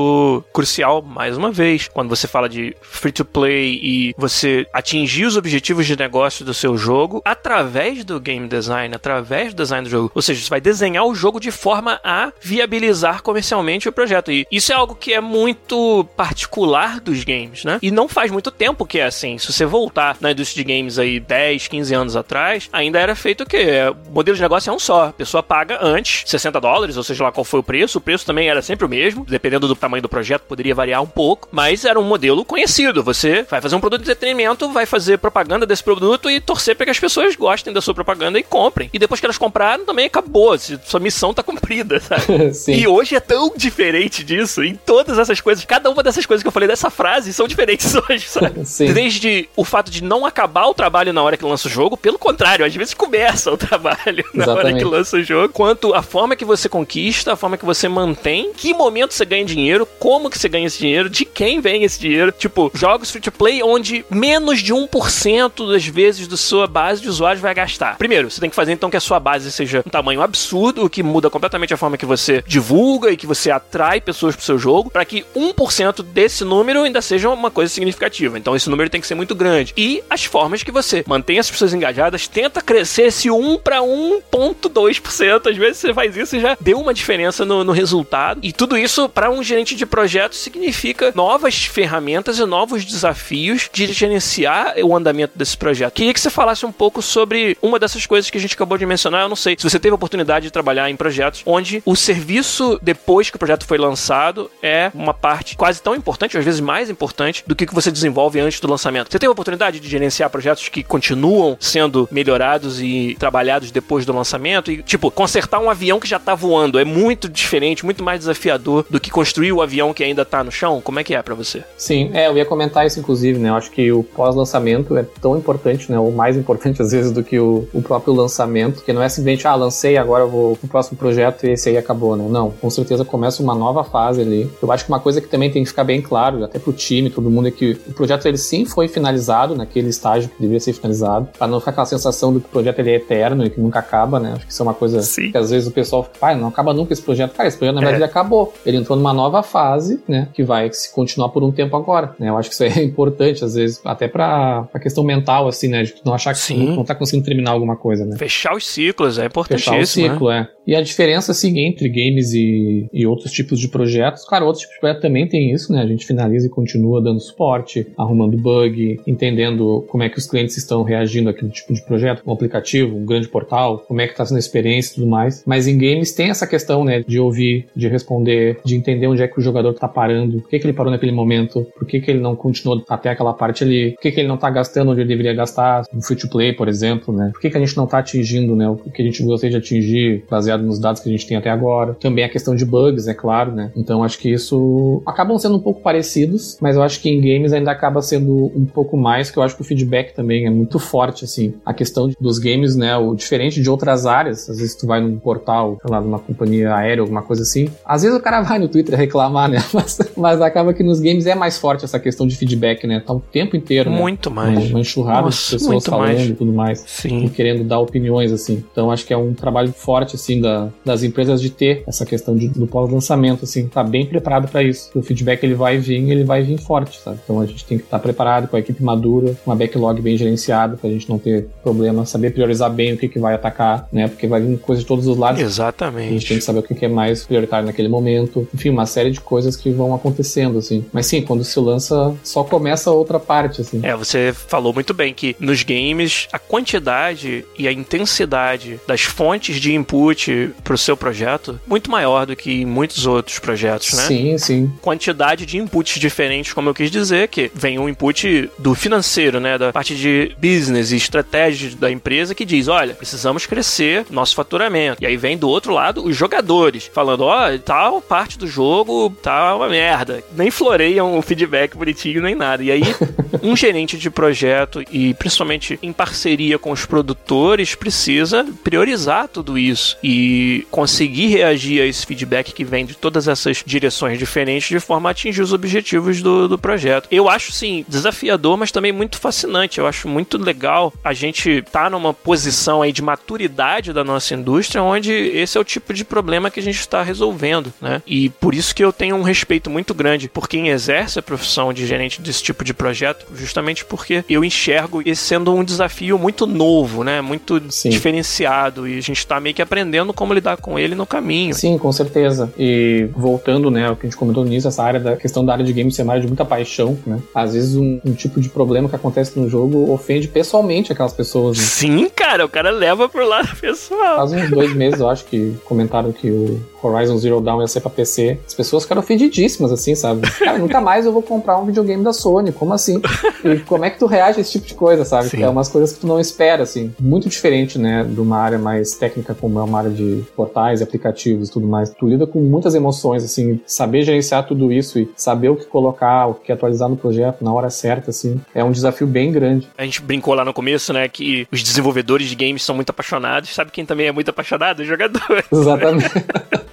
crucial, 0.52 1.02
mais 1.02 1.36
uma 1.36 1.50
vez. 1.50 1.88
Quando 1.88 2.08
você 2.08 2.26
fala 2.26 2.48
de 2.48 2.76
free 2.82 3.12
to 3.12 3.24
play 3.24 3.78
e 3.82 4.14
você 4.16 4.66
atingir 4.72 5.24
os 5.26 5.36
objetivos 5.36 5.86
de 5.86 5.96
negócio 5.96 6.44
do 6.44 6.54
seu 6.54 6.76
jogo 6.76 7.22
através 7.24 8.04
do 8.04 8.18
game 8.20 8.48
design, 8.48 8.94
através 8.94 9.52
do 9.52 9.62
design 9.62 9.84
do 9.84 9.90
jogo. 9.90 10.12
Ou 10.14 10.22
seja, 10.22 10.42
você 10.42 10.50
vai 10.50 10.60
desenhar 10.60 11.04
o 11.04 11.14
jogo 11.14 11.40
de 11.40 11.50
forma 11.50 12.00
a 12.02 12.32
viabilizar 12.40 13.22
comercialmente 13.22 13.88
o 13.88 13.92
projeto. 13.92 14.30
E 14.30 14.46
isso 14.50 14.72
é 14.72 14.74
algo 14.74 14.94
que 14.94 15.12
é 15.12 15.20
muito 15.20 16.04
particular 16.16 17.00
dos 17.00 17.24
games, 17.24 17.64
né? 17.64 17.78
E 17.82 17.90
não 17.90 18.08
faz 18.08 18.30
muito 18.30 18.50
tempo 18.50 18.86
que 18.86 18.98
é 18.98 19.06
assim. 19.06 19.38
Se 19.38 19.52
você 19.52 19.64
voltar 19.64 20.16
na 20.20 20.32
indústria 20.32 20.64
de 20.64 20.72
games 20.72 20.98
aí 20.98 21.20
10, 21.20 21.68
15 21.68 21.94
anos 21.94 22.16
atrás, 22.16 22.68
ainda 22.72 22.98
era 22.98 23.14
feito 23.14 23.42
o 23.42 23.46
quê? 23.46 23.66
O 24.08 24.12
modelo 24.12 24.36
de 24.36 24.42
negócio 24.42 24.70
é 24.70 24.72
um 24.72 24.78
só. 24.78 25.06
A 25.06 25.12
pessoa 25.12 25.42
paga 25.42 25.78
antes 25.80 26.22
60 26.26 26.60
dólares, 26.60 26.96
ou 26.96 27.02
seja 27.02 27.24
lá 27.24 27.32
qual 27.32 27.44
foi 27.44 27.60
o 27.60 27.62
preço. 27.62 27.98
O 27.98 28.00
preço 28.00 28.26
também 28.26 28.48
era 28.48 28.62
sempre 28.62 28.86
o 28.86 28.88
mesmo, 28.88 29.24
dependendo 29.24 29.68
do 29.68 29.76
tamanho 29.84 30.02
do 30.02 30.08
projeto, 30.08 30.42
poderia 30.42 30.74
variar 30.74 31.02
um 31.02 31.06
pouco, 31.06 31.48
mas 31.52 31.84
era 31.84 32.00
um 32.00 32.02
modelo 32.02 32.44
conhecido. 32.44 33.02
Você 33.02 33.42
vai 33.42 33.60
fazer 33.60 33.76
um 33.76 33.80
produto 33.80 34.00
de 34.00 34.10
entretenimento, 34.10 34.68
vai 34.70 34.86
fazer 34.86 35.18
propaganda 35.18 35.66
desse 35.66 35.84
produto 35.84 36.30
e 36.30 36.40
torcer 36.40 36.74
para 36.74 36.86
que 36.86 36.90
as 36.90 36.98
pessoas 36.98 37.36
gostem 37.36 37.72
da 37.72 37.82
sua 37.82 37.94
propaganda 37.94 38.38
e 38.38 38.42
comprem. 38.42 38.88
E 38.92 38.98
depois 38.98 39.20
que 39.20 39.26
elas 39.26 39.36
compraram, 39.36 39.84
também 39.84 40.06
acabou. 40.06 40.56
Sua 40.58 41.00
missão 41.00 41.34
tá 41.34 41.42
cumprida, 41.42 42.00
sabe? 42.00 42.24
E 42.74 42.86
hoje 42.86 43.14
é 43.14 43.20
tão 43.20 43.52
diferente 43.54 44.24
disso, 44.24 44.62
em 44.62 44.74
todas 44.74 45.18
essas 45.18 45.40
coisas. 45.40 45.64
Cada 45.64 45.90
uma 45.90 46.02
dessas 46.02 46.26
coisas 46.26 46.42
que 46.42 46.48
eu 46.48 46.52
falei 46.52 46.68
dessa 46.68 46.90
frase 46.90 47.32
são 47.32 47.46
diferentes 47.46 47.94
hoje, 48.08 48.26
sabe? 48.26 48.64
Sim. 48.66 48.92
Desde 48.92 49.48
o 49.56 49.64
fato 49.64 49.90
de 49.90 50.02
não 50.02 50.24
acabar 50.24 50.66
o 50.66 50.74
trabalho 50.74 51.12
na 51.12 51.22
hora 51.22 51.36
que 51.36 51.44
lança 51.44 51.68
o 51.68 51.70
jogo, 51.70 51.96
pelo 51.96 52.18
contrário, 52.18 52.64
às 52.64 52.74
vezes 52.74 52.94
começa 52.94 53.52
o 53.52 53.56
trabalho 53.56 54.24
na 54.32 54.44
hora 54.44 54.60
Exatamente. 54.60 54.78
que 54.78 54.84
lança 54.84 55.16
o 55.16 55.22
jogo, 55.22 55.52
quanto 55.52 55.94
a 55.94 56.02
forma 56.02 56.36
que 56.36 56.44
você 56.44 56.68
conquista, 56.68 57.32
a 57.32 57.36
forma 57.36 57.56
que 57.56 57.64
você 57.64 57.88
mantém, 57.88 58.52
que 58.52 58.72
momento 58.72 59.12
você 59.12 59.24
ganha 59.24 59.44
dinheiro, 59.44 59.73
como 59.98 60.30
que 60.30 60.38
você 60.38 60.48
ganha 60.48 60.66
esse 60.66 60.78
dinheiro, 60.78 61.10
de 61.10 61.24
quem 61.24 61.60
vem 61.60 61.82
esse 61.82 61.98
dinheiro. 61.98 62.32
Tipo, 62.32 62.70
jogos 62.74 63.10
free 63.10 63.20
to 63.20 63.32
play 63.32 63.62
onde 63.62 64.04
menos 64.10 64.60
de 64.60 64.72
1% 64.72 65.72
das 65.72 65.86
vezes 65.86 66.28
da 66.28 66.36
sua 66.36 66.66
base 66.66 67.02
de 67.02 67.08
usuários 67.08 67.40
vai 67.40 67.54
gastar. 67.54 67.96
Primeiro, 67.96 68.30
você 68.30 68.40
tem 68.40 68.50
que 68.50 68.56
fazer 68.56 68.72
então 68.72 68.90
que 68.90 68.96
a 68.96 69.00
sua 69.00 69.18
base 69.18 69.50
seja 69.50 69.82
um 69.86 69.90
tamanho 69.90 70.22
absurdo, 70.22 70.88
que 70.88 71.02
muda 71.02 71.30
completamente 71.30 71.74
a 71.74 71.76
forma 71.76 71.96
que 71.96 72.06
você 72.06 72.42
divulga 72.46 73.10
e 73.10 73.16
que 73.16 73.26
você 73.26 73.50
atrai 73.50 74.00
pessoas 74.00 74.36
pro 74.36 74.44
seu 74.44 74.58
jogo, 74.58 74.90
para 74.90 75.04
que 75.04 75.24
1% 75.34 76.02
desse 76.02 76.44
número 76.44 76.82
ainda 76.82 77.00
seja 77.00 77.30
uma 77.30 77.50
coisa 77.50 77.72
significativa. 77.72 78.38
Então 78.38 78.54
esse 78.54 78.68
número 78.68 78.90
tem 78.90 79.00
que 79.00 79.06
ser 79.06 79.14
muito 79.14 79.34
grande. 79.34 79.72
E 79.76 80.02
as 80.10 80.24
formas 80.24 80.62
que 80.62 80.70
você 80.70 81.04
mantém 81.06 81.38
as 81.38 81.50
pessoas 81.50 81.72
engajadas, 81.72 82.28
tenta 82.28 82.60
crescer 82.60 83.04
esse 83.04 83.30
1 83.30 83.58
para 83.58 83.78
1.2%. 83.78 85.50
Às 85.50 85.56
vezes 85.56 85.78
você 85.78 85.94
faz 85.94 86.16
isso 86.16 86.36
e 86.36 86.40
já 86.40 86.56
deu 86.60 86.80
uma 86.80 86.92
diferença 86.92 87.44
no, 87.44 87.64
no 87.64 87.72
resultado. 87.72 88.40
E 88.42 88.52
tudo 88.52 88.76
isso 88.76 89.08
para 89.08 89.30
um 89.30 89.42
gerente 89.42 89.63
de 89.72 89.86
projeto 89.86 90.34
significa 90.34 91.12
novas 91.14 91.64
ferramentas 91.64 92.40
e 92.40 92.44
novos 92.44 92.84
desafios 92.84 93.70
de 93.72 93.92
gerenciar 93.92 94.74
o 94.82 94.96
andamento 94.96 95.38
desse 95.38 95.56
projeto. 95.56 95.92
Queria 95.94 96.12
que 96.12 96.20
você 96.20 96.30
falasse 96.30 96.66
um 96.66 96.72
pouco 96.72 97.00
sobre 97.00 97.56
uma 97.62 97.78
dessas 97.78 98.04
coisas 98.04 98.28
que 98.28 98.36
a 98.36 98.40
gente 98.40 98.54
acabou 98.54 98.76
de 98.76 98.84
mencionar. 98.84 99.22
Eu 99.22 99.28
não 99.28 99.36
sei 99.36 99.54
se 99.56 99.62
você 99.62 99.78
teve 99.78 99.92
a 99.92 99.94
oportunidade 99.94 100.46
de 100.46 100.50
trabalhar 100.50 100.90
em 100.90 100.96
projetos 100.96 101.42
onde 101.46 101.80
o 101.86 101.94
serviço 101.94 102.80
depois 102.82 103.30
que 103.30 103.36
o 103.36 103.38
projeto 103.38 103.64
foi 103.64 103.78
lançado 103.78 104.50
é 104.60 104.90
uma 104.92 105.14
parte 105.14 105.56
quase 105.56 105.80
tão 105.80 105.94
importante, 105.94 106.36
às 106.36 106.44
vezes 106.44 106.60
mais 106.60 106.90
importante, 106.90 107.44
do 107.46 107.54
que 107.54 107.66
você 107.66 107.90
desenvolve 107.90 108.40
antes 108.40 108.58
do 108.58 108.68
lançamento. 108.68 109.10
Você 109.10 109.18
teve 109.18 109.28
a 109.28 109.32
oportunidade 109.32 109.78
de 109.78 109.88
gerenciar 109.88 110.30
projetos 110.30 110.68
que 110.68 110.82
continuam 110.82 111.56
sendo 111.60 112.08
melhorados 112.10 112.80
e 112.80 113.16
trabalhados 113.18 113.70
depois 113.70 114.04
do 114.04 114.12
lançamento? 114.12 114.70
E, 114.70 114.82
tipo, 114.82 115.10
consertar 115.10 115.60
um 115.60 115.70
avião 115.70 116.00
que 116.00 116.08
já 116.08 116.18
tá 116.18 116.34
voando 116.34 116.78
é 116.78 116.84
muito 116.84 117.28
diferente, 117.28 117.84
muito 117.84 118.02
mais 118.02 118.20
desafiador 118.20 118.86
do 118.88 118.98
que 118.98 119.10
construir 119.10 119.52
o 119.54 119.62
avião 119.62 119.92
que 119.94 120.02
ainda 120.02 120.24
tá 120.24 120.42
no 120.42 120.50
chão? 120.50 120.80
Como 120.80 120.98
é 120.98 121.04
que 121.04 121.14
é 121.14 121.22
para 121.22 121.34
você? 121.34 121.62
Sim, 121.76 122.10
é, 122.12 122.26
eu 122.26 122.36
ia 122.36 122.44
comentar 122.44 122.86
isso 122.86 122.98
inclusive, 122.98 123.38
né? 123.38 123.48
Eu 123.50 123.54
acho 123.54 123.70
que 123.70 123.90
o 123.92 124.02
pós-lançamento 124.02 124.96
é 124.96 125.04
tão 125.20 125.36
importante, 125.36 125.90
né? 125.90 125.98
Ou 125.98 126.10
mais 126.12 126.36
importante 126.36 126.80
às 126.82 126.92
vezes 126.92 127.12
do 127.12 127.22
que 127.22 127.38
o, 127.38 127.68
o 127.72 127.82
próprio 127.82 128.12
lançamento, 128.12 128.82
que 128.82 128.92
não 128.92 129.02
é 129.02 129.08
simplesmente, 129.08 129.46
ah, 129.46 129.54
lancei, 129.54 129.96
agora 129.96 130.24
eu 130.24 130.28
vou 130.28 130.56
pro 130.56 130.68
próximo 130.68 130.98
projeto 130.98 131.44
e 131.46 131.50
esse 131.50 131.68
aí 131.68 131.76
acabou, 131.76 132.16
né? 132.16 132.26
Não, 132.28 132.50
com 132.50 132.70
certeza 132.70 133.04
começa 133.04 133.42
uma 133.42 133.54
nova 133.54 133.84
fase 133.84 134.20
ali. 134.20 134.50
Eu 134.62 134.70
acho 134.72 134.84
que 134.84 134.90
uma 134.90 135.00
coisa 135.00 135.20
que 135.20 135.28
também 135.28 135.50
tem 135.50 135.62
que 135.62 135.68
ficar 135.68 135.84
bem 135.84 136.02
claro, 136.02 136.44
até 136.44 136.58
pro 136.58 136.72
time, 136.72 137.10
todo 137.10 137.30
mundo, 137.30 137.48
é 137.48 137.50
que 137.50 137.72
o 137.86 137.92
projeto 137.92 138.26
ele 138.26 138.38
sim 138.38 138.64
foi 138.64 138.88
finalizado 138.88 139.54
naquele 139.54 139.88
estágio 139.88 140.28
que 140.28 140.40
deveria 140.40 140.60
ser 140.60 140.72
finalizado, 140.72 141.28
para 141.38 141.46
não 141.46 141.60
ficar 141.60 141.72
aquela 141.72 141.86
sensação 141.86 142.32
do 142.32 142.40
que 142.40 142.46
o 142.46 142.50
projeto 142.50 142.78
ele 142.80 142.90
é 142.90 142.94
eterno 142.96 143.44
e 143.44 143.50
que 143.50 143.60
nunca 143.60 143.78
acaba, 143.78 144.18
né? 144.18 144.32
Acho 144.34 144.46
que 144.46 144.52
isso 144.52 144.62
é 144.62 144.64
uma 144.64 144.74
coisa 144.74 145.02
Sim. 145.02 145.30
que 145.30 145.38
às 145.38 145.50
vezes 145.50 145.68
o 145.68 145.70
pessoal 145.70 146.02
fica, 146.02 146.26
ah, 146.26 146.34
não 146.34 146.48
acaba 146.48 146.72
nunca 146.72 146.92
esse 146.92 147.02
projeto. 147.02 147.34
Cara, 147.34 147.48
esse 147.48 147.56
projeto 147.56 147.74
na 147.74 147.80
verdade 147.80 148.02
É. 148.02 148.04
ele 148.04 148.10
acabou. 148.10 148.52
Ele 148.64 148.76
entrou 148.78 148.96
numa 148.96 149.12
nova 149.12 149.42
fase, 149.44 150.02
né? 150.08 150.28
Que 150.34 150.42
vai 150.42 150.72
se 150.72 150.92
continuar 150.92 151.28
por 151.28 151.44
um 151.44 151.52
tempo 151.52 151.76
agora, 151.76 152.14
né? 152.18 152.28
Eu 152.28 152.36
acho 152.36 152.48
que 152.48 152.54
isso 152.54 152.64
é 152.64 152.82
importante, 152.82 153.44
às 153.44 153.54
vezes, 153.54 153.80
até 153.84 154.08
pra, 154.08 154.62
pra 154.64 154.80
questão 154.80 155.04
mental, 155.04 155.46
assim, 155.46 155.68
né? 155.68 155.84
De 155.84 155.94
não 156.04 156.12
achar 156.14 156.32
que 156.32 156.40
Sim. 156.40 156.74
não 156.74 156.84
tá 156.84 156.94
conseguindo 156.94 157.24
terminar 157.24 157.52
alguma 157.52 157.76
coisa, 157.76 158.04
né? 158.04 158.16
Fechar 158.16 158.54
os 158.56 158.66
ciclos 158.66 159.18
é 159.18 159.28
Fechar 159.28 159.38
o 159.38 159.44
importantíssimo. 159.54 160.06
né? 160.08 160.12
ciclo, 160.14 160.30
é. 160.30 160.48
E 160.66 160.74
a 160.74 160.80
diferença, 160.80 161.32
assim, 161.32 161.58
entre 161.58 161.88
games 161.88 162.32
e, 162.32 162.88
e 162.92 163.06
outros 163.06 163.32
tipos 163.32 163.60
de 163.60 163.68
projetos, 163.68 164.24
claro, 164.24 164.46
outros 164.46 164.62
tipos 164.62 164.76
de 164.76 164.80
projetos 164.80 165.02
também 165.02 165.28
tem 165.28 165.52
isso, 165.52 165.72
né? 165.72 165.82
A 165.82 165.86
gente 165.86 166.06
finaliza 166.06 166.46
e 166.46 166.50
continua 166.50 167.02
dando 167.02 167.20
suporte, 167.20 167.86
arrumando 167.96 168.36
bug, 168.36 169.00
entendendo 169.06 169.84
como 169.88 170.02
é 170.02 170.08
que 170.08 170.18
os 170.18 170.26
clientes 170.26 170.56
estão 170.56 170.82
reagindo 170.82 171.28
àquele 171.28 171.50
tipo 171.50 171.72
de 171.74 171.82
projeto, 171.84 172.22
um 172.26 172.32
aplicativo, 172.32 172.96
um 172.96 173.04
grande 173.04 173.28
portal, 173.28 173.84
como 173.86 174.00
é 174.00 174.06
que 174.06 174.12
está 174.12 174.24
sendo 174.24 174.36
a 174.36 174.40
experiência 174.40 174.92
e 174.92 174.94
tudo 174.96 175.06
mais. 175.06 175.42
Mas 175.46 175.68
em 175.68 175.76
games 175.76 176.12
tem 176.12 176.30
essa 176.30 176.46
questão, 176.46 176.84
né, 176.84 177.02
de 177.06 177.18
ouvir, 177.18 177.66
de 177.74 177.88
responder, 177.88 178.58
de 178.64 178.74
entender 178.74 179.06
onde 179.06 179.22
é 179.22 179.28
que 179.28 179.38
o 179.38 179.42
jogador 179.42 179.70
está 179.70 179.88
parando, 179.88 180.40
por 180.40 180.48
que, 180.48 180.58
que 180.58 180.66
ele 180.66 180.72
parou 180.72 180.90
naquele 180.90 181.12
momento, 181.12 181.66
por 181.78 181.86
que, 181.86 182.00
que 182.00 182.10
ele 182.10 182.20
não 182.20 182.34
continuou 182.34 182.82
até 182.88 183.10
aquela 183.10 183.34
parte 183.34 183.64
ali, 183.64 183.92
por 183.92 184.00
que, 184.00 184.12
que 184.12 184.20
ele 184.20 184.28
não 184.28 184.36
está 184.36 184.50
gastando 184.50 184.90
onde 184.90 185.00
ele 185.00 185.08
deveria 185.08 185.34
gastar, 185.34 185.84
no 185.92 186.02
free 186.02 186.16
to 186.16 186.28
play, 186.28 186.52
por 186.52 186.68
exemplo, 186.68 187.14
né? 187.14 187.30
Por 187.32 187.40
que, 187.40 187.50
que 187.50 187.56
a 187.56 187.60
gente 187.60 187.76
não 187.76 187.84
está 187.84 187.98
atingindo, 187.98 188.56
né, 188.56 188.68
o 188.68 188.76
que 188.76 189.02
a 189.02 189.04
gente 189.04 189.22
gostaria 189.22 189.58
de 189.58 189.64
atingir, 189.64 190.24
baseado 190.30 190.53
nos 190.62 190.78
dados 190.78 191.00
que 191.00 191.08
a 191.08 191.12
gente 191.12 191.26
tem 191.26 191.36
até 191.36 191.50
agora. 191.50 191.94
Também 191.94 192.24
a 192.24 192.28
questão 192.28 192.54
de 192.54 192.64
bugs, 192.64 193.08
é 193.08 193.14
claro, 193.14 193.52
né? 193.52 193.70
Então 193.76 194.02
acho 194.02 194.18
que 194.18 194.30
isso 194.30 195.02
acabam 195.06 195.38
sendo 195.38 195.56
um 195.56 195.60
pouco 195.60 195.80
parecidos, 195.80 196.58
mas 196.60 196.76
eu 196.76 196.82
acho 196.82 197.00
que 197.00 197.08
em 197.08 197.20
games 197.20 197.52
ainda 197.52 197.70
acaba 197.70 198.02
sendo 198.02 198.52
um 198.54 198.64
pouco 198.64 198.96
mais, 198.96 199.30
que 199.30 199.38
eu 199.38 199.42
acho 199.42 199.56
que 199.56 199.62
o 199.62 199.64
feedback 199.64 200.14
também 200.14 200.46
é 200.46 200.50
muito 200.50 200.78
forte, 200.78 201.24
assim. 201.24 201.54
A 201.64 201.72
questão 201.72 202.10
dos 202.20 202.38
games, 202.38 202.76
né, 202.76 202.96
o 202.96 203.14
diferente 203.14 203.62
de 203.62 203.70
outras 203.70 204.06
áreas, 204.06 204.48
às 204.48 204.58
vezes 204.58 204.74
tu 204.74 204.86
vai 204.86 205.00
num 205.00 205.18
portal, 205.18 205.78
sei 205.80 205.90
lá, 205.90 206.00
numa 206.00 206.18
companhia 206.18 206.74
aérea, 206.74 207.02
alguma 207.02 207.22
coisa 207.22 207.42
assim, 207.42 207.68
às 207.84 208.02
vezes 208.02 208.16
o 208.16 208.20
cara 208.20 208.42
vai 208.42 208.58
no 208.58 208.68
Twitter 208.68 208.96
reclamar, 208.96 209.48
né? 209.48 209.58
Mas, 209.74 209.98
mas 210.16 210.40
acaba 210.40 210.72
que 210.72 210.82
nos 210.82 211.00
games 211.00 211.26
é 211.26 211.34
mais 211.34 211.58
forte 211.58 211.84
essa 211.84 211.98
questão 211.98 212.26
de 212.26 212.36
feedback, 212.36 212.86
né? 212.86 213.02
Tá 213.04 213.12
o 213.12 213.20
tempo 213.20 213.56
inteiro, 213.56 213.90
né? 213.90 213.98
Muito 213.98 214.30
mais. 214.30 214.70
Uma 214.70 214.80
enxurrada 214.80 215.22
Nossa, 215.22 215.56
de 215.56 215.62
pessoas 215.62 215.84
falando 215.84 216.14
mais. 216.14 216.28
e 216.28 216.34
tudo 216.34 216.52
mais. 216.52 216.84
Sim. 216.86 217.24
E 217.24 217.30
querendo 217.30 217.64
dar 217.64 217.80
opiniões, 217.80 218.32
assim. 218.32 218.62
Então 218.70 218.90
acho 218.90 219.04
que 219.04 219.12
é 219.12 219.16
um 219.16 219.34
trabalho 219.34 219.72
forte, 219.72 220.14
assim, 220.16 220.40
da, 220.44 220.68
das 220.84 221.02
empresas 221.02 221.40
de 221.40 221.50
ter 221.50 221.82
essa 221.86 222.04
questão 222.04 222.36
de, 222.36 222.48
do 222.48 222.66
pós-lançamento, 222.66 223.44
assim, 223.44 223.66
tá 223.66 223.82
bem 223.82 224.06
preparado 224.06 224.46
para 224.48 224.62
isso. 224.62 224.90
O 224.94 225.02
feedback 225.02 225.42
ele 225.42 225.54
vai 225.54 225.78
vir, 225.78 226.08
ele 226.10 226.22
vai 226.22 226.42
vir 226.42 226.58
forte, 226.58 227.00
sabe? 227.00 227.18
Então 227.24 227.40
a 227.40 227.46
gente 227.46 227.64
tem 227.64 227.78
que 227.78 227.84
estar 227.84 227.98
tá 227.98 228.02
preparado 228.02 228.48
com 228.48 228.56
a 228.56 228.60
equipe 228.60 228.82
madura, 228.82 229.34
uma 229.46 229.56
backlog 229.56 230.00
bem 230.00 230.16
gerenciada 230.16 230.76
pra 230.76 230.90
gente 230.90 231.08
não 231.08 231.18
ter 231.18 231.48
problema, 231.62 232.04
saber 232.04 232.32
priorizar 232.32 232.70
bem 232.70 232.92
o 232.92 232.96
que, 232.96 233.08
que 233.08 233.18
vai 233.18 233.34
atacar, 233.34 233.88
né? 233.90 234.08
Porque 234.08 234.26
vai 234.26 234.40
vir 234.40 234.58
coisa 234.58 234.82
de 234.82 234.86
todos 234.86 235.06
os 235.06 235.16
lados. 235.16 235.40
Exatamente. 235.40 236.08
A 236.08 236.12
gente 236.12 236.28
tem 236.28 236.38
que 236.38 236.44
saber 236.44 236.58
o 236.58 236.62
que, 236.62 236.74
que 236.74 236.84
é 236.84 236.88
mais 236.88 237.24
prioritário 237.24 237.66
naquele 237.66 237.88
momento. 237.88 238.46
Enfim, 238.54 238.68
uma 238.68 238.86
série 238.86 239.10
de 239.10 239.20
coisas 239.20 239.56
que 239.56 239.70
vão 239.70 239.94
acontecendo, 239.94 240.58
assim. 240.58 240.84
Mas 240.92 241.06
sim, 241.06 241.22
quando 241.22 241.42
se 241.42 241.58
lança, 241.58 242.14
só 242.22 242.44
começa 242.44 242.90
outra 242.90 243.18
parte, 243.18 243.62
assim. 243.62 243.80
É, 243.82 243.96
você 243.96 244.32
falou 244.32 244.72
muito 244.72 244.92
bem 244.92 245.14
que 245.14 245.34
nos 245.40 245.62
games 245.62 246.28
a 246.32 246.38
quantidade 246.38 247.44
e 247.58 247.66
a 247.66 247.72
intensidade 247.72 248.78
das 248.86 249.02
fontes 249.02 249.60
de 249.60 249.74
input 249.74 250.30
pro 250.62 250.78
seu 250.78 250.96
projeto 250.96 251.60
muito 251.66 251.90
maior 251.90 252.26
do 252.26 252.36
que 252.36 252.62
em 252.62 252.64
muitos 252.64 253.06
outros 253.06 253.38
projetos, 253.38 253.92
né? 253.94 254.02
Sim, 254.04 254.38
sim. 254.38 254.72
Quantidade 254.80 255.46
de 255.46 255.58
inputs 255.58 255.98
diferentes, 255.98 256.52
como 256.52 256.68
eu 256.68 256.74
quis 256.74 256.90
dizer, 256.90 257.28
que 257.28 257.50
vem 257.54 257.78
um 257.78 257.88
input 257.88 258.50
do 258.58 258.74
financeiro, 258.74 259.40
né? 259.40 259.58
Da 259.58 259.72
parte 259.72 259.94
de 259.94 260.34
business 260.38 260.92
e 260.92 260.96
estratégia 260.96 261.70
da 261.76 261.90
empresa 261.90 262.34
que 262.34 262.44
diz: 262.44 262.68
olha, 262.68 262.94
precisamos 262.94 263.46
crescer 263.46 264.06
nosso 264.10 264.34
faturamento. 264.34 265.02
E 265.02 265.06
aí 265.06 265.16
vem 265.16 265.36
do 265.36 265.48
outro 265.48 265.72
lado 265.72 266.04
os 266.04 266.16
jogadores, 266.16 266.90
falando: 266.92 267.22
ó, 267.22 267.48
oh, 267.48 267.58
tal 267.58 268.00
parte 268.00 268.38
do 268.38 268.46
jogo 268.46 269.10
tá 269.22 269.54
uma 269.54 269.68
merda. 269.68 270.22
Nem 270.36 270.50
floreiam 270.50 271.18
o 271.18 271.22
feedback 271.22 271.76
bonitinho 271.76 272.22
nem 272.22 272.34
nada. 272.34 272.62
E 272.62 272.70
aí, 272.70 272.82
um 273.42 273.56
gerente 273.56 273.96
de 273.98 274.10
projeto 274.10 274.82
e 274.90 275.14
principalmente 275.14 275.78
em 275.82 275.92
parceria 275.92 276.58
com 276.58 276.70
os 276.70 276.86
produtores 276.86 277.74
precisa 277.74 278.46
priorizar 278.62 279.28
tudo 279.28 279.58
isso 279.58 279.96
e 280.02 280.23
conseguir 280.70 281.26
reagir 281.28 281.82
a 281.82 281.86
esse 281.86 282.06
feedback 282.06 282.52
que 282.52 282.64
vem 282.64 282.86
de 282.86 282.94
todas 282.94 283.28
essas 283.28 283.62
direções 283.64 284.18
diferentes 284.18 284.68
de 284.68 284.80
forma 284.80 285.08
a 285.08 285.12
atingir 285.12 285.42
os 285.42 285.52
objetivos 285.52 286.22
do, 286.22 286.48
do 286.48 286.58
projeto. 286.58 287.08
Eu 287.10 287.28
acho, 287.28 287.52
sim, 287.52 287.84
desafiador, 287.88 288.56
mas 288.56 288.70
também 288.70 288.92
muito 288.92 289.18
fascinante. 289.18 289.78
Eu 289.78 289.86
acho 289.86 290.08
muito 290.08 290.38
legal 290.38 290.92
a 291.02 291.12
gente 291.12 291.50
estar 291.50 291.84
tá 291.84 291.90
numa 291.90 292.14
posição 292.14 292.82
aí 292.82 292.92
de 292.92 293.02
maturidade 293.02 293.92
da 293.92 294.04
nossa 294.04 294.34
indústria, 294.34 294.82
onde 294.82 295.12
esse 295.12 295.58
é 295.58 295.60
o 295.60 295.64
tipo 295.64 295.92
de 295.92 296.04
problema 296.04 296.50
que 296.50 296.60
a 296.60 296.62
gente 296.62 296.80
está 296.80 297.02
resolvendo, 297.02 297.72
né? 297.80 298.02
E 298.06 298.30
por 298.30 298.54
isso 298.54 298.74
que 298.74 298.84
eu 298.84 298.92
tenho 298.92 299.16
um 299.16 299.22
respeito 299.22 299.68
muito 299.68 299.92
grande 299.92 300.28
por 300.28 300.48
quem 300.48 300.68
exerce 300.68 301.18
a 301.18 301.22
profissão 301.22 301.72
de 301.72 301.86
gerente 301.86 302.20
desse 302.20 302.42
tipo 302.42 302.64
de 302.64 302.72
projeto, 302.72 303.26
justamente 303.34 303.84
porque 303.84 304.24
eu 304.28 304.44
enxergo 304.44 305.02
esse 305.04 305.34
sendo 305.34 305.52
um 305.52 305.64
desafio 305.64 306.18
muito 306.18 306.46
novo, 306.46 307.02
né? 307.02 307.20
Muito 307.20 307.60
sim. 307.70 307.88
diferenciado 307.88 308.86
e 308.86 308.98
a 308.98 309.02
gente 309.02 309.18
está 309.18 309.40
meio 309.40 309.54
que 309.54 309.62
aprendendo 309.62 310.12
como 310.14 310.32
lidar 310.32 310.56
com 310.56 310.78
ele 310.78 310.94
no 310.94 311.06
caminho. 311.06 311.54
Sim, 311.54 311.78
com 311.78 311.92
certeza. 311.92 312.52
E 312.58 313.08
voltando, 313.14 313.70
né, 313.70 313.86
ao 313.86 313.96
que 313.96 314.06
a 314.06 314.10
gente 314.10 314.18
comentou 314.18 314.44
no 314.44 314.50
início, 314.50 314.68
essa 314.68 314.82
área 314.82 315.00
da 315.00 315.16
questão 315.16 315.44
da 315.44 315.52
área 315.52 315.64
de 315.64 315.72
games 315.72 315.94
ser 315.94 316.04
mais 316.04 316.22
de 316.22 316.26
muita 316.26 316.44
paixão, 316.44 316.96
né? 317.06 317.18
Às 317.34 317.54
vezes 317.54 317.76
um, 317.76 318.00
um, 318.04 318.12
tipo 318.12 318.40
de 318.40 318.48
problema 318.48 318.88
que 318.88 318.96
acontece 318.96 319.38
no 319.38 319.48
jogo 319.48 319.92
ofende 319.92 320.28
pessoalmente 320.28 320.92
aquelas 320.92 321.12
pessoas. 321.12 321.58
Né? 321.58 321.64
Sim, 321.64 322.08
cara, 322.14 322.44
o 322.44 322.48
cara 322.48 322.70
leva 322.70 323.08
pro 323.08 323.26
lado 323.26 323.48
pessoal. 323.60 324.16
Faz 324.16 324.32
uns 324.32 324.50
dois 324.50 324.74
meses, 324.74 325.00
eu 325.00 325.08
acho 325.08 325.24
que 325.24 325.54
comentaram 325.64 326.12
que 326.12 326.30
o 326.30 326.60
Horizon 326.86 327.16
Zero 327.18 327.40
Dawn 327.40 327.60
ia 327.60 327.66
ser 327.66 327.80
pra 327.80 327.90
PC. 327.90 328.38
As 328.46 328.54
pessoas 328.54 328.82
ficaram 328.82 329.00
ofendidíssimas, 329.00 329.72
assim, 329.72 329.94
sabe? 329.94 330.28
Cara, 330.38 330.58
nunca 330.58 330.80
mais 330.80 331.06
eu 331.06 331.12
vou 331.12 331.22
comprar 331.22 331.58
um 331.58 331.66
videogame 331.66 332.04
da 332.04 332.12
Sony, 332.12 332.52
como 332.52 332.72
assim? 332.74 333.00
E 333.44 333.58
como 333.60 333.84
é 333.84 333.90
que 333.90 333.98
tu 333.98 334.06
reage 334.06 334.38
a 334.38 334.40
esse 334.40 334.52
tipo 334.52 334.66
de 334.66 334.74
coisa, 334.74 335.04
sabe? 335.04 335.28
Sim. 335.28 335.42
É 335.42 335.48
umas 335.48 335.68
coisas 335.68 335.92
que 335.92 336.00
tu 336.00 336.06
não 336.06 336.20
espera, 336.20 336.62
assim. 336.62 336.94
Muito 337.00 337.28
diferente, 337.28 337.78
né, 337.78 338.04
de 338.04 338.20
uma 338.20 338.38
área 338.38 338.58
mais 338.58 338.92
técnica, 338.94 339.34
como 339.34 339.58
é 339.58 339.62
uma 339.62 339.78
área 339.78 339.90
de 339.90 340.03
portais, 340.36 340.82
aplicativos 340.82 341.48
e 341.48 341.52
tudo 341.52 341.66
mais. 341.66 341.90
Tu 341.90 342.06
lida 342.06 342.26
com 342.26 342.40
muitas 342.40 342.74
emoções, 342.74 343.24
assim, 343.24 343.60
saber 343.66 344.02
gerenciar 344.02 344.46
tudo 344.46 344.72
isso 344.72 344.98
e 344.98 345.10
saber 345.16 345.48
o 345.48 345.56
que 345.56 345.66
colocar, 345.66 346.26
o 346.26 346.34
que 346.34 346.52
atualizar 346.52 346.88
no 346.88 346.96
projeto 346.96 347.42
na 347.44 347.52
hora 347.52 347.70
certa, 347.70 348.10
assim, 348.10 348.40
é 348.54 348.62
um 348.62 348.72
desafio 348.72 349.06
bem 349.06 349.32
grande. 349.32 349.68
A 349.76 349.84
gente 349.84 350.02
brincou 350.02 350.34
lá 350.34 350.44
no 350.44 350.52
começo, 350.52 350.92
né, 350.92 351.08
que 351.08 351.46
os 351.50 351.62
desenvolvedores 351.62 352.28
de 352.28 352.34
games 352.34 352.62
são 352.62 352.74
muito 352.74 352.90
apaixonados. 352.90 353.54
Sabe 353.54 353.70
quem 353.70 353.84
também 353.84 354.06
é 354.06 354.12
muito 354.12 354.30
apaixonado? 354.30 354.80
Os 354.80 354.86
jogadores. 354.86 355.46
Exatamente. 355.52 356.10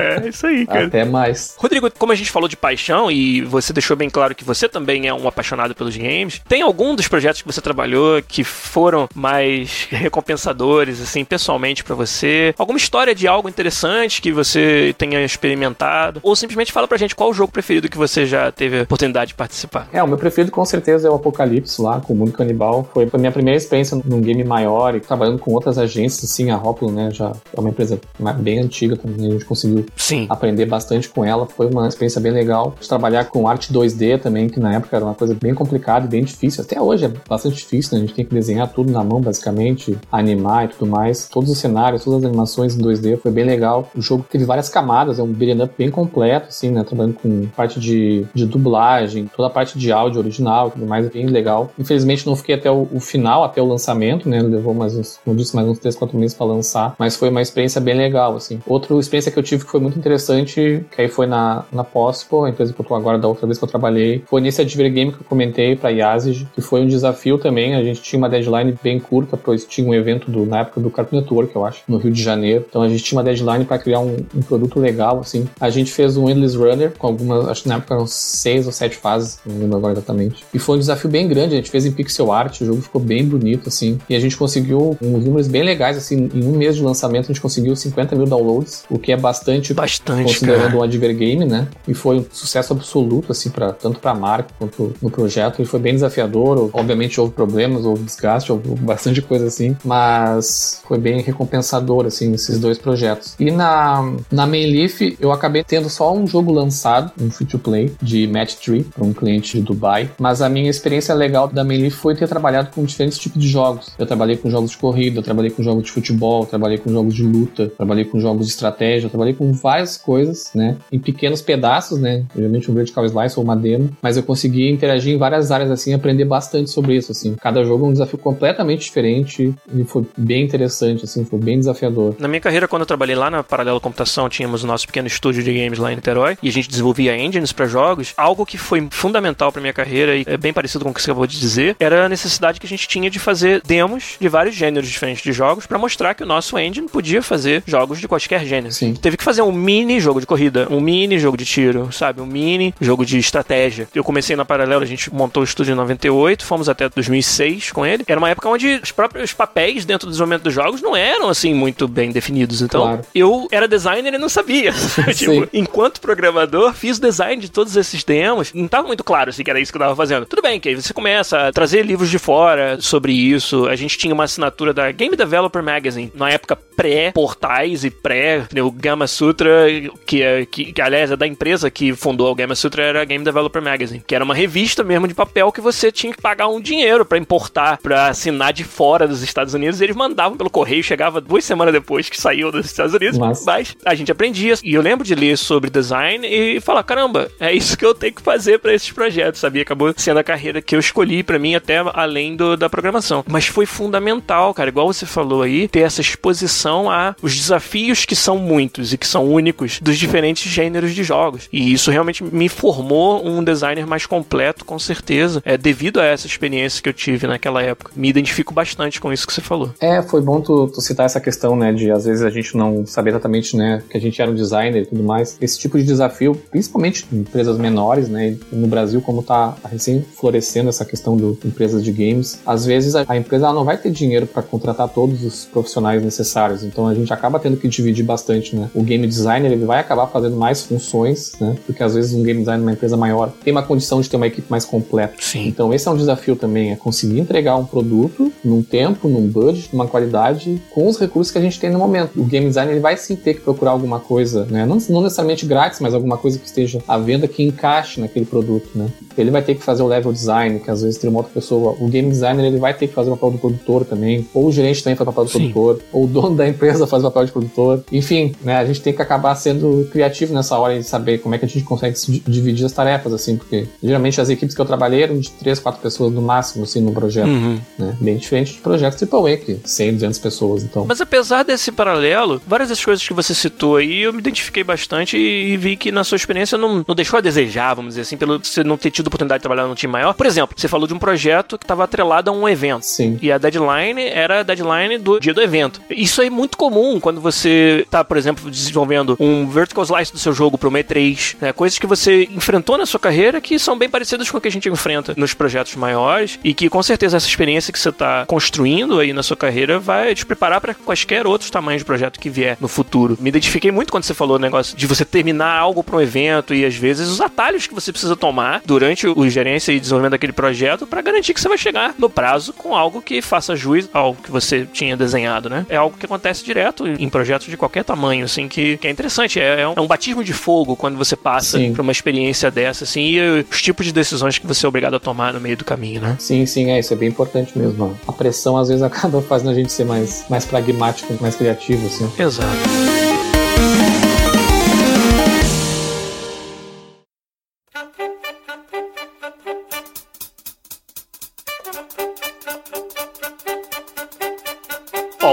É, 0.00 0.28
isso 0.28 0.46
aí, 0.46 0.66
cara. 0.66 0.86
Até 0.86 1.04
mais. 1.04 1.54
Rodrigo, 1.58 1.90
como 1.98 2.12
a 2.12 2.14
gente 2.14 2.30
falou 2.30 2.48
de 2.48 2.56
paixão 2.56 3.10
e 3.10 3.42
você 3.42 3.72
deixou 3.72 3.96
bem 3.96 4.10
claro 4.10 4.34
que 4.34 4.44
você 4.44 4.68
também 4.68 5.06
é 5.06 5.14
um 5.14 5.26
apaixonado 5.26 5.74
pelos 5.74 5.96
games, 5.96 6.40
tem 6.48 6.62
algum 6.62 6.94
dos 6.94 7.08
projetos 7.08 7.42
que 7.42 7.46
você 7.46 7.60
trabalhou 7.60 8.22
que 8.22 8.44
foram 8.44 9.08
mais 9.14 9.86
recompensadores, 9.90 11.00
assim, 11.00 11.24
pessoalmente 11.24 11.84
para 11.84 11.94
você? 11.94 12.54
Alguma 12.58 12.76
história 12.76 13.14
de 13.14 13.26
algo 13.26 13.48
interessante 13.48 14.22
que 14.22 14.32
você 14.32 14.94
tenha 14.96 15.24
experimentado? 15.24 16.20
Ou 16.22 16.34
simplesmente 16.34 16.72
fala 16.72 16.88
pra 16.88 16.98
gente 16.98 17.14
qual 17.14 17.30
o 17.30 17.34
jogo 17.34 17.52
preferido 17.52 17.88
que 17.88 17.98
você 17.98 18.26
já 18.26 18.50
teve 18.50 18.80
a 18.80 18.82
oportunidade 18.82 19.28
de 19.28 19.34
participar? 19.34 19.88
É, 19.92 20.02
o 20.02 20.08
meu 20.08 20.18
preferido 20.18 20.50
com 20.50 20.64
certeza 20.64 21.08
é 21.08 21.10
o 21.10 21.14
Apocalipse 21.14 21.80
lá, 21.80 22.00
com 22.00 22.12
o 22.12 22.16
Mundo 22.16 22.32
Canibal. 22.32 22.88
Foi 22.92 23.08
a 23.12 23.18
minha 23.18 23.32
primeira 23.32 23.56
experiência 23.56 24.00
num 24.04 24.20
game 24.20 24.44
maior 24.44 24.94
e 24.94 25.00
trabalhando 25.00 25.38
com 25.38 25.52
outras 25.52 25.78
agências, 25.78 26.30
assim, 26.30 26.50
a 26.50 26.56
Hoplo, 26.56 26.90
né, 26.90 27.10
já 27.10 27.32
é 27.56 27.60
uma 27.60 27.70
empresa 27.70 28.00
bem 28.38 28.58
antiga 28.58 28.96
também, 28.96 29.28
a 29.28 29.32
gente 29.32 29.44
conseguiu 29.44 29.84
Sim. 29.96 30.26
aprender 30.28 30.66
bastante 30.66 31.08
com 31.08 31.24
ela. 31.24 31.46
Foi 31.46 31.66
uma 31.66 31.88
experiência 31.88 32.20
bem 32.20 32.32
legal. 32.32 32.74
Trabalhar 32.86 33.24
com 33.26 33.46
arte 33.46 33.72
2D 33.72 34.20
também, 34.20 34.48
que 34.48 34.60
na 34.60 34.74
época 34.74 34.96
era 34.96 35.04
uma 35.04 35.14
coisa 35.14 35.34
bem 35.34 35.54
complicada 35.54 36.06
e 36.06 36.08
bem 36.08 36.24
difícil. 36.24 36.62
Até 36.62 36.80
hoje 36.80 37.04
é 37.04 37.12
bastante 37.28 37.56
difícil, 37.56 37.92
né? 37.92 37.98
A 37.98 38.06
gente 38.06 38.14
tem 38.14 38.24
que 38.24 38.34
desenhar 38.34 38.68
tudo 38.68 38.92
na 38.92 39.02
mão, 39.04 39.20
basicamente, 39.20 39.96
animar 40.10 40.64
e 40.64 40.68
tudo 40.68 40.90
mais. 40.90 41.28
Todos 41.28 41.50
os 41.50 41.58
cenários, 41.58 42.04
todas 42.04 42.20
as 42.20 42.26
animações 42.26 42.76
em 42.76 42.80
2D, 42.80 43.18
foi 43.18 43.30
bem 43.30 43.44
legal. 43.44 43.90
O 43.94 44.00
jogo 44.00 44.24
teve 44.30 44.44
várias 44.44 44.68
camadas, 44.68 45.18
é 45.18 45.22
um 45.22 45.32
beat'em 45.32 45.62
up 45.62 45.74
bem 45.76 45.90
completo, 45.90 46.48
assim, 46.48 46.70
né? 46.70 46.84
Trabalhando 46.84 47.14
com 47.14 47.46
parte 47.56 47.78
de, 47.78 48.26
de 48.34 48.46
dublagem, 48.46 49.30
toda 49.34 49.48
a 49.48 49.50
parte 49.50 49.78
de 49.78 49.92
áudio 49.92 50.20
original 50.20 50.68
e 50.68 50.70
tudo 50.72 50.86
mais, 50.86 51.08
bem 51.08 51.26
legal. 51.26 51.70
Infelizmente 51.78 52.26
não 52.26 52.36
fiquei 52.36 52.54
até 52.54 52.70
o, 52.70 52.88
o 52.92 53.00
final, 53.00 53.44
até 53.44 53.60
o 53.60 53.66
lançamento, 53.66 54.28
né? 54.28 54.40
Levou 54.40 54.74
mais 54.74 54.96
uns, 54.96 55.18
como 55.24 55.36
disse, 55.36 55.54
mais 55.54 55.66
uns 55.68 55.78
3, 55.78 55.94
4 55.96 56.18
meses 56.18 56.36
para 56.36 56.46
lançar, 56.46 56.94
mas 56.98 57.16
foi 57.16 57.28
uma 57.28 57.42
experiência 57.42 57.80
bem 57.80 57.96
legal, 57.96 58.36
assim. 58.36 58.60
Outra 58.66 58.96
experiência 58.98 59.30
que 59.30 59.38
eu 59.38 59.42
tive 59.42 59.64
que 59.64 59.70
foi 59.70 59.79
muito 59.80 59.98
interessante, 59.98 60.84
que 60.90 61.00
aí 61.00 61.08
foi 61.08 61.26
na, 61.26 61.64
na 61.72 61.84
Pospo, 61.84 62.44
a 62.44 62.50
empresa 62.50 62.72
que 62.72 62.80
eu 62.80 62.84
tô 62.84 62.94
agora 62.94 63.18
da 63.18 63.28
outra 63.28 63.46
vez 63.46 63.58
que 63.58 63.64
eu 63.64 63.68
trabalhei, 63.68 64.22
foi 64.26 64.40
nesse 64.40 64.60
Adver 64.60 64.92
Game 64.92 65.12
que 65.12 65.20
eu 65.20 65.26
comentei 65.28 65.76
pra 65.76 65.90
Yazid, 65.90 66.48
que 66.54 66.60
foi 66.60 66.82
um 66.82 66.86
desafio 66.86 67.38
também, 67.38 67.74
a 67.74 67.82
gente 67.82 68.02
tinha 68.02 68.18
uma 68.18 68.28
deadline 68.28 68.76
bem 68.82 68.98
curta, 69.00 69.36
pois 69.36 69.64
tinha 69.64 69.86
um 69.86 69.94
evento 69.94 70.30
do, 70.30 70.44
na 70.46 70.60
época 70.60 70.80
do 70.80 70.90
Cartoon 70.90 71.20
Network, 71.20 71.54
eu 71.54 71.64
acho, 71.64 71.82
no 71.88 71.98
Rio 71.98 72.12
de 72.12 72.22
Janeiro, 72.22 72.64
então 72.68 72.82
a 72.82 72.88
gente 72.88 73.02
tinha 73.02 73.18
uma 73.18 73.24
deadline 73.24 73.64
para 73.64 73.78
criar 73.78 74.00
um, 74.00 74.16
um, 74.34 74.42
produto 74.42 74.78
legal, 74.78 75.20
assim. 75.20 75.48
A 75.60 75.70
gente 75.70 75.92
fez 75.92 76.16
um 76.16 76.28
Endless 76.28 76.56
Runner, 76.56 76.92
com 76.96 77.06
algumas, 77.06 77.48
acho 77.48 77.62
que 77.62 77.68
na 77.68 77.76
época 77.76 77.94
eram 77.94 78.06
seis 78.06 78.66
ou 78.66 78.72
sete 78.72 78.96
fases, 78.96 79.40
não 79.46 79.58
lembro 79.58 79.76
agora 79.76 79.94
exatamente, 79.94 80.44
e 80.52 80.58
foi 80.58 80.76
um 80.76 80.78
desafio 80.78 81.10
bem 81.10 81.26
grande, 81.28 81.54
a 81.54 81.56
gente 81.56 81.70
fez 81.70 81.86
em 81.86 81.92
pixel 81.92 82.32
art, 82.32 82.60
o 82.60 82.66
jogo 82.66 82.80
ficou 82.80 83.00
bem 83.00 83.24
bonito, 83.24 83.68
assim, 83.68 83.98
e 84.08 84.14
a 84.14 84.20
gente 84.20 84.36
conseguiu 84.36 84.96
uns 85.00 85.24
números 85.24 85.48
bem 85.48 85.62
legais, 85.62 85.96
assim, 85.96 86.28
em 86.34 86.44
um 86.44 86.52
mês 86.52 86.76
de 86.76 86.82
lançamento 86.82 87.24
a 87.24 87.32
gente 87.32 87.40
conseguiu 87.40 87.74
50 87.74 88.16
mil 88.16 88.26
downloads, 88.26 88.84
o 88.90 88.98
que 88.98 89.12
é 89.12 89.16
bastante 89.16 89.69
bastante, 89.74 90.22
bastante 90.22 90.24
considerando 90.24 90.62
cara. 90.62 90.78
um 90.78 90.82
advergame, 90.82 91.44
né? 91.44 91.68
E 91.86 91.94
foi 91.94 92.18
um 92.18 92.24
sucesso 92.30 92.72
absoluto, 92.72 93.32
assim, 93.32 93.50
pra, 93.50 93.72
tanto 93.72 93.98
pra 93.98 94.14
marca 94.14 94.50
quanto 94.58 94.94
no 95.00 95.10
projeto. 95.10 95.60
Ele 95.60 95.68
foi 95.68 95.80
bem 95.80 95.94
desafiador, 95.94 96.70
obviamente 96.72 97.20
houve 97.20 97.32
problemas, 97.32 97.84
houve 97.84 98.02
desgaste, 98.02 98.52
houve 98.52 98.68
bastante 98.80 99.22
coisa 99.22 99.46
assim, 99.46 99.76
mas 99.84 100.82
foi 100.86 100.98
bem 100.98 101.20
recompensador, 101.20 102.06
assim, 102.06 102.32
esses 102.32 102.58
dois 102.58 102.78
projetos. 102.78 103.34
E 103.38 103.50
na, 103.50 104.14
na 104.30 104.46
Mainleaf, 104.46 105.16
eu 105.20 105.32
acabei 105.32 105.64
tendo 105.64 105.88
só 105.88 106.14
um 106.14 106.26
jogo 106.26 106.52
lançado, 106.52 107.12
um 107.20 107.30
free-to-play, 107.30 107.92
de 108.00 108.26
Match 108.26 108.54
3, 108.54 108.86
para 108.94 109.04
um 109.04 109.12
cliente 109.12 109.58
de 109.58 109.64
Dubai, 109.64 110.10
mas 110.18 110.42
a 110.42 110.48
minha 110.48 110.70
experiência 110.70 111.14
legal 111.14 111.48
da 111.48 111.64
Mainleaf 111.64 111.94
foi 111.94 112.14
ter 112.14 112.28
trabalhado 112.28 112.70
com 112.74 112.84
diferentes 112.84 113.18
tipos 113.18 113.40
de 113.40 113.48
jogos. 113.48 113.90
Eu 113.98 114.06
trabalhei 114.06 114.36
com 114.36 114.50
jogos 114.50 114.70
de 114.70 114.78
corrida, 114.78 115.18
eu 115.18 115.22
trabalhei 115.22 115.50
com 115.50 115.62
jogos 115.62 115.84
de 115.84 115.90
futebol, 115.90 116.42
eu 116.42 116.46
trabalhei 116.46 116.78
com 116.78 116.90
jogos 116.90 117.14
de 117.14 117.22
luta, 117.22 117.62
eu 117.64 117.70
trabalhei 117.70 118.04
com 118.04 118.20
jogos 118.20 118.46
de 118.46 118.52
estratégia, 118.52 119.06
eu 119.06 119.10
trabalhei 119.10 119.34
com 119.34 119.52
várias 119.60 119.96
coisas, 119.96 120.50
né, 120.54 120.76
em 120.90 120.98
pequenos 120.98 121.42
pedaços, 121.42 121.98
né, 122.00 122.24
obviamente 122.34 122.70
um 122.70 122.74
vertical 122.74 123.04
slice 123.04 123.38
ou 123.38 123.44
uma 123.44 123.56
demo, 123.56 123.90
mas 124.02 124.16
eu 124.16 124.22
consegui 124.22 124.70
interagir 124.70 125.14
em 125.14 125.18
várias 125.18 125.50
áreas, 125.50 125.70
assim, 125.70 125.94
aprender 125.94 126.24
bastante 126.24 126.70
sobre 126.70 126.96
isso, 126.96 127.12
assim. 127.12 127.34
Cada 127.40 127.62
jogo 127.64 127.86
é 127.86 127.88
um 127.88 127.92
desafio 127.92 128.18
completamente 128.18 128.82
diferente 128.82 129.54
e 129.74 129.84
foi 129.84 130.04
bem 130.16 130.44
interessante, 130.44 131.04
assim, 131.04 131.24
foi 131.24 131.38
bem 131.38 131.58
desafiador. 131.58 132.14
Na 132.18 132.28
minha 132.28 132.40
carreira, 132.40 132.68
quando 132.68 132.82
eu 132.82 132.86
trabalhei 132.86 133.16
lá 133.16 133.30
na 133.30 133.42
Paralelo 133.42 133.80
Computação, 133.80 134.28
tínhamos 134.28 134.64
o 134.64 134.66
nosso 134.66 134.86
pequeno 134.86 135.06
estúdio 135.06 135.42
de 135.42 135.52
games 135.52 135.78
lá 135.78 135.92
em 135.92 135.96
Niterói 135.96 136.36
e 136.42 136.48
a 136.48 136.52
gente 136.52 136.68
desenvolvia 136.68 137.16
engines 137.16 137.52
para 137.52 137.66
jogos. 137.66 138.12
Algo 138.16 138.46
que 138.46 138.58
foi 138.58 138.86
fundamental 138.90 139.52
para 139.52 139.60
minha 139.60 139.72
carreira 139.72 140.16
e 140.16 140.24
é 140.26 140.36
bem 140.36 140.52
parecido 140.52 140.84
com 140.84 140.90
o 140.90 140.94
que 140.94 141.02
você 141.02 141.10
acabou 141.10 141.26
de 141.26 141.38
dizer, 141.38 141.76
era 141.78 142.06
a 142.06 142.08
necessidade 142.08 142.60
que 142.60 142.66
a 142.66 142.68
gente 142.68 142.86
tinha 142.88 143.10
de 143.10 143.18
fazer 143.18 143.62
demos 143.64 144.16
de 144.20 144.28
vários 144.28 144.54
gêneros 144.54 144.88
diferentes 144.88 145.22
de 145.22 145.32
jogos 145.32 145.66
para 145.66 145.78
mostrar 145.78 146.14
que 146.14 146.22
o 146.22 146.26
nosso 146.26 146.58
engine 146.58 146.88
podia 146.88 147.22
fazer 147.22 147.62
jogos 147.66 148.00
de 148.00 148.08
qualquer 148.08 148.44
gênero. 148.44 148.72
Sim. 148.72 148.94
Teve 148.94 149.16
que 149.16 149.24
fazer 149.24 149.42
um 149.42 149.49
mini 149.52 150.00
jogo 150.00 150.20
de 150.20 150.26
corrida, 150.26 150.66
um 150.70 150.80
mini 150.80 151.18
jogo 151.18 151.36
de 151.36 151.44
tiro, 151.44 151.90
sabe? 151.92 152.20
Um 152.20 152.26
mini 152.26 152.74
jogo 152.80 153.04
de 153.04 153.18
estratégia. 153.18 153.88
Eu 153.94 154.04
comecei 154.04 154.36
na 154.36 154.44
Paralelo, 154.44 154.82
a 154.82 154.86
gente 154.86 155.12
montou 155.12 155.42
o 155.42 155.44
estúdio 155.44 155.72
em 155.72 155.76
98, 155.76 156.44
fomos 156.44 156.68
até 156.68 156.88
2006 156.88 157.72
com 157.72 157.84
ele. 157.86 158.04
Era 158.06 158.18
uma 158.18 158.30
época 158.30 158.48
onde 158.48 158.80
os 158.82 158.92
próprios 158.92 159.32
papéis 159.32 159.84
dentro 159.84 160.06
do 160.06 160.10
desenvolvimento 160.10 160.42
dos 160.44 160.54
jogos 160.54 160.80
não 160.80 160.96
eram 160.96 161.28
assim 161.28 161.54
muito 161.54 161.86
bem 161.88 162.10
definidos. 162.10 162.62
Então, 162.62 162.82
Claro. 162.82 163.00
eu 163.14 163.48
era 163.50 163.66
designer 163.68 164.14
e 164.14 164.18
não 164.18 164.28
sabia. 164.28 164.72
tipo, 165.14 165.48
enquanto 165.52 166.00
programador, 166.00 166.72
fiz 166.72 166.98
o 166.98 167.00
design 167.00 167.40
de 167.40 167.50
todos 167.50 167.76
esses 167.76 168.02
demos. 168.04 168.52
Não 168.52 168.68
tava 168.68 168.86
muito 168.86 169.04
claro 169.04 169.30
assim 169.30 169.42
que 169.42 169.50
era 169.50 169.60
isso 169.60 169.72
que 169.72 169.76
eu 169.76 169.82
tava 169.82 169.96
fazendo. 169.96 170.26
Tudo 170.26 170.42
bem, 170.42 170.58
que 170.60 170.68
aí 170.68 170.74
você 170.74 170.92
começa 170.92 171.48
a 171.48 171.52
trazer 171.52 171.84
livros 171.84 172.10
de 172.10 172.18
fora 172.18 172.78
sobre 172.80 173.12
isso. 173.12 173.66
A 173.66 173.76
gente 173.76 173.96
tinha 173.98 174.14
uma 174.14 174.24
assinatura 174.24 174.72
da 174.72 174.90
Game 174.92 175.16
Developer 175.16 175.62
Magazine, 175.62 176.12
na 176.14 176.30
época 176.30 176.56
pré-portais 176.76 177.84
e 177.84 177.90
pré 177.90 178.40
né, 178.52 178.60
Gama 178.74 179.06
Sutra, 179.30 179.66
que, 180.04 180.22
é, 180.22 180.44
que, 180.44 180.72
que 180.72 180.82
aliás 180.82 181.10
é 181.10 181.16
da 181.16 181.26
empresa 181.26 181.70
que 181.70 181.94
fundou 181.94 182.30
o 182.30 182.34
Gama 182.34 182.54
Sutra, 182.56 182.82
era 182.82 183.02
a 183.02 183.04
Game 183.04 183.24
Developer 183.24 183.62
Magazine, 183.62 184.02
que 184.04 184.14
era 184.14 184.24
uma 184.24 184.34
revista 184.34 184.82
mesmo 184.82 185.06
de 185.06 185.14
papel 185.14 185.52
que 185.52 185.60
você 185.60 185.92
tinha 185.92 186.12
que 186.12 186.20
pagar 186.20 186.48
um 186.48 186.60
dinheiro 186.60 187.04
pra 187.04 187.16
importar, 187.16 187.78
pra 187.78 188.08
assinar 188.08 188.52
de 188.52 188.64
fora 188.64 189.06
dos 189.06 189.22
Estados 189.22 189.54
Unidos. 189.54 189.80
E 189.80 189.84
eles 189.84 189.94
mandavam 189.94 190.36
pelo 190.36 190.50
correio, 190.50 190.82
chegava 190.82 191.20
duas 191.20 191.44
semanas 191.44 191.72
depois 191.72 192.08
que 192.08 192.20
saiu 192.20 192.50
dos 192.50 192.66
Estados 192.66 192.92
Unidos. 192.92 193.18
Massa. 193.18 193.44
Mas 193.46 193.76
a 193.84 193.94
gente 193.94 194.10
aprendia. 194.10 194.54
E 194.64 194.74
eu 194.74 194.82
lembro 194.82 195.06
de 195.06 195.14
ler 195.14 195.38
sobre 195.38 195.70
design 195.70 196.26
e 196.26 196.60
falar: 196.60 196.82
caramba, 196.82 197.30
é 197.38 197.52
isso 197.52 197.78
que 197.78 197.86
eu 197.86 197.94
tenho 197.94 198.14
que 198.14 198.22
fazer 198.22 198.58
pra 198.58 198.74
esses 198.74 198.90
projetos, 198.90 199.40
sabia? 199.40 199.62
Acabou 199.62 199.94
sendo 199.96 200.18
a 200.18 200.24
carreira 200.24 200.60
que 200.60 200.74
eu 200.74 200.80
escolhi 200.80 201.22
pra 201.22 201.38
mim, 201.38 201.54
até 201.54 201.78
além 201.94 202.34
do, 202.34 202.56
da 202.56 202.68
programação. 202.68 203.24
Mas 203.28 203.46
foi 203.46 203.64
fundamental, 203.64 204.52
cara, 204.52 204.70
igual 204.70 204.92
você 204.92 205.06
falou 205.06 205.42
aí, 205.42 205.68
ter 205.68 205.80
essa 205.80 206.00
exposição 206.00 206.90
a 206.90 207.14
os 207.22 207.36
desafios 207.36 208.04
que 208.04 208.16
são 208.16 208.38
muitos 208.38 208.92
e 208.92 208.98
que 208.98 209.06
são 209.06 209.19
únicos 209.20 209.80
dos 209.80 209.98
diferentes 209.98 210.50
gêneros 210.50 210.94
de 210.94 211.02
jogos. 211.02 211.48
E 211.52 211.72
isso 211.72 211.90
realmente 211.90 212.22
me 212.22 212.48
formou 212.48 213.26
um 213.26 213.42
designer 213.42 213.86
mais 213.86 214.06
completo, 214.06 214.64
com 214.64 214.78
certeza, 214.78 215.42
é 215.44 215.56
devido 215.56 216.00
a 216.00 216.04
essa 216.04 216.26
experiência 216.26 216.82
que 216.82 216.88
eu 216.88 216.92
tive 216.92 217.26
naquela 217.26 217.62
época. 217.62 217.92
Me 217.94 218.08
identifico 218.08 218.52
bastante 218.52 219.00
com 219.00 219.12
isso 219.12 219.26
que 219.26 219.32
você 219.32 219.40
falou. 219.40 219.70
É, 219.80 220.02
foi 220.02 220.20
bom 220.20 220.40
tu, 220.40 220.68
tu 220.68 220.80
citar 220.80 221.06
essa 221.06 221.20
questão, 221.20 221.56
né, 221.56 221.72
de 221.72 221.90
às 221.90 222.04
vezes 222.04 222.22
a 222.22 222.30
gente 222.30 222.56
não 222.56 222.86
saber 222.86 223.10
exatamente, 223.10 223.56
né, 223.56 223.82
que 223.90 223.96
a 223.96 224.00
gente 224.00 224.20
era 224.20 224.30
um 224.30 224.34
designer 224.34 224.82
e 224.82 224.86
tudo 224.86 225.02
mais. 225.02 225.36
Esse 225.40 225.58
tipo 225.58 225.78
de 225.78 225.84
desafio, 225.84 226.34
principalmente 226.50 227.06
em 227.12 227.18
empresas 227.18 227.58
menores, 227.58 228.08
né, 228.08 228.36
no 228.52 228.66
Brasil, 228.66 229.00
como 229.00 229.22
tá 229.22 229.56
recém 229.70 230.04
florescendo 230.18 230.68
essa 230.68 230.84
questão 230.84 231.16
do 231.16 231.38
empresas 231.44 231.82
de 231.84 231.92
games, 231.92 232.40
às 232.46 232.64
vezes 232.64 232.94
a, 232.94 233.04
a 233.08 233.16
empresa 233.16 233.52
não 233.52 233.64
vai 233.64 233.76
ter 233.76 233.90
dinheiro 233.90 234.26
para 234.26 234.42
contratar 234.42 234.88
todos 234.88 235.22
os 235.22 235.44
profissionais 235.46 236.02
necessários. 236.02 236.62
Então 236.62 236.86
a 236.86 236.94
gente 236.94 237.12
acaba 237.12 237.38
tendo 237.38 237.56
que 237.56 237.68
dividir 237.68 238.04
bastante, 238.04 238.54
né. 238.54 238.70
O 238.74 238.82
game 238.82 239.06
designer 239.10 239.52
ele 239.52 239.64
vai 239.64 239.80
acabar 239.80 240.06
fazendo 240.06 240.36
mais 240.36 240.62
funções, 240.62 241.32
né, 241.40 241.56
porque 241.66 241.82
às 241.82 241.94
vezes 241.94 242.14
um 242.14 242.22
game 242.22 242.40
designer 242.40 242.60
numa 242.60 242.72
empresa 242.72 242.96
maior 242.96 243.32
tem 243.44 243.52
uma 243.52 243.62
condição 243.62 244.00
de 244.00 244.08
ter 244.08 244.16
uma 244.16 244.26
equipe 244.26 244.50
mais 244.50 244.64
completa. 244.64 245.14
Sim. 245.18 245.46
Então 245.48 245.74
esse 245.74 245.86
é 245.86 245.90
um 245.90 245.96
desafio 245.96 246.36
também, 246.36 246.72
é 246.72 246.76
conseguir 246.76 247.18
entregar 247.18 247.56
um 247.56 247.64
produto 247.64 248.32
num 248.44 248.62
tempo, 248.62 249.08
num 249.08 249.26
budget, 249.26 249.68
numa 249.72 249.86
qualidade, 249.86 250.60
com 250.70 250.86
os 250.86 250.98
recursos 250.98 251.32
que 251.32 251.38
a 251.38 251.40
gente 251.40 251.58
tem 251.58 251.70
no 251.70 251.78
momento. 251.78 252.20
O 252.20 252.24
game 252.24 252.46
designer 252.46 252.72
ele 252.72 252.80
vai 252.80 252.96
sim 252.96 253.16
ter 253.16 253.34
que 253.34 253.40
procurar 253.40 253.72
alguma 253.72 254.00
coisa, 254.00 254.46
né? 254.46 254.64
Não, 254.64 254.78
não 254.88 255.02
necessariamente 255.02 255.44
grátis, 255.46 255.80
mas 255.80 255.94
alguma 255.94 256.16
coisa 256.16 256.38
que 256.38 256.46
esteja 256.46 256.80
à 256.86 256.96
venda 256.98 257.26
que 257.26 257.42
encaixe 257.42 258.00
naquele 258.00 258.24
produto, 258.24 258.70
né? 258.74 258.88
Ele 259.16 259.30
vai 259.30 259.42
ter 259.42 259.54
que 259.54 259.62
fazer 259.62 259.82
o 259.82 259.86
level 259.86 260.12
design, 260.12 260.60
que 260.60 260.70
às 260.70 260.82
vezes 260.82 260.98
tem 260.98 261.10
uma 261.10 261.18
outra 261.18 261.32
pessoa. 261.32 261.76
O 261.80 261.88
game 261.88 262.08
designer 262.08 262.46
ele 262.46 262.58
vai 262.58 262.72
ter 262.72 262.88
que 262.88 262.94
fazer 262.94 263.10
o 263.10 263.16
papel 263.16 263.32
do 263.32 263.38
produtor 263.38 263.84
também, 263.84 264.26
ou 264.32 264.46
o 264.46 264.52
gerente 264.52 264.82
também 264.82 264.96
faz 264.96 265.08
o 265.08 265.12
papel 265.12 265.24
do 265.24 265.30
Sim. 265.30 265.38
produtor, 265.50 265.82
ou 265.92 266.04
o 266.04 266.06
dono 266.06 266.36
da 266.36 266.48
empresa 266.48 266.86
faz 266.86 267.02
o 267.02 267.06
papel 267.10 267.26
de 267.26 267.32
produtor. 267.32 267.84
Enfim, 267.92 268.34
né? 268.42 268.56
A 268.56 268.64
gente 268.64 268.80
tem 268.80 268.92
que 268.92 268.99
acabar 269.02 269.34
sendo 269.34 269.88
criativo 269.92 270.32
nessa 270.34 270.58
hora 270.58 270.76
e 270.76 270.82
saber 270.82 271.18
como 271.18 271.34
é 271.34 271.38
que 271.38 271.44
a 271.44 271.48
gente 271.48 271.64
consegue 271.64 271.96
se 271.98 272.10
di- 272.10 272.22
dividir 272.26 272.64
as 272.66 272.72
tarefas, 272.72 273.12
assim, 273.12 273.36
porque 273.36 273.66
geralmente 273.82 274.20
as 274.20 274.28
equipes 274.28 274.54
que 274.54 274.60
eu 274.60 274.66
trabalhei 274.66 275.02
eram 275.02 275.18
de 275.18 275.30
três, 275.30 275.58
quatro 275.58 275.80
pessoas 275.80 276.12
no 276.12 276.22
máximo, 276.22 276.64
assim, 276.64 276.80
no 276.80 276.92
projeto 276.92 277.28
Uhum. 277.28 277.60
né? 277.78 277.96
Bem 278.00 278.16
diferente 278.16 278.52
de 278.52 278.58
projetos 278.58 279.02
AAA, 279.02 279.36
que 279.38 279.58
100, 279.64 279.94
200 279.94 280.18
pessoas, 280.18 280.62
então. 280.64 280.84
Mas 280.88 281.00
apesar 281.00 281.42
desse 281.44 281.70
paralelo, 281.72 282.40
várias 282.46 282.68
das 282.68 282.84
coisas 282.84 283.06
que 283.06 283.12
você 283.14 283.34
citou 283.34 283.76
aí, 283.76 284.00
eu 284.02 284.12
me 284.12 284.18
identifiquei 284.20 284.64
bastante 284.64 285.16
e, 285.16 285.56
vi 285.56 285.76
que 285.76 285.90
na 285.92 286.04
sua 286.04 286.16
experiência 286.16 286.56
não, 286.58 286.84
não 286.86 286.94
deixou 286.94 287.18
a 287.18 287.20
desejar, 287.20 287.74
vamos 287.74 287.90
dizer 287.90 288.02
assim, 288.02 288.16
pelo 288.16 288.38
você 288.42 288.62
não 288.64 288.76
ter 288.76 288.90
tido 288.90 289.06
oportunidade 289.08 289.38
de 289.40 289.42
trabalhar 289.42 289.66
num 289.68 289.74
time 289.74 289.92
maior. 289.92 290.14
Por 290.14 290.26
exemplo, 290.26 290.54
você 290.56 290.68
falou 290.68 290.86
de 290.86 290.94
um 290.94 290.98
projeto 290.98 291.58
que 291.58 291.64
estava 291.64 291.84
atrelado 291.84 292.30
a 292.30 292.32
um 292.32 292.48
evento. 292.48 292.82
Sim. 292.84 293.18
E 293.22 293.30
a 293.30 293.38
deadline 293.38 294.02
era 294.02 294.40
a 294.40 294.42
deadline 294.42 294.98
do 294.98 295.18
dia 295.20 295.34
do 295.34 295.40
evento. 295.40 295.80
Isso 295.90 296.22
é 296.22 296.30
muito 296.30 296.56
comum 296.56 296.98
quando 297.00 297.20
você 297.20 297.86
tá, 297.90 298.02
por 298.04 298.16
exemplo, 298.16 298.50
desenvolvendo 298.50 298.89
um 299.18 299.48
vertical 299.48 299.84
slice 299.84 300.12
do 300.12 300.18
seu 300.18 300.32
jogo 300.32 300.58
para 300.58 300.68
uma 300.68 300.78
E3, 300.78 301.36
né? 301.40 301.52
Coisas 301.52 301.78
que 301.78 301.86
você 301.86 302.24
enfrentou 302.30 302.76
na 302.76 302.86
sua 302.86 303.00
carreira 303.00 303.40
que 303.40 303.58
são 303.58 303.76
bem 303.76 303.88
parecidas 303.88 304.30
com 304.30 304.38
o 304.38 304.40
que 304.40 304.48
a 304.48 304.52
gente 304.52 304.68
enfrenta 304.68 305.14
nos 305.16 305.34
projetos 305.34 305.74
maiores 305.76 306.38
e 306.42 306.54
que 306.54 306.68
com 306.68 306.82
certeza 306.82 307.16
essa 307.16 307.26
experiência 307.26 307.72
que 307.72 307.78
você 307.78 307.92
tá 307.92 308.24
construindo 308.26 308.98
aí 308.98 309.12
na 309.12 309.22
sua 309.22 309.36
carreira 309.36 309.78
vai 309.78 310.14
te 310.14 310.24
preparar 310.24 310.60
para 310.60 310.74
quaisquer 310.74 311.26
outros 311.26 311.50
tamanhos 311.50 311.80
de 311.80 311.86
projeto 311.86 312.18
que 312.18 312.30
vier 312.30 312.56
no 312.60 312.68
futuro. 312.68 313.16
Me 313.20 313.28
identifiquei 313.28 313.70
muito 313.70 313.90
quando 313.90 314.04
você 314.04 314.14
falou 314.14 314.36
o 314.36 314.40
negócio 314.40 314.76
de 314.76 314.86
você 314.86 315.04
terminar 315.04 315.56
algo 315.56 315.82
para 315.82 315.96
um 315.96 316.00
evento 316.00 316.54
e 316.54 316.64
às 316.64 316.74
vezes 316.74 317.08
os 317.08 317.20
atalhos 317.20 317.66
que 317.66 317.74
você 317.74 317.92
precisa 317.92 318.16
tomar 318.16 318.62
durante 318.64 319.06
o 319.06 319.28
gerência 319.28 319.72
e 319.72 319.80
desenvolvimento 319.80 320.12
daquele 320.12 320.32
projeto 320.32 320.86
para 320.86 321.00
garantir 321.00 321.34
que 321.34 321.40
você 321.40 321.48
vai 321.48 321.58
chegar 321.58 321.94
no 321.98 322.10
prazo 322.10 322.52
com 322.52 322.74
algo 322.74 323.00
que 323.00 323.22
faça 323.22 323.54
juiz 323.56 323.88
ao 323.92 324.14
que 324.14 324.30
você 324.30 324.66
tinha 324.66 324.96
desenhado, 324.96 325.48
né? 325.48 325.66
É 325.68 325.76
algo 325.76 325.96
que 325.96 326.06
acontece 326.06 326.44
direto 326.44 326.86
em 326.86 327.08
projetos 327.08 327.48
de 327.48 327.56
qualquer 327.56 327.84
tamanho, 327.84 328.24
assim, 328.24 328.48
que, 328.48 328.76
que 328.80 328.88
é 328.88 328.90
interessante. 328.90 329.38
É, 329.38 329.60
é 329.60 329.68
um, 329.68 329.74
é 329.76 329.80
um 329.80 329.86
batismo 329.86 330.24
de 330.24 330.32
fogo 330.32 330.74
quando 330.74 330.96
você 330.96 331.14
passa 331.14 331.58
Sim. 331.58 331.72
por 331.72 331.82
uma 331.82 331.92
experiência 331.92 332.50
dessa, 332.50 332.84
assim, 332.84 333.02
e 333.02 333.40
os 333.48 333.62
tipos 333.62 333.86
de 333.86 333.92
decisões 333.92 334.38
que 334.38 334.46
você 334.46 334.66
é 334.66 334.68
obrigado 334.68 334.94
a 334.94 335.00
tomar 335.00 335.32
no 335.32 335.40
meio 335.40 335.56
do 335.56 335.64
caminho, 335.64 336.00
né? 336.00 336.16
Sim, 336.18 336.44
sim, 336.46 336.70
é, 336.70 336.78
isso 336.78 336.92
é 336.92 336.96
bem 336.96 337.08
importante 337.08 337.56
mesmo. 337.56 337.98
A 338.06 338.12
pressão 338.12 338.56
às 338.56 338.68
vezes 338.68 338.82
acaba 338.82 339.20
fazendo 339.22 339.50
a 339.50 339.54
gente 339.54 339.72
ser 339.72 339.84
mais, 339.84 340.24
mais 340.28 340.44
pragmático, 340.44 341.16
mais 341.20 341.36
criativo, 341.36 341.86
assim. 341.86 342.10
Exato. 342.18 342.99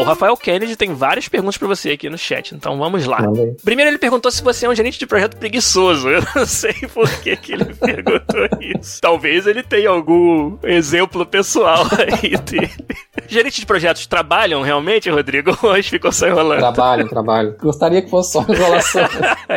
Rafael 0.07 0.37
Kennedy 0.37 0.75
tem 0.75 0.93
várias 0.93 1.27
perguntas 1.27 1.57
pra 1.57 1.67
você 1.67 1.91
aqui 1.91 2.09
no 2.09 2.17
chat, 2.17 2.55
então 2.55 2.77
vamos 2.77 3.05
lá. 3.05 3.19
Aí. 3.19 3.55
Primeiro 3.63 3.91
ele 3.91 3.97
perguntou 3.97 4.31
se 4.31 4.43
você 4.43 4.65
é 4.65 4.69
um 4.69 4.75
gerente 4.75 4.99
de 4.99 5.05
projeto 5.05 5.37
preguiçoso. 5.37 6.09
Eu 6.09 6.23
não 6.35 6.45
sei 6.45 6.73
por 6.93 7.09
que, 7.21 7.35
que 7.35 7.53
ele 7.53 7.65
perguntou 7.75 8.47
isso. 8.61 8.99
Talvez 9.01 9.47
ele 9.47 9.63
tenha 9.63 9.89
algum 9.89 10.57
exemplo 10.63 11.25
pessoal 11.25 11.85
aí 11.97 12.37
dele. 12.37 12.71
Gerentes 13.27 13.59
de 13.59 13.65
projetos 13.65 14.07
trabalham 14.07 14.61
realmente, 14.61 15.09
Rodrigo? 15.09 15.57
Hoje 15.61 15.89
ficou 15.89 16.11
só 16.11 16.27
enrolando. 16.27 16.59
Trabalho, 16.59 17.07
trabalho. 17.09 17.55
Gostaria 17.59 18.01
que 18.01 18.09
fosse 18.09 18.33
só 18.33 18.41
enrolação. 18.47 19.07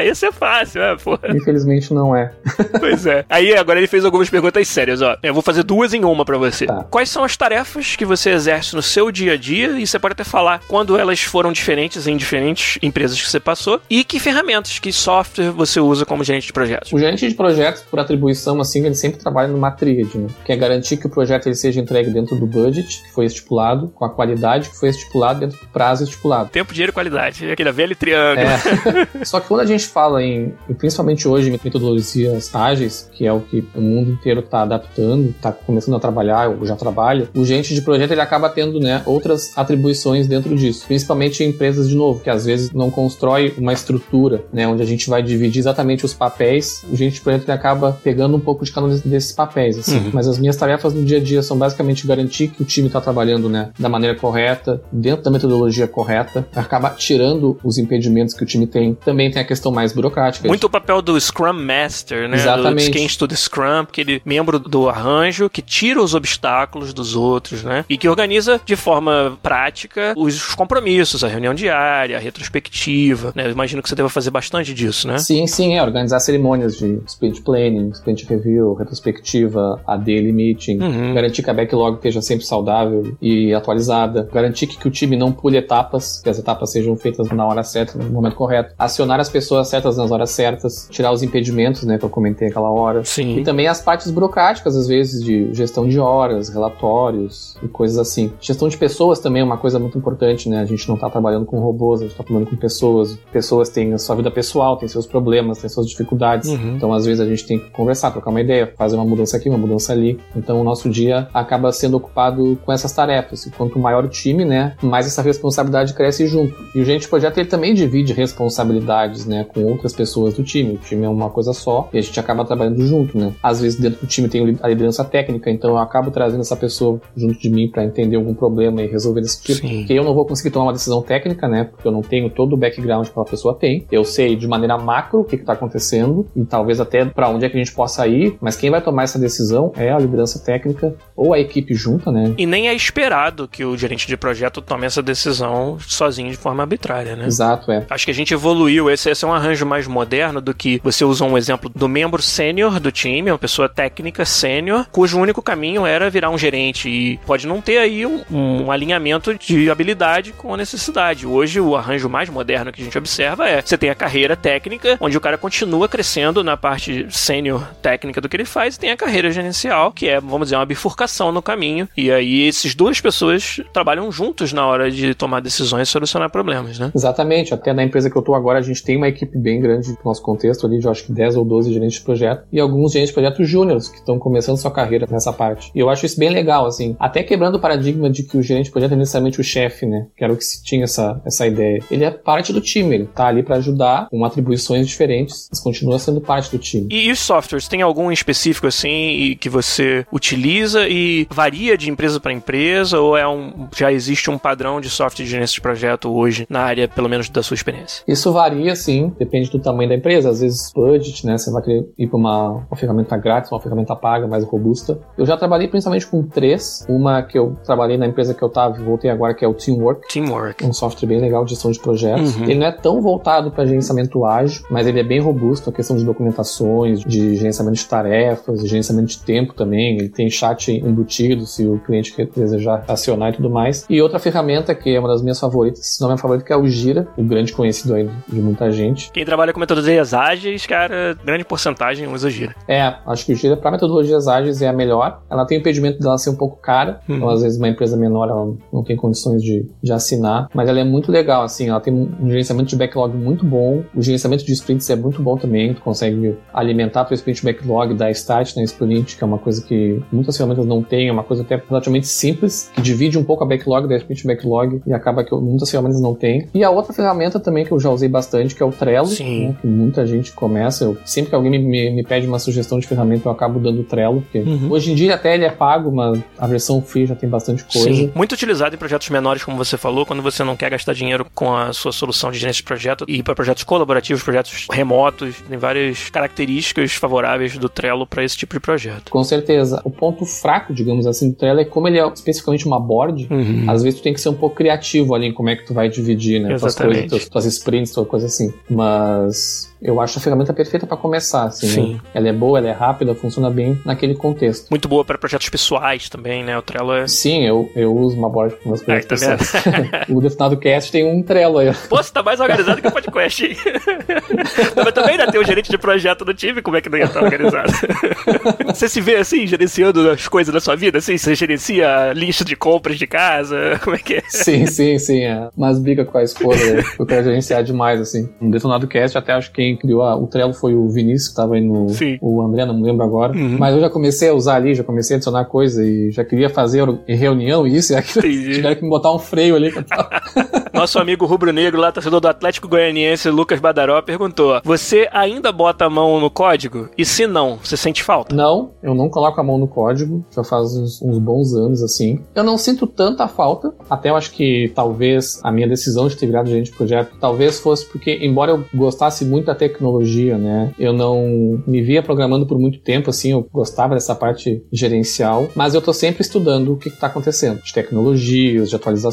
Isso 0.04 0.26
é 0.26 0.32
fácil, 0.32 0.82
é, 0.82 0.96
pô. 0.96 1.18
Infelizmente 1.34 1.92
não 1.94 2.14
é. 2.16 2.32
Pois 2.78 3.06
é. 3.06 3.24
Aí 3.28 3.54
agora 3.54 3.78
ele 3.78 3.86
fez 3.86 4.04
algumas 4.04 4.28
perguntas 4.28 4.66
sérias, 4.68 5.02
ó. 5.02 5.16
Eu 5.22 5.34
vou 5.34 5.42
fazer 5.42 5.62
duas 5.62 5.94
em 5.94 6.04
uma 6.04 6.24
pra 6.24 6.38
você. 6.38 6.66
Tá. 6.66 6.84
Quais 6.90 7.08
são 7.10 7.22
as 7.22 7.36
tarefas 7.36 7.94
que 7.96 8.04
você 8.04 8.30
exerce 8.30 8.74
no 8.74 8.82
seu 8.82 9.10
dia 9.10 9.34
a 9.34 9.36
dia? 9.36 9.78
E 9.78 9.86
você 9.86 9.98
pode 9.98 10.12
até 10.12 10.24
falar 10.24 10.39
quando 10.68 10.96
elas 10.96 11.20
foram 11.20 11.52
diferentes 11.52 12.06
em 12.06 12.16
diferentes 12.16 12.78
empresas 12.82 13.20
que 13.20 13.28
você 13.28 13.40
passou. 13.40 13.80
E 13.88 14.04
que 14.04 14.18
ferramentas, 14.18 14.78
que 14.78 14.92
software 14.92 15.50
você 15.50 15.80
usa 15.80 16.04
como 16.04 16.24
gerente 16.24 16.46
de 16.46 16.52
projetos? 16.52 16.92
O 16.92 16.98
gerente 16.98 17.28
de 17.28 17.34
projetos, 17.34 17.82
por 17.82 17.98
atribuição, 17.98 18.60
assim, 18.60 18.84
ele 18.84 18.94
sempre 18.94 19.18
trabalha 19.18 19.48
numa 19.48 19.70
tríade, 19.70 20.16
né? 20.18 20.28
Que 20.44 20.52
é 20.52 20.56
garantir 20.56 20.96
que 20.96 21.06
o 21.06 21.10
projeto 21.10 21.46
ele 21.46 21.54
seja 21.54 21.80
entregue 21.80 22.10
dentro 22.10 22.36
do 22.36 22.46
budget 22.46 23.02
que 23.02 23.12
foi 23.12 23.26
estipulado, 23.26 23.88
com 23.88 24.04
a 24.04 24.10
qualidade 24.10 24.70
que 24.70 24.76
foi 24.76 24.88
estipulado 24.88 25.40
dentro 25.40 25.58
do 25.58 25.66
prazo 25.68 26.04
estipulado. 26.04 26.50
Tempo, 26.50 26.72
dinheiro 26.72 26.90
e 26.90 26.94
qualidade. 26.94 27.50
Aquele 27.50 27.72
velho 27.72 27.96
triângulo. 27.96 28.46
É. 28.46 29.24
Só 29.24 29.40
que 29.40 29.48
quando 29.48 29.60
a 29.60 29.66
gente 29.66 29.86
fala 29.86 30.22
em, 30.22 30.54
principalmente 30.78 31.26
hoje, 31.26 31.48
em 31.48 31.52
metodologias 31.52 32.54
ágeis, 32.54 33.08
que 33.12 33.26
é 33.26 33.32
o 33.32 33.40
que 33.40 33.64
o 33.74 33.80
mundo 33.80 34.12
inteiro 34.12 34.40
está 34.40 34.62
adaptando, 34.62 35.30
está 35.30 35.52
começando 35.52 35.96
a 35.96 36.00
trabalhar 36.00 36.48
ou 36.48 36.64
já 36.66 36.76
trabalha, 36.76 37.28
o 37.34 37.44
gerente 37.44 37.74
de 37.74 37.82
projeto 37.82 38.12
ele 38.12 38.20
acaba 38.20 38.48
tendo 38.48 38.78
né, 38.80 39.02
outras 39.06 39.56
atribuições 39.56 40.26
dentro 40.30 40.56
disso, 40.56 40.84
principalmente 40.86 41.44
em 41.44 41.48
empresas 41.48 41.88
de 41.88 41.94
novo, 41.94 42.20
que 42.20 42.30
às 42.30 42.46
vezes 42.46 42.72
não 42.72 42.90
constrói 42.90 43.54
uma 43.58 43.72
estrutura, 43.72 44.44
né, 44.52 44.66
onde 44.66 44.82
a 44.82 44.86
gente 44.86 45.08
vai 45.08 45.22
dividir 45.22 45.60
exatamente 45.60 46.04
os 46.04 46.14
papéis. 46.14 46.84
O 46.90 46.96
gerente 46.96 47.14
de 47.14 47.20
projeto 47.20 47.50
acaba 47.50 47.98
pegando 48.02 48.36
um 48.36 48.40
pouco 48.40 48.64
de 48.64 48.72
cada 48.72 48.86
um 48.86 48.96
desses 49.04 49.32
papéis, 49.32 49.78
assim. 49.78 49.98
Uhum. 49.98 50.10
Mas 50.12 50.26
as 50.26 50.38
minhas 50.38 50.56
tarefas 50.56 50.94
no 50.94 51.04
dia 51.04 51.18
a 51.18 51.20
dia 51.20 51.42
são 51.42 51.58
basicamente 51.58 52.06
garantir 52.06 52.48
que 52.48 52.62
o 52.62 52.64
time 52.64 52.86
está 52.86 53.00
trabalhando 53.00 53.48
né, 53.48 53.70
da 53.78 53.88
maneira 53.88 54.16
correta, 54.16 54.80
dentro 54.92 55.24
da 55.24 55.30
metodologia 55.30 55.86
correta, 55.86 56.46
acaba 56.54 56.90
tirando 56.90 57.58
os 57.64 57.78
impedimentos 57.78 58.34
que 58.34 58.42
o 58.42 58.46
time 58.46 58.66
tem. 58.66 58.94
Também 58.94 59.30
tem 59.30 59.42
a 59.42 59.44
questão 59.44 59.72
mais 59.72 59.92
burocrática. 59.92 60.46
Muito 60.46 60.64
o 60.64 60.70
papel 60.70 61.02
do 61.02 61.20
Scrum 61.20 61.52
Master, 61.52 62.28
né? 62.28 62.36
Exatamente. 62.36 62.90
Do, 62.90 62.92
quem 62.92 63.06
estuda 63.06 63.34
Scrum, 63.34 63.80
aquele 63.80 64.22
membro 64.24 64.58
do 64.58 64.88
arranjo 64.88 65.50
que 65.50 65.62
tira 65.62 66.00
os 66.00 66.14
obstáculos 66.14 66.92
dos 66.92 67.16
outros, 67.16 67.62
né? 67.62 67.84
E 67.88 67.96
que 67.98 68.08
organiza 68.08 68.60
de 68.64 68.76
forma 68.76 69.38
prática 69.42 70.14
os 70.22 70.54
compromissos, 70.54 71.24
a 71.24 71.28
reunião 71.28 71.54
diária, 71.54 72.16
a 72.16 72.20
retrospectiva, 72.20 73.32
né? 73.34 73.46
Eu 73.46 73.50
imagino 73.50 73.82
que 73.82 73.88
você 73.88 73.94
deva 73.94 74.08
fazer 74.08 74.30
bastante 74.30 74.74
disso, 74.74 75.08
né? 75.08 75.18
Sim, 75.18 75.46
sim, 75.46 75.76
é 75.76 75.82
organizar 75.82 76.20
cerimônias 76.20 76.76
de 76.76 77.00
sprint 77.06 77.42
planning, 77.42 77.90
sprint 77.90 78.26
review, 78.26 78.74
retrospectiva, 78.74 79.80
a 79.86 79.96
daily 79.96 80.32
meeting, 80.32 80.78
Uhum. 80.80 81.14
garantir 81.14 81.42
que 81.42 81.50
a 81.50 81.54
backlog 81.54 81.96
esteja 81.96 82.20
sempre 82.22 82.44
saudável 82.44 83.16
e 83.20 83.52
atualizada, 83.54 84.28
garantir 84.32 84.66
que, 84.66 84.76
que 84.78 84.88
o 84.88 84.90
time 84.90 85.16
não 85.16 85.32
pule 85.32 85.56
etapas, 85.56 86.20
que 86.22 86.28
as 86.28 86.38
etapas 86.38 86.70
sejam 86.72 86.96
feitas 86.96 87.28
na 87.30 87.46
hora 87.46 87.62
certa, 87.62 87.98
no 87.98 88.10
momento 88.10 88.36
correto, 88.36 88.74
acionar 88.78 89.20
as 89.20 89.28
pessoas 89.28 89.68
certas 89.68 89.96
nas 89.96 90.10
horas 90.10 90.30
certas, 90.30 90.88
tirar 90.90 91.12
os 91.12 91.22
impedimentos, 91.22 91.82
né, 91.84 91.98
que 91.98 92.04
eu 92.04 92.10
comentei 92.10 92.48
aquela 92.48 92.70
hora. 92.70 93.04
Sim. 93.04 93.38
E 93.38 93.42
também 93.44 93.66
as 93.68 93.80
partes 93.80 94.10
burocráticas, 94.10 94.76
às 94.76 94.86
vezes, 94.86 95.22
de 95.24 95.52
gestão 95.54 95.88
de 95.88 95.98
horas, 95.98 96.48
relatórios 96.48 97.56
e 97.62 97.68
coisas 97.68 97.98
assim. 97.98 98.32
Gestão 98.40 98.68
de 98.68 98.76
pessoas 98.76 99.18
também 99.18 99.42
é 99.42 99.44
uma 99.44 99.56
coisa 99.58 99.78
muito 99.78 99.96
importante, 99.96 100.09
né? 100.48 100.60
A 100.60 100.64
gente 100.64 100.88
não 100.88 100.94
está 100.94 101.08
trabalhando 101.08 101.46
com 101.46 101.58
robôs, 101.58 102.00
a 102.00 102.04
gente 102.04 102.12
está 102.12 102.24
trabalhando 102.24 102.50
com 102.50 102.56
pessoas. 102.56 103.18
Pessoas 103.32 103.68
têm 103.68 103.92
a 103.92 103.98
sua 103.98 104.16
vida 104.16 104.30
pessoal, 104.30 104.76
têm 104.76 104.88
seus 104.88 105.06
problemas, 105.06 105.58
têm 105.58 105.68
suas 105.68 105.88
dificuldades. 105.88 106.50
Uhum. 106.50 106.76
Então, 106.76 106.92
às 106.92 107.06
vezes, 107.06 107.20
a 107.20 107.26
gente 107.26 107.46
tem 107.46 107.58
que 107.58 107.70
conversar, 107.70 108.10
trocar 108.10 108.30
uma 108.30 108.40
ideia, 108.40 108.72
fazer 108.76 108.96
uma 108.96 109.04
mudança 109.04 109.36
aqui, 109.36 109.48
uma 109.48 109.58
mudança 109.58 109.92
ali. 109.92 110.18
Então, 110.36 110.60
o 110.60 110.64
nosso 110.64 110.88
dia 110.88 111.28
acaba 111.32 111.72
sendo 111.72 111.96
ocupado 111.96 112.58
com 112.64 112.72
essas 112.72 112.92
tarefas. 112.92 113.46
E 113.46 113.50
quanto 113.50 113.78
maior 113.78 114.04
o 114.04 114.08
time, 114.08 114.44
né, 114.44 114.74
mais 114.82 115.06
essa 115.06 115.22
responsabilidade 115.22 115.94
cresce 115.94 116.26
junto. 116.26 116.54
E 116.74 116.80
o 116.80 116.84
gerente 116.84 117.02
de 117.02 117.08
projeto, 117.08 117.38
ele 117.38 117.48
também 117.48 117.74
divide 117.74 118.12
responsabilidades, 118.12 119.26
né, 119.26 119.44
com 119.44 119.64
outras 119.64 119.92
pessoas 119.92 120.34
do 120.34 120.42
time. 120.42 120.74
O 120.74 120.78
time 120.78 121.04
é 121.04 121.08
uma 121.08 121.30
coisa 121.30 121.52
só 121.52 121.88
e 121.92 121.98
a 121.98 122.00
gente 122.00 122.18
acaba 122.18 122.44
trabalhando 122.44 122.80
junto, 122.86 123.16
né. 123.16 123.32
Às 123.42 123.60
vezes, 123.60 123.78
dentro 123.78 124.00
do 124.00 124.06
time 124.06 124.28
tem 124.28 124.58
a 124.62 124.68
liderança 124.68 125.04
técnica, 125.04 125.50
então 125.50 125.70
eu 125.70 125.78
acabo 125.78 126.10
trazendo 126.10 126.40
essa 126.40 126.56
pessoa 126.56 127.00
junto 127.16 127.38
de 127.38 127.50
mim 127.50 127.68
para 127.68 127.84
entender 127.84 128.16
algum 128.16 128.34
problema 128.34 128.82
e 128.82 128.86
resolver 128.86 129.20
esse 129.20 129.42
tipo. 129.42 129.66
Sim. 129.66 129.84
Porque 129.90 129.98
eu 129.98 130.04
não 130.04 130.14
vou 130.14 130.24
conseguir 130.24 130.52
tomar 130.52 130.66
uma 130.66 130.72
decisão 130.72 131.02
técnica, 131.02 131.48
né, 131.48 131.64
porque 131.64 131.88
eu 131.88 131.90
não 131.90 132.00
tenho 132.00 132.30
todo 132.30 132.52
o 132.52 132.56
background 132.56 133.06
que 133.06 133.10
aquela 133.10 133.26
pessoa 133.26 133.56
tem. 133.56 133.88
Eu 133.90 134.04
sei 134.04 134.36
de 134.36 134.46
maneira 134.46 134.78
macro 134.78 135.22
o 135.22 135.24
que 135.24 135.34
está 135.34 135.54
acontecendo 135.54 136.28
e 136.36 136.44
talvez 136.44 136.80
até 136.80 137.04
para 137.04 137.28
onde 137.28 137.44
é 137.44 137.48
que 137.48 137.56
a 137.56 137.58
gente 137.58 137.74
possa 137.74 138.06
ir, 138.06 138.36
mas 138.40 138.54
quem 138.54 138.70
vai 138.70 138.80
tomar 138.80 139.02
essa 139.02 139.18
decisão 139.18 139.72
é 139.76 139.90
a 139.90 139.98
liderança 139.98 140.38
técnica 140.38 140.94
ou 141.16 141.34
a 141.34 141.40
equipe 141.40 141.74
junta, 141.74 142.12
né? 142.12 142.32
E 142.38 142.46
nem 142.46 142.68
é 142.68 142.74
esperado 142.74 143.48
que 143.48 143.64
o 143.64 143.76
gerente 143.76 144.06
de 144.06 144.16
projeto 144.16 144.62
tome 144.62 144.86
essa 144.86 145.02
decisão 145.02 145.76
sozinho 145.80 146.30
de 146.30 146.36
forma 146.36 146.62
arbitrária, 146.62 147.16
né? 147.16 147.26
Exato, 147.26 147.72
é. 147.72 147.84
Acho 147.90 148.04
que 148.04 148.12
a 148.12 148.14
gente 148.14 148.32
evoluiu. 148.32 148.88
Esse, 148.88 149.10
esse 149.10 149.24
é 149.24 149.28
um 149.28 149.32
arranjo 149.32 149.66
mais 149.66 149.88
moderno 149.88 150.40
do 150.40 150.54
que 150.54 150.80
você 150.84 151.04
usou 151.04 151.26
um 151.26 151.36
exemplo 151.36 151.68
do 151.68 151.88
membro 151.88 152.22
sênior 152.22 152.78
do 152.78 152.92
time, 152.92 153.32
uma 153.32 153.38
pessoa 153.38 153.68
técnica 153.68 154.24
sênior, 154.24 154.86
cujo 154.92 155.18
único 155.18 155.42
caminho 155.42 155.84
era 155.84 156.08
virar 156.08 156.30
um 156.30 156.38
gerente. 156.38 156.88
E 156.88 157.16
pode 157.26 157.44
não 157.44 157.60
ter 157.60 157.78
aí 157.78 158.06
um, 158.06 158.22
um 158.30 158.70
alinhamento 158.70 159.34
de 159.34 159.68
habilidade 159.80 160.32
com 160.32 160.52
a 160.52 160.56
necessidade. 160.58 161.26
Hoje, 161.26 161.58
o 161.58 161.74
arranjo 161.74 162.08
mais 162.08 162.28
moderno 162.28 162.70
que 162.70 162.82
a 162.82 162.84
gente 162.84 162.98
observa 162.98 163.48
é 163.48 163.62
você 163.62 163.78
tem 163.78 163.88
a 163.88 163.94
carreira 163.94 164.36
técnica, 164.36 164.98
onde 165.00 165.16
o 165.16 165.20
cara 165.20 165.38
continua 165.38 165.88
crescendo 165.88 166.44
na 166.44 166.54
parte 166.54 167.06
sênior 167.08 167.66
técnica 167.80 168.20
do 168.20 168.28
que 168.28 168.36
ele 168.36 168.44
faz, 168.44 168.76
e 168.76 168.78
tem 168.80 168.90
a 168.90 168.96
carreira 168.96 169.30
gerencial, 169.30 169.90
que 169.90 170.06
é, 170.06 170.20
vamos 170.20 170.48
dizer, 170.48 170.56
uma 170.56 170.66
bifurcação 170.66 171.32
no 171.32 171.40
caminho. 171.40 171.88
E 171.96 172.10
aí, 172.12 172.46
essas 172.46 172.74
duas 172.74 173.00
pessoas 173.00 173.60
trabalham 173.72 174.12
juntos 174.12 174.52
na 174.52 174.66
hora 174.66 174.90
de 174.90 175.14
tomar 175.14 175.40
decisões 175.40 175.88
e 175.88 175.90
solucionar 175.90 176.30
problemas, 176.30 176.78
né? 176.78 176.92
Exatamente. 176.94 177.54
Até 177.54 177.72
na 177.72 177.82
empresa 177.82 178.10
que 178.10 178.16
eu 178.16 178.22
tô 178.22 178.34
agora, 178.34 178.58
a 178.58 178.62
gente 178.62 178.82
tem 178.82 178.98
uma 178.98 179.08
equipe 179.08 179.38
bem 179.38 179.60
grande 179.60 179.88
no 179.90 179.98
nosso 180.04 180.22
contexto 180.22 180.66
ali, 180.66 180.78
de 180.78 180.88
acho 180.88 181.04
que 181.04 181.12
10 181.12 181.36
ou 181.36 181.44
12 181.44 181.72
gerentes 181.72 181.98
de 181.98 182.04
projeto, 182.04 182.44
e 182.52 182.60
alguns 182.60 182.92
gerentes 182.92 183.10
de 183.10 183.14
projeto 183.14 183.44
júniores 183.44 183.88
que 183.88 183.96
estão 183.96 184.18
começando 184.18 184.58
sua 184.58 184.70
carreira 184.70 185.06
nessa 185.10 185.32
parte. 185.32 185.70
E 185.74 185.78
eu 185.78 185.88
acho 185.88 186.04
isso 186.04 186.18
bem 186.18 186.28
legal, 186.28 186.66
assim. 186.66 186.94
Até 186.98 187.22
quebrando 187.22 187.54
o 187.54 187.60
paradigma 187.60 188.10
de 188.10 188.22
que 188.22 188.36
o 188.36 188.42
gerente 188.42 188.66
de 188.66 188.72
projeto 188.72 188.92
é 188.92 188.96
necessariamente 188.96 189.40
o 189.40 189.44
chefe, 189.44 189.69
né? 189.86 190.06
Que 190.16 190.24
era 190.24 190.32
o 190.32 190.36
que 190.36 190.44
se 190.44 190.62
tinha 190.62 190.84
essa, 190.84 191.20
essa 191.24 191.46
ideia. 191.46 191.82
Ele 191.90 192.04
é 192.04 192.10
parte 192.10 192.52
do 192.52 192.60
time, 192.60 192.94
ele 192.94 193.06
tá 193.06 193.26
ali 193.26 193.42
para 193.42 193.56
ajudar 193.56 194.08
com 194.10 194.24
atribuições 194.24 194.88
diferentes, 194.88 195.48
mas 195.50 195.60
continua 195.60 195.98
sendo 195.98 196.20
parte 196.20 196.50
do 196.50 196.58
time. 196.58 196.88
E, 196.90 197.08
e 197.08 197.12
os 197.12 197.20
softwares, 197.20 197.68
tem 197.68 197.82
algum 197.82 198.10
específico 198.10 198.66
assim 198.66 199.36
que 199.40 199.48
você 199.48 200.04
utiliza 200.12 200.88
e 200.88 201.26
varia 201.30 201.76
de 201.76 201.90
empresa 201.90 202.20
para 202.20 202.32
empresa 202.32 202.98
ou 202.98 203.16
é 203.16 203.26
um 203.26 203.68
já 203.76 203.92
existe 203.92 204.30
um 204.30 204.38
padrão 204.38 204.80
de 204.80 204.88
software 204.88 205.24
de 205.24 205.30
gerência 205.30 205.54
de 205.54 205.60
projeto 205.60 206.10
hoje 206.10 206.46
na 206.48 206.60
área, 206.60 206.88
pelo 206.88 207.08
menos 207.08 207.28
da 207.28 207.42
sua 207.42 207.54
experiência? 207.54 208.02
Isso 208.06 208.32
varia, 208.32 208.74
sim, 208.74 209.12
depende 209.18 209.50
do 209.50 209.58
tamanho 209.58 209.88
da 209.88 209.94
empresa. 209.94 210.30
Às 210.30 210.40
vezes, 210.40 210.72
budget, 210.74 211.26
né? 211.26 211.36
Você 211.38 211.50
vai 211.50 211.62
querer 211.62 211.88
ir 211.98 212.06
para 212.08 212.16
uma, 212.16 212.48
uma 212.70 212.76
ferramenta 212.76 213.16
grátis, 213.16 213.50
uma 213.50 213.60
ferramenta 213.60 213.94
paga, 213.94 214.26
mais 214.26 214.44
robusta. 214.44 214.98
Eu 215.16 215.26
já 215.26 215.36
trabalhei 215.36 215.68
principalmente 215.68 216.06
com 216.06 216.22
três. 216.22 216.84
Uma 216.88 217.22
que 217.22 217.38
eu 217.38 217.56
trabalhei 217.64 217.96
na 217.96 218.06
empresa 218.06 218.34
que 218.34 218.42
eu 218.42 218.48
estava 218.48 218.78
e 218.78 218.82
voltei 218.82 219.10
agora, 219.10 219.34
que 219.34 219.44
é 219.44 219.48
o 219.48 219.54
Teamwork. 219.64 220.08
Teamwork. 220.08 220.64
Um 220.64 220.72
software 220.72 221.08
bem 221.08 221.20
legal 221.20 221.44
de 221.44 221.50
gestão 221.50 221.70
de 221.70 221.78
projetos. 221.78 222.36
Uhum. 222.36 222.44
Ele 222.44 222.54
não 222.60 222.66
é 222.66 222.72
tão 222.72 223.00
voltado 223.00 223.50
para 223.50 223.66
gerenciamento 223.66 224.24
ágil, 224.24 224.62
mas 224.70 224.86
ele 224.86 225.00
é 225.00 225.04
bem 225.04 225.20
robusto 225.20 225.70
a 225.70 225.72
questão 225.72 225.96
de 225.96 226.04
documentações, 226.04 227.00
de 227.00 227.36
gerenciamento 227.36 227.76
de 227.78 227.86
tarefas, 227.86 228.60
de 228.62 228.68
gerenciamento 228.68 229.08
de 229.08 229.18
tempo 229.20 229.54
também. 229.54 229.98
Ele 229.98 230.08
tem 230.08 230.28
chat 230.30 230.70
embutido 230.72 231.46
se 231.46 231.66
o 231.66 231.78
cliente 231.80 232.14
quer 232.14 232.26
desejar 232.26 232.84
acionar 232.88 233.32
e 233.32 233.36
tudo 233.36 233.50
mais. 233.50 233.84
E 233.88 234.00
outra 234.00 234.18
ferramenta 234.18 234.74
que 234.74 234.94
é 234.94 234.98
uma 234.98 235.08
das 235.08 235.22
minhas 235.22 235.38
favoritas, 235.38 235.86
se 235.86 236.00
não 236.00 236.08
é 236.08 236.12
minha 236.12 236.18
favorita, 236.18 236.44
que 236.44 236.52
é 236.52 236.56
o 236.56 236.66
Gira, 236.66 237.08
o 237.16 237.22
grande 237.22 237.52
conhecido 237.52 237.94
aí 237.94 238.08
de 238.28 238.40
muita 238.40 238.70
gente. 238.70 239.10
Quem 239.12 239.24
trabalha 239.24 239.52
com 239.52 239.60
metodologias 239.60 240.14
ágeis, 240.14 240.66
cara, 240.66 241.16
grande 241.24 241.44
porcentagem 241.44 242.06
usa 242.12 242.30
Gira. 242.30 242.54
É, 242.68 242.94
acho 243.06 243.26
que 243.26 243.32
o 243.32 243.36
Gira 243.36 243.56
para 243.56 243.70
metodologias 243.72 244.28
ágeis 244.28 244.62
é 244.62 244.68
a 244.68 244.72
melhor. 244.72 245.20
Ela 245.30 245.44
tem 245.44 245.58
o 245.58 245.60
impedimento 245.60 245.98
dela 245.98 246.16
ser 246.18 246.30
um 246.30 246.36
pouco 246.36 246.56
cara, 246.60 247.00
Uhum. 247.08 247.16
então 247.16 247.28
às 247.28 247.42
vezes 247.42 247.58
uma 247.58 247.68
empresa 247.68 247.96
menor 247.96 248.28
ela 248.28 248.54
não 248.72 248.82
tem 248.84 248.96
condições 248.96 249.42
de, 249.42 249.49
de 249.82 249.92
assinar, 249.92 250.48
mas 250.54 250.68
ela 250.68 250.80
é 250.80 250.84
muito 250.84 251.10
legal, 251.12 251.42
assim, 251.42 251.68
ela 251.68 251.80
tem 251.80 251.92
um 251.92 252.28
gerenciamento 252.28 252.68
de 252.70 252.76
backlog 252.76 253.16
muito 253.16 253.44
bom, 253.44 253.82
o 253.94 254.02
gerenciamento 254.02 254.44
de 254.44 254.52
sprints 254.52 254.88
é 254.90 254.96
muito 254.96 255.22
bom 255.22 255.36
também, 255.36 255.74
tu 255.74 255.80
consegue 255.82 256.34
alimentar 256.52 257.04
teu 257.04 257.14
sprint 257.14 257.44
backlog, 257.44 257.94
dar 257.94 258.10
start 258.10 258.56
na 258.56 258.62
sprint, 258.64 259.16
que 259.16 259.24
é 259.24 259.26
uma 259.26 259.38
coisa 259.38 259.62
que 259.62 260.00
muitas 260.12 260.36
ferramentas 260.36 260.66
não 260.66 260.82
têm, 260.82 261.08
é 261.08 261.12
uma 261.12 261.22
coisa 261.24 261.42
até 261.42 261.60
relativamente 261.68 262.06
simples, 262.06 262.70
que 262.74 262.80
divide 262.82 263.18
um 263.18 263.24
pouco 263.24 263.44
a 263.44 263.46
backlog 263.46 263.88
da 263.88 263.96
sprint 263.96 264.26
backlog 264.26 264.82
e 264.86 264.92
acaba 264.92 265.24
que 265.24 265.34
muitas 265.34 265.70
ferramentas 265.70 266.00
não 266.00 266.14
têm. 266.14 266.48
E 266.54 266.62
a 266.64 266.70
outra 266.70 266.92
ferramenta 266.92 267.38
também 267.40 267.64
que 267.64 267.72
eu 267.72 267.80
já 267.80 267.90
usei 267.90 268.08
bastante, 268.08 268.54
que 268.54 268.62
é 268.62 268.66
o 268.66 268.72
Trello, 268.72 269.06
Sim. 269.06 269.48
né, 269.48 269.56
que 269.60 269.66
muita 269.66 270.06
gente 270.06 270.32
começa, 270.32 270.84
eu, 270.84 270.96
sempre 271.04 271.30
que 271.30 271.34
alguém 271.34 271.50
me, 271.50 271.58
me, 271.58 271.90
me 271.90 272.02
pede 272.04 272.26
uma 272.26 272.38
sugestão 272.38 272.78
de 272.78 272.86
ferramenta, 272.86 273.28
eu 273.28 273.32
acabo 273.32 273.58
dando 273.58 273.80
o 273.80 273.84
Trello, 273.84 274.20
porque 274.22 274.40
Uhum. 274.40 274.68
hoje 274.72 274.90
em 274.92 274.94
dia 274.94 275.14
até 275.14 275.34
ele 275.34 275.44
é 275.44 275.50
pago, 275.50 275.92
mas 275.92 276.18
a 276.38 276.46
versão 276.46 276.80
free 276.82 277.06
já 277.06 277.14
tem 277.14 277.28
bastante 277.28 277.64
coisa. 277.64 277.88
Sim. 277.92 278.10
Muito 278.14 278.32
utilizado 278.32 278.74
em 278.74 278.78
projetos 278.78 279.08
menores, 279.10 279.39
como 279.44 279.56
você 279.56 279.76
falou, 279.76 280.06
quando 280.06 280.22
você 280.22 280.44
não 280.44 280.56
quer 280.56 280.70
gastar 280.70 280.92
dinheiro 280.92 281.26
com 281.34 281.54
a 281.54 281.72
sua 281.72 281.92
solução 281.92 282.30
de 282.30 282.38
gerência 282.38 282.58
de 282.60 282.64
projeto 282.64 283.04
e 283.08 283.22
para 283.22 283.34
projetos 283.34 283.64
colaborativos, 283.64 284.22
projetos 284.22 284.66
remotos, 284.70 285.36
tem 285.48 285.58
várias 285.58 286.10
características 286.10 286.92
favoráveis 286.92 287.56
do 287.58 287.68
Trello 287.68 288.06
para 288.06 288.24
esse 288.24 288.36
tipo 288.36 288.54
de 288.54 288.60
projeto. 288.60 289.10
Com 289.10 289.24
certeza. 289.24 289.80
O 289.84 289.90
ponto 289.90 290.24
fraco, 290.24 290.72
digamos 290.72 291.06
assim, 291.06 291.30
do 291.30 291.36
Trello 291.36 291.60
é 291.60 291.64
como 291.64 291.88
ele 291.88 291.98
é 291.98 292.06
especificamente 292.08 292.66
uma 292.66 292.80
board, 292.80 293.28
uhum. 293.30 293.64
às 293.68 293.82
vezes 293.82 294.00
tu 294.00 294.02
tem 294.02 294.12
que 294.12 294.20
ser 294.20 294.28
um 294.28 294.34
pouco 294.34 294.56
criativo 294.56 295.14
ali 295.14 295.26
em 295.26 295.32
como 295.32 295.48
é 295.48 295.56
que 295.56 295.66
tu 295.66 295.74
vai 295.74 295.88
dividir, 295.88 296.40
né? 296.40 296.56
Tuas 296.58 296.74
coisas, 296.74 297.28
tuas, 297.28 297.44
sprints, 297.46 297.92
tuas 297.92 298.06
coisas 298.06 298.32
assim. 298.32 298.52
Mas 298.68 299.70
eu 299.82 300.00
acho 300.00 300.18
a 300.18 300.22
ferramenta 300.22 300.52
perfeita 300.52 300.86
para 300.86 300.96
começar, 300.96 301.44
assim. 301.44 301.66
Né? 301.66 301.72
Sim. 301.72 301.94
Né? 301.94 302.00
Ela 302.14 302.28
é 302.28 302.32
boa, 302.32 302.58
ela 302.58 302.68
é 302.68 302.72
rápida, 302.72 303.14
funciona 303.14 303.50
bem 303.50 303.80
naquele 303.84 304.14
contexto. 304.14 304.68
Muito 304.70 304.88
boa 304.88 305.04
para 305.04 305.16
projetos 305.16 305.48
pessoais 305.48 306.08
também, 306.08 306.44
né? 306.44 306.56
O 306.56 306.62
Trello 306.62 306.92
é... 306.92 307.08
Sim, 307.08 307.44
eu, 307.44 307.70
eu 307.74 307.96
uso 307.96 308.16
uma 308.16 308.28
board 308.28 308.54
para 308.56 308.68
meus 308.68 308.82
projetos 308.82 309.22
Ai, 309.22 309.28
tá. 309.28 309.29
o 310.08 310.20
Definado 310.20 310.56
Cast 310.56 310.92
tem 310.92 311.04
um 311.04 311.22
Trello 311.22 311.58
aí. 311.58 311.72
Você 311.88 312.12
tá 312.12 312.22
mais 312.22 312.40
organizado 312.40 312.80
que 312.80 312.88
o 312.88 312.92
podcast, 312.92 313.44
hein? 313.44 313.56
Mas 314.76 314.92
também 314.92 315.12
ainda 315.12 315.30
tem 315.30 315.40
o 315.40 315.44
gerente 315.44 315.70
de 315.70 315.78
projeto 315.78 316.24
do 316.24 316.34
time, 316.34 316.62
como 316.62 316.76
é 316.76 316.80
que 316.80 316.88
não 316.88 316.98
ia 316.98 317.04
estar 317.04 317.22
organizado? 317.22 317.72
você 318.66 318.88
se 318.88 319.00
vê 319.00 319.16
assim, 319.16 319.46
gerenciando 319.46 320.10
as 320.10 320.28
coisas 320.28 320.52
da 320.52 320.60
sua 320.60 320.76
vida, 320.76 320.98
assim? 320.98 321.16
Você 321.16 321.34
gerencia 321.34 322.12
lista 322.14 322.44
de 322.44 322.56
compras 322.56 322.98
de 322.98 323.06
casa? 323.06 323.78
Como 323.82 323.96
é 323.96 323.98
que 323.98 324.14
é? 324.14 324.22
Sim, 324.28 324.66
sim, 324.66 324.98
sim. 324.98 325.24
É. 325.24 325.48
Mas 325.56 325.78
briga 325.78 326.04
com 326.04 326.18
a 326.18 326.22
esposa, 326.22 326.84
eu 326.98 327.06
quero 327.06 327.24
gerenciar 327.24 327.62
demais, 327.62 328.00
assim. 328.00 328.28
No 328.40 328.50
Detonado 328.50 328.86
Cast, 328.86 329.16
até 329.16 329.32
acho 329.32 329.50
que 329.50 329.56
quem 329.56 329.76
criou 329.76 330.02
a, 330.02 330.16
o 330.16 330.26
Trello 330.26 330.54
foi 330.54 330.74
o 330.74 330.88
Vinícius, 330.88 331.28
que 331.28 331.32
estava 331.32 331.54
aí 331.54 331.60
no. 331.60 331.88
Sim. 331.90 332.18
O 332.20 332.40
André, 332.42 332.64
não 332.64 332.74
me 332.74 332.82
lembro 332.82 333.04
agora. 333.04 333.32
Uhum. 333.32 333.56
Mas 333.58 333.74
eu 333.74 333.80
já 333.80 333.90
comecei 333.90 334.28
a 334.28 334.34
usar 334.34 334.56
ali, 334.56 334.74
já 334.74 334.84
comecei 334.84 335.14
a 335.14 335.16
adicionar 335.16 335.44
coisa 335.44 335.84
e 335.84 336.10
já 336.10 336.24
queria 336.24 336.48
fazer 336.48 336.86
reunião 337.06 337.66
e 337.66 337.76
isso 337.76 337.92
e 337.92 337.96
aquilo. 337.96 338.22
Tiveram 338.22 338.76
que 338.76 338.82
me 338.82 338.88
botar 338.88 339.12
um 339.12 339.18
freio 339.20 339.56
ali. 339.56 339.72
Nosso 340.72 340.98
amigo 340.98 341.26
rubro-negro 341.26 341.80
lá, 341.80 341.92
torcedor 341.92 342.20
do 342.20 342.28
Atlético 342.28 342.68
Goianiense, 342.68 343.28
Lucas 343.28 343.60
Badaró, 343.60 344.00
perguntou: 344.02 344.60
Você 344.64 345.08
ainda 345.12 345.52
bota 345.52 345.84
a 345.84 345.90
mão 345.90 346.20
no 346.20 346.30
código? 346.30 346.88
E 346.96 347.04
se 347.04 347.26
não, 347.26 347.58
você 347.62 347.76
sente 347.76 348.02
falta? 348.02 348.34
Não, 348.34 348.72
eu 348.82 348.94
não 348.94 349.08
coloco 349.08 349.40
a 349.40 349.44
mão 349.44 349.58
no 349.58 349.68
código, 349.68 350.24
já 350.34 350.44
faz 350.44 350.76
uns, 350.76 351.02
uns 351.02 351.18
bons 351.18 351.52
anos 351.54 351.82
assim. 351.82 352.20
Eu 352.34 352.44
não 352.44 352.56
sinto 352.56 352.86
tanta 352.86 353.28
falta, 353.28 353.74
até 353.88 354.10
eu 354.10 354.16
acho 354.16 354.30
que 354.32 354.72
talvez 354.74 355.40
a 355.42 355.50
minha 355.52 355.68
decisão 355.68 356.08
de 356.08 356.16
ter 356.16 356.26
virado 356.26 356.48
gerente 356.48 356.70
de 356.70 356.76
projeto, 356.76 357.16
talvez 357.20 357.58
fosse 357.58 357.84
porque, 357.86 358.18
embora 358.22 358.52
eu 358.52 358.64
gostasse 358.74 359.24
muito 359.24 359.46
da 359.46 359.54
tecnologia, 359.54 360.38
né, 360.38 360.72
eu 360.78 360.92
não 360.92 361.62
me 361.66 361.82
via 361.82 362.02
programando 362.02 362.46
por 362.46 362.58
muito 362.58 362.80
tempo, 362.80 363.10
assim, 363.10 363.32
eu 363.32 363.46
gostava 363.52 363.94
dessa 363.94 364.14
parte 364.14 364.64
gerencial, 364.72 365.48
mas 365.54 365.74
eu 365.74 365.82
tô 365.82 365.92
sempre 365.92 366.22
estudando 366.22 366.72
o 366.72 366.76
que, 366.76 366.88
está 366.88 367.06
acontecendo, 367.06 367.62
de 367.62 367.72
tecnologias, 367.72 368.70
de 368.70 368.76
atualizações. 368.76 369.09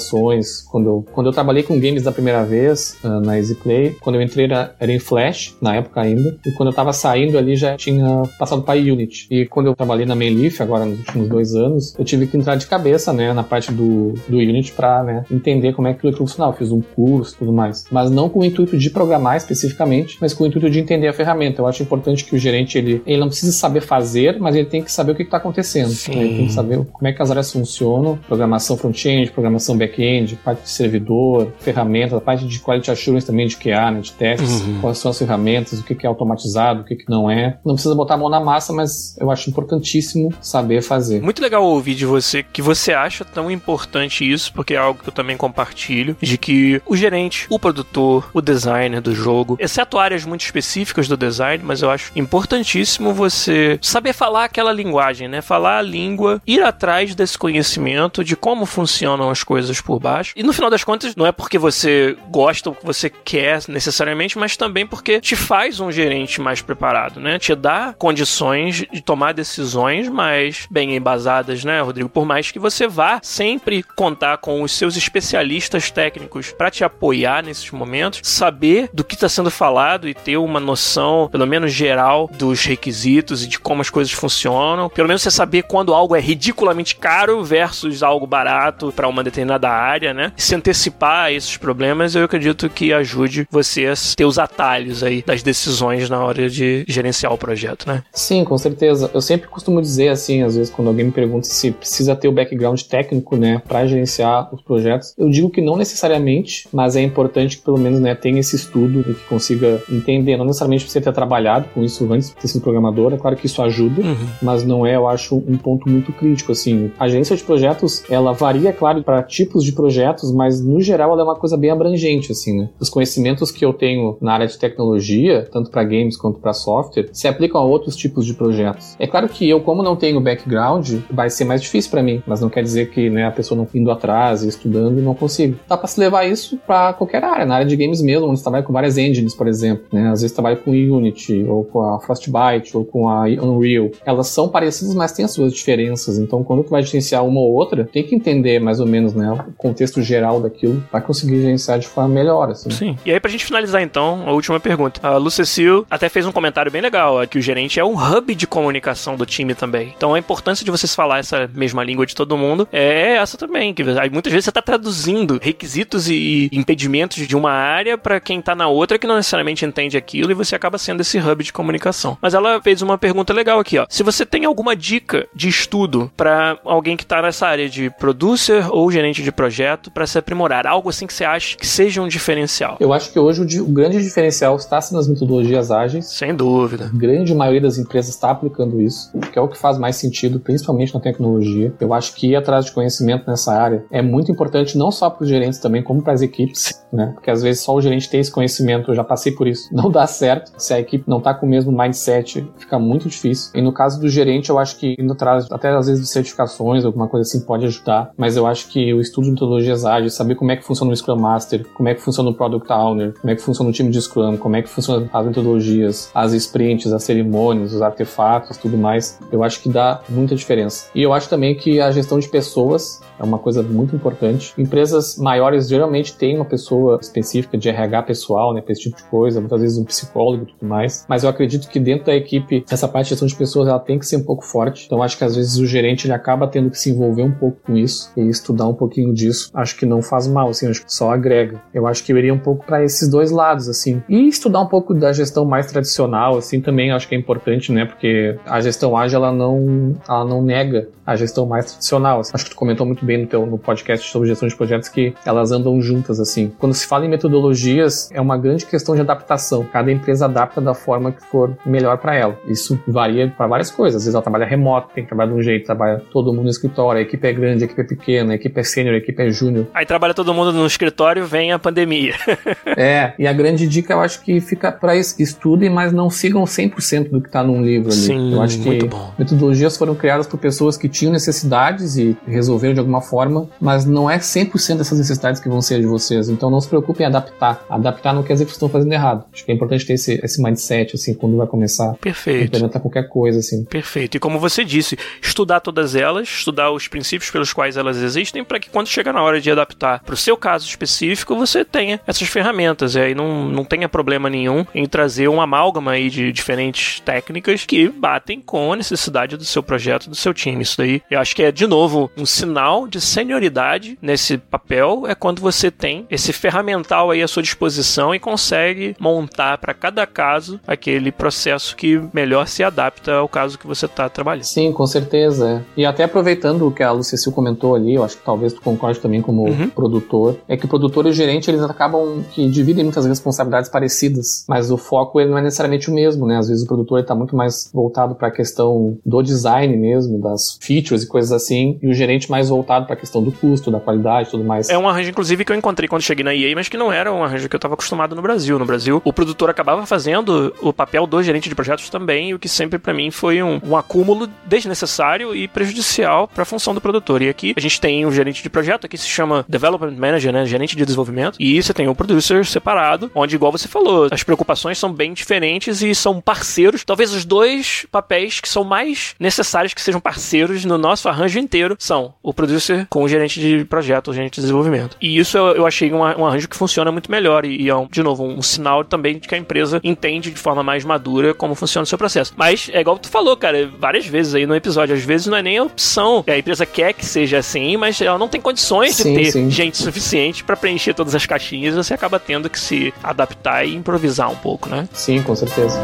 Quando 0.70 0.88
eu, 0.88 1.06
quando 1.12 1.28
eu 1.28 1.34
trabalhei 1.34 1.64
com 1.64 1.80
games 1.80 2.04
da 2.04 2.12
primeira 2.12 2.43
vez 2.43 2.98
uh, 3.04 3.20
na 3.20 3.38
EasyPlay, 3.38 3.95
quando 4.02 4.16
eu 4.16 4.22
entrei 4.22 4.45
era, 4.45 4.76
era 4.80 4.91
em 4.91 5.00
Flash, 5.00 5.56
na 5.62 5.76
época 5.76 6.02
ainda, 6.02 6.38
e 6.45 6.52
quando 6.52 6.70
eu 6.70 6.76
tava 6.76 6.93
saindo 6.93 7.38
ali 7.38 7.56
já 7.56 7.76
tinha 7.76 8.24
passado 8.39 8.62
para 8.62 8.80
Unity. 8.80 9.28
E 9.30 9.45
quando 9.45 9.68
eu 9.68 9.76
trabalhei 9.76 10.06
na 10.06 10.16
Mainleaf, 10.16 10.62
agora 10.62 10.86
nos 10.86 11.00
últimos 11.00 11.30
dois 11.30 11.56
anos, 11.56 11.95
eu 11.98 12.06
tive 12.06 12.28
que 12.28 12.38
entrar 12.38 12.56
de 12.56 12.68
cabeça, 12.68 13.12
né, 13.14 13.34
na 13.34 13.43
parte 13.43 13.72
do, 13.72 14.14
do 14.28 14.38
Unity 14.38 14.72
para 14.72 15.04
né, 15.04 15.26
entender 15.32 15.74
como 15.74 15.88
é 15.88 15.93
que 15.93 16.00
aquilo 16.00 16.16
funcionava. 16.16 16.54
Eu 16.54 16.58
fiz 16.58 16.72
um 16.72 16.82
curso 16.82 17.38
tudo 17.38 17.54
mais. 17.54 17.86
Mas 17.91 18.10
não 18.10 18.30
com 18.30 18.39
o 18.39 18.45
intuito 18.45 18.78
de 18.78 18.89
programar 18.89 19.38
especificamente, 19.38 20.18
mas 20.20 20.34
com 20.34 20.43
o 20.43 20.48
intuito 20.48 20.70
de 20.70 20.80
entender 20.80 21.08
a 21.08 21.14
ferramenta. 21.14 21.62
Eu 21.62 21.68
acho 21.68 21.84
importante 21.84 22.26
que 22.26 22.36
o 22.36 22.39
gerente, 22.39 22.78
ele, 22.78 23.02
ele 23.06 23.20
não 23.20 23.28
precisa 23.28 23.52
saber 23.52 23.82
fazer, 23.82 24.39
mas 24.39 24.56
ele 24.56 24.66
tem 24.66 24.82
que 24.82 24.91
saber 24.91 25.12
o 25.12 25.16
que 25.16 25.24
está 25.24 25.38
acontecendo. 25.38 25.91
Ele 26.08 26.38
tem 26.38 26.48
que 26.48 26.54
saber 26.54 26.84
como 26.86 27.08
é 27.08 27.14
que 27.14 27.22
as 27.22 27.30
áreas 27.30 27.52
funcionam, 27.52 28.18
programação 28.28 28.78
front-end, 28.78 29.32
programação 29.32 29.77
back-end, 29.78 30.36
parte 30.44 30.64
de 30.64 30.70
servidor, 30.70 31.52
ferramentas, 31.60 32.14
a 32.14 32.22
parte 32.22 32.46
de 32.46 32.60
quality 32.60 32.92
assurance 32.92 33.26
também 33.26 33.48
de 33.48 33.58
QA, 33.58 33.92
né, 33.92 34.02
de 34.02 34.12
testes, 34.12 34.62
uhum. 34.62 34.82
quais 34.82 34.98
são 34.98 35.12
as 35.12 35.18
ferramentas, 35.18 35.80
o 35.80 35.84
que, 35.84 35.96
que 35.96 36.06
é 36.06 36.10
automatizado, 36.10 36.82
o 36.82 36.84
que, 36.84 36.96
que 36.96 37.10
não 37.10 37.30
é. 37.30 37.58
Não 37.66 37.74
precisa 37.74 37.96
botar 37.96 38.16
a 38.16 38.18
mão 38.18 38.30
na 38.30 38.40
massa, 38.40 38.74
mas 38.74 39.18
eu 39.20 39.30
acho 39.32 39.50
importantíssimo 39.50 40.34
saber 40.42 40.82
fazer. 40.82 41.22
Muito 41.22 41.42
legal 41.42 41.64
ouvir 41.64 41.96
de 41.96 42.06
você 42.06 42.44
que 42.44 42.62
você 42.62 42.94
acha 42.94 43.26
tão 43.26 43.50
importante 43.52 44.30
isso, 44.30 44.54
porque 44.54 44.74
é 44.74 44.78
algo 44.78 45.02
que 45.02 45.10
eu 45.10 45.14
também 45.14 45.36
compartilho, 45.36 46.16
de 46.22 46.38
que 46.38 46.82
o 46.86 46.96
gerente, 46.96 47.46
o 47.50 47.60
produtor, 47.60 48.30
o 48.34 48.42
designer 48.42 49.02
do 49.02 49.14
jogo, 49.14 49.58
exceto 49.60 49.98
áreas 49.98 50.26
muito 50.26 50.42
específicas 50.42 51.08
do 51.08 51.18
design, 51.18 51.64
mas 51.64 51.82
eu 51.82 51.90
acho 51.90 52.12
importantíssimo 52.16 53.14
você 53.14 53.78
saber 53.82 54.14
falar 54.14 54.46
aquela 54.46 54.72
linguagem, 54.72 55.28
né? 55.28 55.42
Falar 55.42 55.80
a 55.80 55.82
língua, 55.82 56.42
ir 56.46 56.62
atrás 56.62 57.14
desse 57.14 57.38
conhecimento 57.38 58.24
de 58.24 58.36
como 58.36 58.66
funcionam 58.66 59.30
as 59.30 59.44
coisas 59.44 59.66
por 59.82 59.99
baixo. 59.99 60.34
E 60.36 60.43
no 60.43 60.53
final 60.53 60.70
das 60.70 60.84
contas, 60.84 61.15
não 61.15 61.26
é 61.26 61.32
porque 61.32 61.57
você 61.57 62.18
gosta 62.30 62.70
ou 62.70 62.76
que 62.76 62.86
você 62.86 63.09
quer 63.09 63.61
necessariamente, 63.68 64.38
mas 64.38 64.57
também 64.57 64.86
porque 64.86 65.20
te 65.20 65.36
faz 65.36 65.80
um 65.80 65.91
gerente 65.91 66.39
mais 66.41 66.61
preparado, 66.61 67.20
né? 67.20 67.39
Te 67.39 67.55
dá 67.55 67.93
condições 67.97 68.86
de 68.91 69.01
tomar 69.01 69.34
decisões 69.34 70.07
mais 70.09 70.68
bem 70.70 70.95
embasadas, 70.95 71.63
né, 71.63 71.82
Rodrigo? 71.82 72.09
Por 72.09 72.26
mais 72.26 72.51
que 72.51 72.59
você 72.59 72.88
vá 72.88 73.20
sempre 73.24 73.84
contar 73.84 74.38
com 74.38 74.61
os 74.61 74.72
seus 74.72 74.95
especialistas 74.95 75.89
técnicos 75.91 76.51
para 76.51 76.70
te 76.70 76.84
apoiar 76.84 77.43
nesses 77.43 77.72
momentos, 77.72 78.22
saber 78.24 78.89
do 78.93 79.03
que 79.03 79.15
está 79.15 79.30
sendo 79.30 79.49
falado 79.49 80.07
e 80.07 80.13
ter 80.13 80.38
uma 80.38 80.59
noção, 80.59 81.30
pelo 81.32 81.47
menos 81.47 81.72
geral, 81.72 82.30
dos 82.34 82.65
requisitos 82.65 83.43
e 83.43 83.47
de 83.47 83.59
como 83.59 83.82
as 83.82 83.89
coisas 83.89 84.13
funcionam. 84.13 84.89
Pelo 84.89 85.07
menos 85.07 85.22
você 85.22 85.32
saber 85.32 85.63
quando 85.63 85.93
algo 85.93 86.15
é 86.15 86.20
ridiculamente 86.20 86.95
caro 86.95 87.43
versus 87.43 88.03
algo 88.03 88.28
barato 88.28 88.91
para 88.95 89.07
uma 89.07 89.24
determinada 89.24 89.57
área, 89.66 90.14
né? 90.14 90.32
Se 90.36 90.55
antecipar 90.55 91.26
a 91.26 91.32
esses 91.32 91.58
problemas, 91.58 92.16
eu 92.16 92.24
acredito 92.24 92.70
que 92.70 92.93
ajude 92.93 93.47
você 93.49 93.88
a 93.88 93.93
ter 94.16 94.26
os 94.26 94.38
atalhos 94.38 95.03
aí 95.03 95.24
das 95.26 95.41
decisões 95.41 96.10
na 96.10 96.24
hora 96.24 96.49
de 96.49 96.86
gerenciar 96.88 97.34
o 97.34 97.38
projeto, 97.38 97.88
né? 97.88 98.03
Sim, 98.12 98.43
com 98.43 98.58
certeza. 98.58 99.10
Eu 99.14 99.22
sempre 99.22 99.47
costumo 99.47 99.82
dizer 99.82 100.10
assim, 100.10 100.43
às 100.43 100.55
vezes 100.55 100.72
quando 100.72 100.89
alguém 100.89 101.05
me 101.05 101.12
pergunta 101.12 101.47
se 101.47 101.72
precisa 101.72 102.16
ter 102.16 102.28
o 102.28 102.32
background 102.32 102.82
técnico, 102.82 103.36
né, 103.36 103.62
para 103.68 103.86
gerenciar 103.86 104.53
os 104.53 104.62
projetos, 104.62 105.14
eu 105.18 105.30
digo 105.30 105.49
que 105.49 105.62
não 105.62 105.76
necessariamente, 105.76 106.68
mas 106.72 106.95
é 106.95 107.01
importante 107.01 107.58
que 107.58 107.64
pelo 107.64 107.78
menos, 107.78 107.99
né, 107.99 108.16
tenha 108.16 108.39
esse 108.39 108.55
estudo 108.55 109.01
e 109.01 109.14
que 109.14 109.24
consiga 109.26 109.82
entender, 109.89 110.38
não 110.38 110.45
necessariamente 110.45 110.84
precisa 110.84 111.03
ter 111.03 111.14
trabalhado 111.14 111.68
com 111.74 111.84
isso 111.84 112.12
antes, 112.12 112.30
ter 112.30 112.47
sido 112.47 112.62
programador, 112.62 113.14
é 113.14 113.18
claro 113.18 113.36
que 113.36 113.45
isso 113.45 113.62
ajuda, 113.62 114.01
uhum. 114.01 114.28
mas 114.41 114.64
não 114.64 114.86
é, 114.86 114.95
eu 114.95 115.08
acho, 115.08 115.36
um 115.36 115.58
ponto 115.58 115.89
muito 115.89 116.12
crítico, 116.12 116.51
assim. 116.51 116.91
A 116.99 117.05
agência 117.05 117.36
de 117.36 117.43
projetos, 117.43 118.03
ela 118.10 118.34
varia, 118.34 118.74
claro, 118.74 119.03
para 119.03 119.24
tipos 119.48 119.64
de 119.64 119.72
projetos, 119.72 120.32
mas 120.32 120.64
no 120.64 120.82
geral 120.82 121.12
ela 121.12 121.22
é 121.22 121.24
uma 121.24 121.36
coisa 121.36 121.56
bem 121.58 121.70
abrangente, 121.70 122.32
assim, 122.32 122.58
né? 122.58 122.70
Os 122.80 122.89
conhecimentos 122.89 123.50
que 123.50 123.64
eu 123.64 123.74
tenho 123.74 124.18
na 124.22 124.34
área 124.34 124.48
de 124.48 124.58
tecnologia, 124.58 125.48
tanto 125.52 125.72
para 125.72 125.84
games 125.84 126.18
quanto 126.18 126.39
para 126.39 126.54
software, 126.54 127.10
se 127.14 127.28
aplicam 127.28 127.62
a 127.62 127.64
outros 127.64 127.95
tipos 127.95 128.26
de 128.26 128.34
projetos. 128.34 128.95
É 129.00 129.08
claro 129.08 129.30
que 129.30 129.50
eu, 129.50 129.62
como 129.62 129.82
não 129.82 129.95
tenho 129.95 130.20
background, 130.20 130.95
vai 131.10 131.30
ser 131.30 131.45
mais 131.45 131.62
difícil 131.62 131.89
para 131.89 132.04
mim, 132.04 132.22
mas 132.28 132.41
não 132.41 132.50
quer 132.50 132.62
dizer 132.62 132.89
que, 132.89 133.10
né, 133.10 133.26
a 133.26 133.32
pessoa 133.32 133.58
não 133.58 133.68
indo 133.74 133.91
atrás 133.91 134.43
e 134.43 134.48
estudando 134.48 135.02
não 135.02 135.14
consiga. 135.14 135.58
Dá 135.68 135.78
para 135.78 135.88
se 135.88 136.00
levar 136.00 136.26
isso 136.26 136.58
para 136.66 136.93
qualquer 136.93 137.24
área, 137.24 137.45
na 137.45 137.56
área 137.56 137.68
de 137.68 137.76
games 137.76 138.02
mesmo, 138.02 138.28
onde 138.28 138.39
você 138.39 138.43
trabalha 138.43 138.64
com 138.64 138.74
várias 138.74 138.98
engines, 138.98 139.34
por 139.34 139.48
exemplo, 139.48 139.86
né? 139.91 140.10
Às 140.10 140.22
vezes 140.22 140.36
trabalha 140.36 140.58
com 140.58 140.72
Unity, 140.72 141.45
ou 141.48 141.64
com 141.64 141.82
a 141.82 142.00
Frostbite, 142.00 142.76
ou 142.76 142.84
com 142.84 143.10
a 143.10 143.24
Unreal. 143.24 143.89
Elas 144.06 144.28
são 144.28 144.50
parecidas, 144.50 144.93
mas 144.93 145.12
têm 145.12 145.26
as 145.26 145.32
suas 145.32 145.54
diferenças. 145.54 146.18
Então, 146.18 146.43
quando 146.43 146.64
tu 146.64 146.70
vai 146.70 146.84
gerenciar 146.84 147.26
uma 147.26 147.39
ou 147.39 147.54
outra, 147.54 147.88
tem 147.91 148.04
que 148.04 148.16
entender 148.16 148.60
mais 148.60 148.80
ou 148.80 148.86
menos, 148.86 149.14
né, 149.14 149.37
contexto 149.58 150.02
geral 150.02 150.42
daquilo 150.42 150.84
para 150.92 151.02
conseguir 151.02 151.42
gerenciar 151.42 151.80
de 151.80 151.88
forma 151.88 152.10
melhor, 152.10 152.50
assim. 152.52 152.70
Sim. 152.70 152.98
E 153.06 153.12
aí, 153.12 153.20
pra 153.20 153.32
gente 153.32 153.46
finalizar, 153.46 153.82
então, 153.82 154.24
a 154.26 154.32
última 154.32 154.60
pergunta. 154.60 155.00
A 155.04 155.18
Lucecil 155.18 155.86
até 155.90 156.10
fez 156.10 156.26
um 156.26 156.32
comentário 156.32 156.72
bem 156.72 156.82
legal, 156.82 157.26
que 157.28 157.38
o 157.38 157.42
gerente 157.42 157.80
é 157.80 157.86
um 157.86 157.96
hub 157.96 158.34
de 158.34 158.48
comunicação 158.48 159.16
do 159.16 159.26
time 159.26 159.54
também. 159.54 159.94
Então, 159.96 160.14
a 160.14 160.20
importância 160.20 160.64
de 160.64 160.72
vocês 160.72 160.94
falar 160.94 161.20
essa 161.20 161.50
mesma 161.54 161.84
língua 161.84 162.06
de 162.06 162.16
todo 162.16 162.38
mundo 162.38 162.68
é 162.72 163.16
essa 163.16 163.38
também. 163.38 163.74
Que 163.74 163.84
muitas 164.12 164.32
vezes 164.32 164.46
você 164.46 164.52
tá 164.52 164.62
traduzindo 164.62 165.40
requisitos 165.42 166.10
e 166.10 166.50
impedimentos 166.52 167.28
de 167.28 167.36
uma 167.36 167.52
área 167.52 167.98
para 167.98 168.20
quem 168.20 168.42
tá 168.42 168.56
na 168.56 168.68
outra 168.68 168.98
que 168.98 169.08
não 169.08 169.16
necessariamente 169.16 169.66
entende 169.66 169.98
aquilo 169.98 170.32
e 170.32 170.34
você 170.34 170.56
acaba 170.56 170.78
sendo 170.78 171.02
esse 171.02 171.18
hub 171.20 171.44
de 171.44 171.54
comunicação. 171.54 172.18
Mas 172.22 172.34
ela 172.34 172.62
fez 172.62 172.82
uma 172.82 172.98
pergunta 172.98 173.34
legal 173.34 173.60
aqui, 173.60 173.78
ó. 173.78 173.86
Se 173.90 174.04
você 174.04 174.26
tem 174.26 174.46
alguma 174.46 174.76
dica 174.76 175.28
de 175.34 175.48
estudo 175.48 176.12
para 176.16 176.58
alguém 176.64 176.98
que 176.98 177.06
tá 177.06 177.22
nessa 177.22 177.48
área 177.48 177.70
de 177.70 177.90
producer 177.90 178.66
ou 178.70 178.92
gerente 178.92 179.24
de 179.24 179.27
projeto 179.32 179.92
para 179.92 180.08
se 180.08 180.18
aprimorar, 180.18 180.66
algo 180.66 180.90
assim 180.90 181.08
que 181.08 181.14
você 181.14 181.26
acha 181.26 181.58
que 181.58 181.68
seja 181.68 182.02
um 182.02 182.08
diferencial? 182.08 182.78
Eu 182.80 182.94
acho 182.94 183.12
que 183.12 183.20
hoje 183.20 183.60
o, 183.60 183.64
o 183.64 183.72
grande 183.72 184.02
diferencial 184.02 184.56
está 184.56 184.80
sendo 184.82 184.98
nas 184.98 185.08
metodologias 185.08 185.72
ágeis. 185.72 186.08
Sem 186.08 186.36
dúvida. 186.36 186.86
A 186.86 186.98
grande 186.98 187.34
maioria 187.34 187.62
das 187.62 187.78
empresas 187.78 188.14
está 188.14 188.32
aplicando 188.32 188.82
isso, 188.82 189.12
que 189.32 189.38
é 189.38 189.42
o 189.42 189.48
que 189.48 189.58
faz 189.58 189.78
mais 189.78 189.96
sentido, 189.96 190.40
principalmente 190.40 190.94
na 190.94 191.00
tecnologia. 191.00 191.74
Eu 191.80 191.94
acho 191.94 192.14
que 192.16 192.28
ir 192.28 192.36
atrás 192.36 192.66
de 192.66 192.72
conhecimento 192.72 193.30
nessa 193.30 193.54
área 193.54 193.86
é 193.92 194.02
muito 194.02 194.32
importante 194.32 194.78
não 194.78 194.92
só 194.92 195.10
para 195.10 195.24
os 195.24 195.30
gerentes 195.30 195.60
também, 195.60 195.82
como 195.84 196.02
para 196.02 196.14
as 196.14 196.22
equipes, 196.22 196.86
né? 196.92 197.12
Porque 197.14 197.32
às 197.32 197.42
vezes 197.42 197.62
só 197.62 197.76
o 197.76 197.82
gerente 197.82 198.10
tem 198.10 198.20
esse 198.20 198.32
conhecimento, 198.32 198.92
eu 198.92 198.96
já 198.96 199.04
passei 199.04 199.32
por 199.32 199.48
isso, 199.48 199.70
não 199.74 199.90
dá 199.90 200.06
certo. 200.08 200.52
Se 200.58 200.74
a 200.74 200.80
equipe 200.80 201.04
não 201.08 201.18
está 201.18 201.34
com 201.34 201.46
o 201.46 201.50
mesmo 201.50 201.72
mindset, 201.72 202.50
fica 202.58 202.78
muito 202.78 203.08
difícil. 203.10 203.52
E 203.56 203.62
no 203.62 203.74
caso 203.74 204.00
do 204.00 204.08
gerente, 204.10 204.50
eu 204.50 204.60
acho 204.60 204.78
que 204.78 204.96
indo 205.00 205.14
atrás 205.14 205.48
até 205.52 205.70
às 205.70 205.88
vezes 205.88 206.04
de 206.04 206.10
certificações, 206.10 206.86
alguma 206.86 207.08
coisa 207.08 207.28
assim 207.28 207.46
pode 207.46 207.66
ajudar, 207.66 208.12
mas 208.18 208.36
eu 208.38 208.46
acho 208.46 208.68
que 208.68 208.94
o 208.94 209.02
estudo 209.02 209.16
de 209.24 209.32
metodologias 209.32 209.86
ágeis, 209.86 210.13
saber 210.13 210.36
como 210.36 210.51
é 210.51 210.55
que 210.55 210.63
funciona 210.63 210.91
o 210.91 210.95
Scrum 210.95 211.18
Master, 211.18 211.65
como 211.74 211.89
é 211.89 211.95
que 211.95 212.01
funciona 212.01 212.30
o 212.30 212.34
Product 212.34 212.72
Owner, 212.72 213.13
como 213.20 213.32
é 213.32 213.36
que 213.36 213.41
funciona 213.41 213.70
o 213.70 213.74
time 213.74 213.89
de 213.89 214.01
Scrum, 214.01 214.38
como 214.38 214.55
é 214.55 214.61
que 214.61 214.70
funciona 214.70 215.09
as 215.11 215.26
metodologias, 215.26 216.11
as 216.13 216.34
sprints, 216.34 216.91
as 216.91 217.03
cerimônias, 217.03 217.74
os 217.74 217.82
artefatos, 217.82 218.57
tudo 218.57 218.78
mais. 218.78 219.20
Eu 219.32 219.43
acho 219.43 219.61
que 219.61 219.70
dá 219.70 220.01
muita 220.09 220.36
diferença. 220.36 220.89
E 220.93 221.01
eu 221.01 221.13
acho 221.13 221.30
também 221.30 221.55
que 221.55 221.80
a 221.80 221.91
gestão 221.91 222.20
de 222.20 222.28
pessoas 222.28 223.01
é 223.20 223.24
uma 223.24 223.39
coisa 223.39 223.63
muito 223.63 223.95
importante. 223.95 224.53
Empresas 224.57 225.18
maiores 225.18 225.68
geralmente 225.68 226.15
têm 226.15 226.36
uma 226.36 226.45
pessoa 226.45 226.99
específica 227.01 227.57
de 227.57 227.70
RH 227.70 228.03
pessoal, 228.03 228.53
né, 228.53 228.61
para 228.61 228.72
esse 228.72 228.82
tipo 228.82 228.97
de 228.97 229.03
coisa, 229.03 229.39
muitas 229.39 229.61
vezes 229.61 229.78
um 229.78 229.84
psicólogo 229.84 230.43
e 230.43 230.45
tudo 230.47 230.68
mais. 230.68 231.05
Mas 231.07 231.24
eu 231.24 231.30
acredito 231.30 231.68
que 231.68 231.80
dentro 231.80 232.05
da 232.05 232.15
equipe, 232.15 232.63
essa 232.70 232.88
parte 232.88 233.05
de 233.05 233.09
gestão 233.11 233.28
de 233.28 233.36
pessoas, 233.36 233.68
ela 233.68 233.80
tem 233.80 233.97
que 233.97 234.05
ser 234.05 234.18
um 234.18 234.24
pouco 234.24 234.45
forte. 234.45 234.86
Então 234.86 235.01
acho 235.01 235.18
que 235.18 235.24
às 235.24 235.36
vezes 235.36 235.57
o 235.57 235.65
gerente 235.65 236.05
ele 236.05 236.13
acaba 236.13 236.47
tendo 236.47 236.70
que 236.70 236.78
se 236.78 236.91
envolver 236.91 237.24
um 237.24 237.32
pouco 237.32 237.57
com 237.65 237.76
isso 237.76 238.11
e 238.15 238.22
estudar 238.22 238.68
um 238.68 238.74
pouquinho 238.74 239.07
disso. 239.14 239.49
Acho 239.53 239.78
que 239.78 239.86
não 239.86 240.01
faz 240.01 240.28
mal, 240.28 240.49
assim, 240.49 240.68
acho 240.68 240.86
que 240.86 240.93
só 240.93 241.12
agrega. 241.12 241.62
Eu 241.74 241.88
acho 241.88 242.03
que 242.03 242.12
eu 242.12 242.18
iria 242.18 242.34
um 242.34 242.39
pouco 242.39 242.66
para 242.66 242.84
esses 242.84 243.10
dois 243.10 243.32
lados, 243.32 243.70
assim. 243.70 244.01
E 244.08 244.28
estudar 244.28 244.62
um 244.62 244.68
pouco 244.68 244.93
da 244.93 245.12
gestão 245.14 245.45
mais 245.45 245.68
tradicional, 245.68 246.38
assim, 246.38 246.62
também 246.62 246.91
acho 246.91 247.08
que 247.08 247.16
é 247.16 247.18
importante, 247.18 247.72
né? 247.72 247.86
Porque 247.86 248.38
a 248.45 248.62
gestão 248.62 248.95
ágil, 248.97 249.18
ela 249.18 249.32
não, 249.32 249.95
ela 250.08 250.26
não 250.26 250.41
nega 250.41 250.89
a 251.05 251.16
gestão 251.16 251.45
mais 251.45 251.66
tradicional. 251.66 252.20
Acho 252.20 252.43
que 252.43 252.49
tu 252.51 252.55
comentou 252.55 252.86
muito 252.86 253.05
bem 253.05 253.20
no 253.20 253.28
teu 253.28 253.45
no 253.45 253.58
podcast 253.58 254.10
sobre 254.10 254.28
gestão 254.28 254.47
de 254.47 254.55
projetos 254.55 254.89
que 254.89 255.14
elas 255.26 255.51
andam 255.51 255.82
juntas, 255.82 256.20
assim. 256.20 256.51
Quando 256.60 256.74
se 256.74 256.86
fala 256.86 257.05
em 257.05 257.10
metodologias, 257.10 258.10
é 258.12 258.20
uma 258.20 258.38
grande 258.38 258.66
questão 258.66 258.93
de 258.93 259.01
adaptação. 259.01 259.66
Cada 259.72 259.91
empresa 259.91 260.26
adapta 260.26 260.60
da 260.60 260.74
forma 260.74 261.12
que 261.12 261.24
for 261.24 261.58
melhor 261.66 261.97
para 261.97 262.16
ela. 262.16 262.38
Isso 262.47 262.78
varia 262.88 263.34
para 263.36 263.47
várias 263.47 263.72
coisas. 263.72 263.97
Às 263.97 264.03
vezes 264.03 264.16
ela 264.16 264.22
trabalha 264.22 264.45
remoto, 264.45 264.89
tem 264.93 265.03
que 265.03 265.10
trabalhar 265.10 265.32
de 265.32 265.38
um 265.38 265.41
jeito, 265.41 265.66
trabalha 265.66 266.01
todo 266.12 266.34
mundo 266.34 266.43
no 266.43 266.49
escritório, 266.49 266.99
a 266.99 267.01
equipe 267.01 267.26
é 267.26 267.34
grande, 267.34 267.64
a 267.64 267.66
equipe 267.66 267.82
é 267.82 267.86
pequena, 267.86 268.34
a 268.34 268.36
equipe 268.36 268.60
é 268.60 268.64
sênior, 268.64 268.87
a 268.96 268.98
equipe 268.98 269.22
é 269.22 269.30
júnior. 269.30 269.68
Aí 269.74 269.86
trabalha 269.86 270.14
todo 270.14 270.34
mundo 270.34 270.52
no 270.54 270.66
escritório, 270.66 271.26
vem 271.26 271.52
a 271.52 271.60
pandemia. 271.60 272.16
é, 272.78 273.14
e 273.18 273.28
a 273.28 273.34
grande 273.34 273.68
dica 273.68 273.94
eu 273.94 274.02
acho 274.02 274.22
que 274.22 274.40
fica 274.42 274.72
para 274.72 274.96
estudem, 274.96 275.70
mas 275.70 275.92
não 275.92 276.10
sigam 276.10 276.44
100% 276.44 277.10
do 277.10 277.22
que 277.22 277.28
está 277.28 277.44
num 277.44 277.64
livro 277.64 277.92
ali. 277.92 278.02
Sim, 278.02 278.34
eu 278.34 278.42
acho 278.42 278.60
que 278.60 278.80
metodologias 279.18 279.78
foram 279.78 279.96
criadas 279.96 280.28
por 280.28 280.38
pessoas 280.38 280.78
que 280.78 280.90
tinham 280.90 281.12
necessidades 281.12 281.98
e 281.98 282.18
resolveram 282.28 282.74
de 282.74 282.80
alguma 282.80 283.02
forma, 283.02 283.50
mas 283.60 283.86
não 283.86 284.10
é 284.10 284.18
100% 284.18 284.78
dessas 284.78 284.98
necessidades 284.98 285.42
que 285.42 285.50
vão 285.50 285.62
ser 285.62 285.80
de 285.80 285.86
vocês. 285.86 286.30
Então 286.30 286.50
não 286.50 286.62
se 286.62 286.68
preocupem 286.68 287.06
em 287.06 287.08
adaptar. 287.08 287.66
Adaptar 287.70 288.14
não 288.14 288.24
quer 288.24 288.34
dizer 288.34 288.46
que 288.46 288.52
vocês 288.52 288.58
estão 288.58 288.70
fazendo 288.70 288.92
errado. 288.94 289.26
Acho 289.34 289.46
que 289.46 289.52
é 289.52 289.56
importante 289.56 289.86
ter 289.86 289.94
esse, 289.94 290.20
esse 290.24 290.42
mindset, 290.42 290.96
assim, 290.96 291.14
quando 291.14 291.38
vai 291.38 291.48
começar 291.48 291.94
Perfeito. 291.96 292.42
a 292.42 292.46
implementar 292.46 292.82
qualquer 292.82 293.08
coisa, 293.10 293.40
assim. 293.40 293.64
Perfeito. 293.66 294.18
E 294.18 294.20
como 294.20 294.40
você 294.40 294.64
disse, 294.64 294.98
estudar 295.22 295.60
todas 295.60 295.96
elas, 295.96 296.28
estudar 296.28 296.72
os 296.72 296.88
princípios 296.88 297.32
pelos 297.32 297.54
quais 297.54 297.78
elas 297.78 297.98
existem, 297.98 298.44
para 298.44 298.60
que 298.60 298.70
quando 298.78 298.90
chegar 298.90 299.12
na 299.12 299.24
hora 299.24 299.42
de 299.42 299.50
adaptar 299.50 300.04
para 300.04 300.14
o 300.14 300.18
seu 300.18 300.38
caso 300.38 300.68
específico, 300.68 301.36
você 301.36 301.66
tenha 301.66 302.00
essas 302.06 302.28
ferramentas. 302.28 302.94
E 302.94 303.00
aí 303.00 303.16
não, 303.16 303.48
não 303.48 303.66
tenha 303.66 303.90
problema 303.90 304.30
nenhum 304.30 304.64
em 304.72 304.86
trazer 304.86 305.28
um 305.28 305.42
amálgama 305.42 305.94
aí 305.94 306.12
de 306.12 306.32
diferentes 306.32 307.00
técnicas 307.00 307.66
que 307.66 307.90
batem 307.90 308.40
com 308.40 308.72
a 308.72 308.76
necessidade 308.76 309.36
do 309.36 309.44
seu 309.44 309.64
projeto, 309.64 310.12
do 310.12 310.16
seu 310.16 310.32
time. 310.32 310.62
Isso 310.62 310.78
daí 310.78 311.02
eu 311.10 311.20
acho 311.20 311.36
que 311.36 311.42
é, 311.42 311.52
de 311.52 311.66
novo, 311.66 312.12
um 312.16 312.24
sinal 312.24 312.88
de 312.88 313.02
senioridade 313.02 313.98
nesse 314.00 314.38
papel 314.38 315.06
é 315.08 315.16
quando 315.16 315.42
você 315.42 315.72
tem 315.72 316.06
esse 316.12 316.32
ferramental 316.32 317.10
aí 317.10 317.24
à 317.24 317.28
sua 317.28 317.42
disposição 317.42 318.14
e 318.14 318.20
consegue 318.20 318.96
montar 319.00 319.58
para 319.58 319.74
cada 319.74 320.06
caso 320.06 320.60
aquele 320.68 321.12
processo 321.12 321.76
que 321.76 322.00
melhor 322.14 322.48
se 322.48 322.64
adapta 322.64 323.16
ao 323.16 323.28
caso 323.28 323.58
que 323.58 323.66
você 323.66 323.88
está 323.88 324.08
trabalhando. 324.08 324.46
Sim, 324.46 324.72
com 324.72 324.86
certeza. 324.86 325.66
E 325.76 325.84
até 325.84 326.04
aproveitando 326.04 326.68
o 326.68 326.72
que 326.72 326.84
a 326.84 326.92
Lucecil 326.92 327.32
comentou 327.32 327.74
ali, 327.74 327.96
eu 327.96 328.04
acho 328.04 328.18
que 328.18 328.24
talvez 328.24 328.54
tu 328.54 328.66
concorde 328.68 328.99
também 328.99 329.22
como 329.22 329.47
uhum. 329.47 329.70
produtor, 329.70 330.38
é 330.47 330.57
que 330.57 330.65
o 330.65 330.68
produtor 330.68 331.05
e 331.05 331.09
o 331.09 331.13
gerente 331.13 331.49
eles 331.49 331.61
acabam 331.61 332.24
que 332.32 332.49
dividem 332.49 332.84
muitas 332.84 333.05
responsabilidades 333.05 333.70
parecidas, 333.70 334.45
mas 334.47 334.70
o 334.70 334.78
foco 334.78 335.22
ele 335.22 335.30
não 335.30 335.38
é 335.38 335.41
necessariamente 335.41 335.89
o 335.89 335.93
mesmo, 335.93 336.28
né? 336.28 336.38
Às 336.38 336.49
vezes 336.49 336.63
o 336.63 336.68
produtor 336.68 336.99
está 336.99 337.15
muito 337.15 337.36
mais 337.36 337.70
voltado 337.74 338.15
para 338.15 338.28
a 338.28 338.32
questão 338.32 338.97
do 339.05 339.22
design 339.22 339.78
mesmo, 339.78 340.20
das 340.20 340.57
features 340.61 341.03
e 341.03 341.07
coisas 341.07 341.32
assim, 341.32 341.80
e 341.82 341.88
o 341.88 341.93
gerente 341.93 342.30
mais 342.30 342.49
voltado 342.49 342.86
para 342.86 342.95
a 342.95 342.97
questão 342.97 343.24
do 343.24 343.32
custo, 343.32 343.72
da 343.72 343.80
qualidade 343.80 344.28
e 344.28 344.32
tudo 344.32 344.43
mais. 344.43 344.70
É 344.70 344.78
um 344.78 344.88
arranjo, 344.88 345.09
inclusive, 345.09 345.45
que 345.45 345.51
eu 345.51 345.55
encontrei 345.55 345.88
quando 345.88 346.01
cheguei 346.01 346.26
na 346.26 346.36
EA, 346.36 346.53
mas 346.53 346.68
que 346.68 346.76
não 346.76 346.91
era 346.91 347.13
um 347.13 347.24
arranjo 347.24 347.47
que 347.47 347.55
eu 347.55 347.59
estava 347.59 347.76
acostumado 347.76 348.15
no 348.15 348.22
Brasil. 348.22 348.59
No 348.59 348.65
Brasil, 348.65 349.01
o 349.05 349.13
produtor 349.13 349.49
acabava 349.49 349.86
fazendo 349.86 350.53
o 350.61 350.74
papel 350.74 351.07
do 351.07 351.24
gerente 351.24 351.47
de 351.47 351.55
projetos 351.55 351.89
também, 351.89 352.34
o 352.34 352.39
que 352.39 352.49
sempre 352.49 352.78
para 352.78 352.93
mim 352.93 353.11
foi 353.11 353.41
um, 353.41 353.61
um 353.63 353.78
acúmulo 353.78 354.28
desnecessário 354.45 355.36
e 355.36 355.47
prejudicial 355.47 356.28
para 356.28 356.43
a 356.43 356.45
função 356.45 356.74
do 356.74 356.82
produtor. 356.82 357.22
E 357.22 357.30
aqui 357.30 357.53
a 357.55 357.59
gente 357.59 357.80
tem 357.80 358.05
o 358.05 358.11
gerente 358.11 358.43
de 358.43 358.49
projeto, 358.58 358.86
aqui 358.86 358.97
se 358.97 359.08
chama 359.08 359.45
Development 359.47 359.95
Manager, 359.95 360.34
né? 360.34 360.43
Gerente 360.43 360.76
de 360.76 360.84
desenvolvimento, 360.84 361.38
e 361.39 361.62
você 361.62 361.76
tem 361.76 361.88
o 361.88 361.93
producer 361.93 362.43
separado, 362.43 363.12
onde, 363.14 363.36
igual 363.36 363.51
você 363.51 363.68
falou, 363.68 364.08
as 364.10 364.24
preocupações 364.24 364.80
são 364.80 364.91
bem 364.91 365.14
diferentes 365.14 365.84
e 365.84 365.93
são 365.93 366.20
parceiros. 366.20 366.84
Talvez 366.84 367.14
os 367.14 367.24
dois 367.24 367.86
papéis 367.91 368.39
que 368.39 368.49
são 368.49 368.64
mais 368.64 369.14
necessários 369.20 369.76
que 369.76 369.82
sejam 369.82 370.01
parceiros 370.01 370.66
no 370.66 370.76
nosso 370.76 371.08
arranjo 371.08 371.38
inteiro 371.38 371.76
são 371.78 372.16
o 372.24 372.34
producer 372.34 372.88
com 372.89 373.03
o 373.03 373.08
gerente 373.08 373.39
de 373.39 373.64
projeto, 373.66 374.10
o 374.10 374.14
gerente 374.14 374.36
de 374.36 374.41
desenvolvimento. 374.41 374.97
E 374.99 375.20
isso 375.20 375.38
eu, 375.38 375.47
eu 375.58 375.68
achei 375.68 375.93
um, 375.93 375.99
um, 375.99 376.26
arranjo 376.26 376.49
que 376.49 376.58
funciona 376.58 376.91
muito 376.91 377.12
melhor 377.12 377.45
e, 377.45 377.62
e 377.62 377.70
é, 377.70 377.76
um, 377.76 377.88
de 377.88 378.01
novo, 378.01 378.24
um, 378.24 378.39
um, 378.39 378.41
sinal 378.41 378.84
também 378.84 379.20
de 379.20 379.28
que 379.28 379.36
a 379.36 379.38
empresa 379.38 379.80
entende 379.84 380.32
de 380.32 380.39
forma 380.39 380.64
mais 380.64 380.84
madura 380.84 381.32
como 381.32 381.53
funciona 381.53 381.84
o 381.84 381.88
seu 381.88 381.97
processo. 381.97 382.34
Mas 382.36 382.72
é 382.74 382.82
igual 382.82 382.97
tu 382.97 383.08
falou, 383.08 383.38
cara, 383.38 383.70
várias 383.78 384.08
vezes 384.08 384.34
aí 384.34 384.47
no 384.47 384.55
episódio, 384.55 384.95
às 384.95 385.03
vezes 385.03 385.28
não 385.28 385.38
é 385.38 385.43
nem 385.43 385.60
a 385.60 385.64
opção. 385.64 386.24
A 386.28 386.38
empresa 386.38 386.66
quer 386.66 386.93
que 386.93 387.05
seja 387.05 387.38
assim, 387.38 387.78
mas 387.78 388.01
ela 388.01 388.18
não 388.18 388.28
tem 388.28 388.41
condições 388.48 388.95
sim, 388.95 389.14
de 389.14 389.24
ter 389.24 389.32
sim. 389.34 389.50
gente 389.50 389.78
suficiente 389.78 390.41
para 390.41 390.56
preencher 390.56 390.93
todas 390.93 391.14
as 391.14 391.26
caixinhas 391.26 391.76
você 391.76 391.93
acaba 391.93 392.18
tendo 392.18 392.50
que 392.50 392.58
se 392.58 392.93
adaptar 393.04 393.66
e 393.66 393.76
improvisar 393.76 394.32
um 394.32 394.36
pouco, 394.36 394.70
né? 394.70 394.88
Sim, 394.93 395.22
com 395.22 395.36
certeza. 395.36 395.78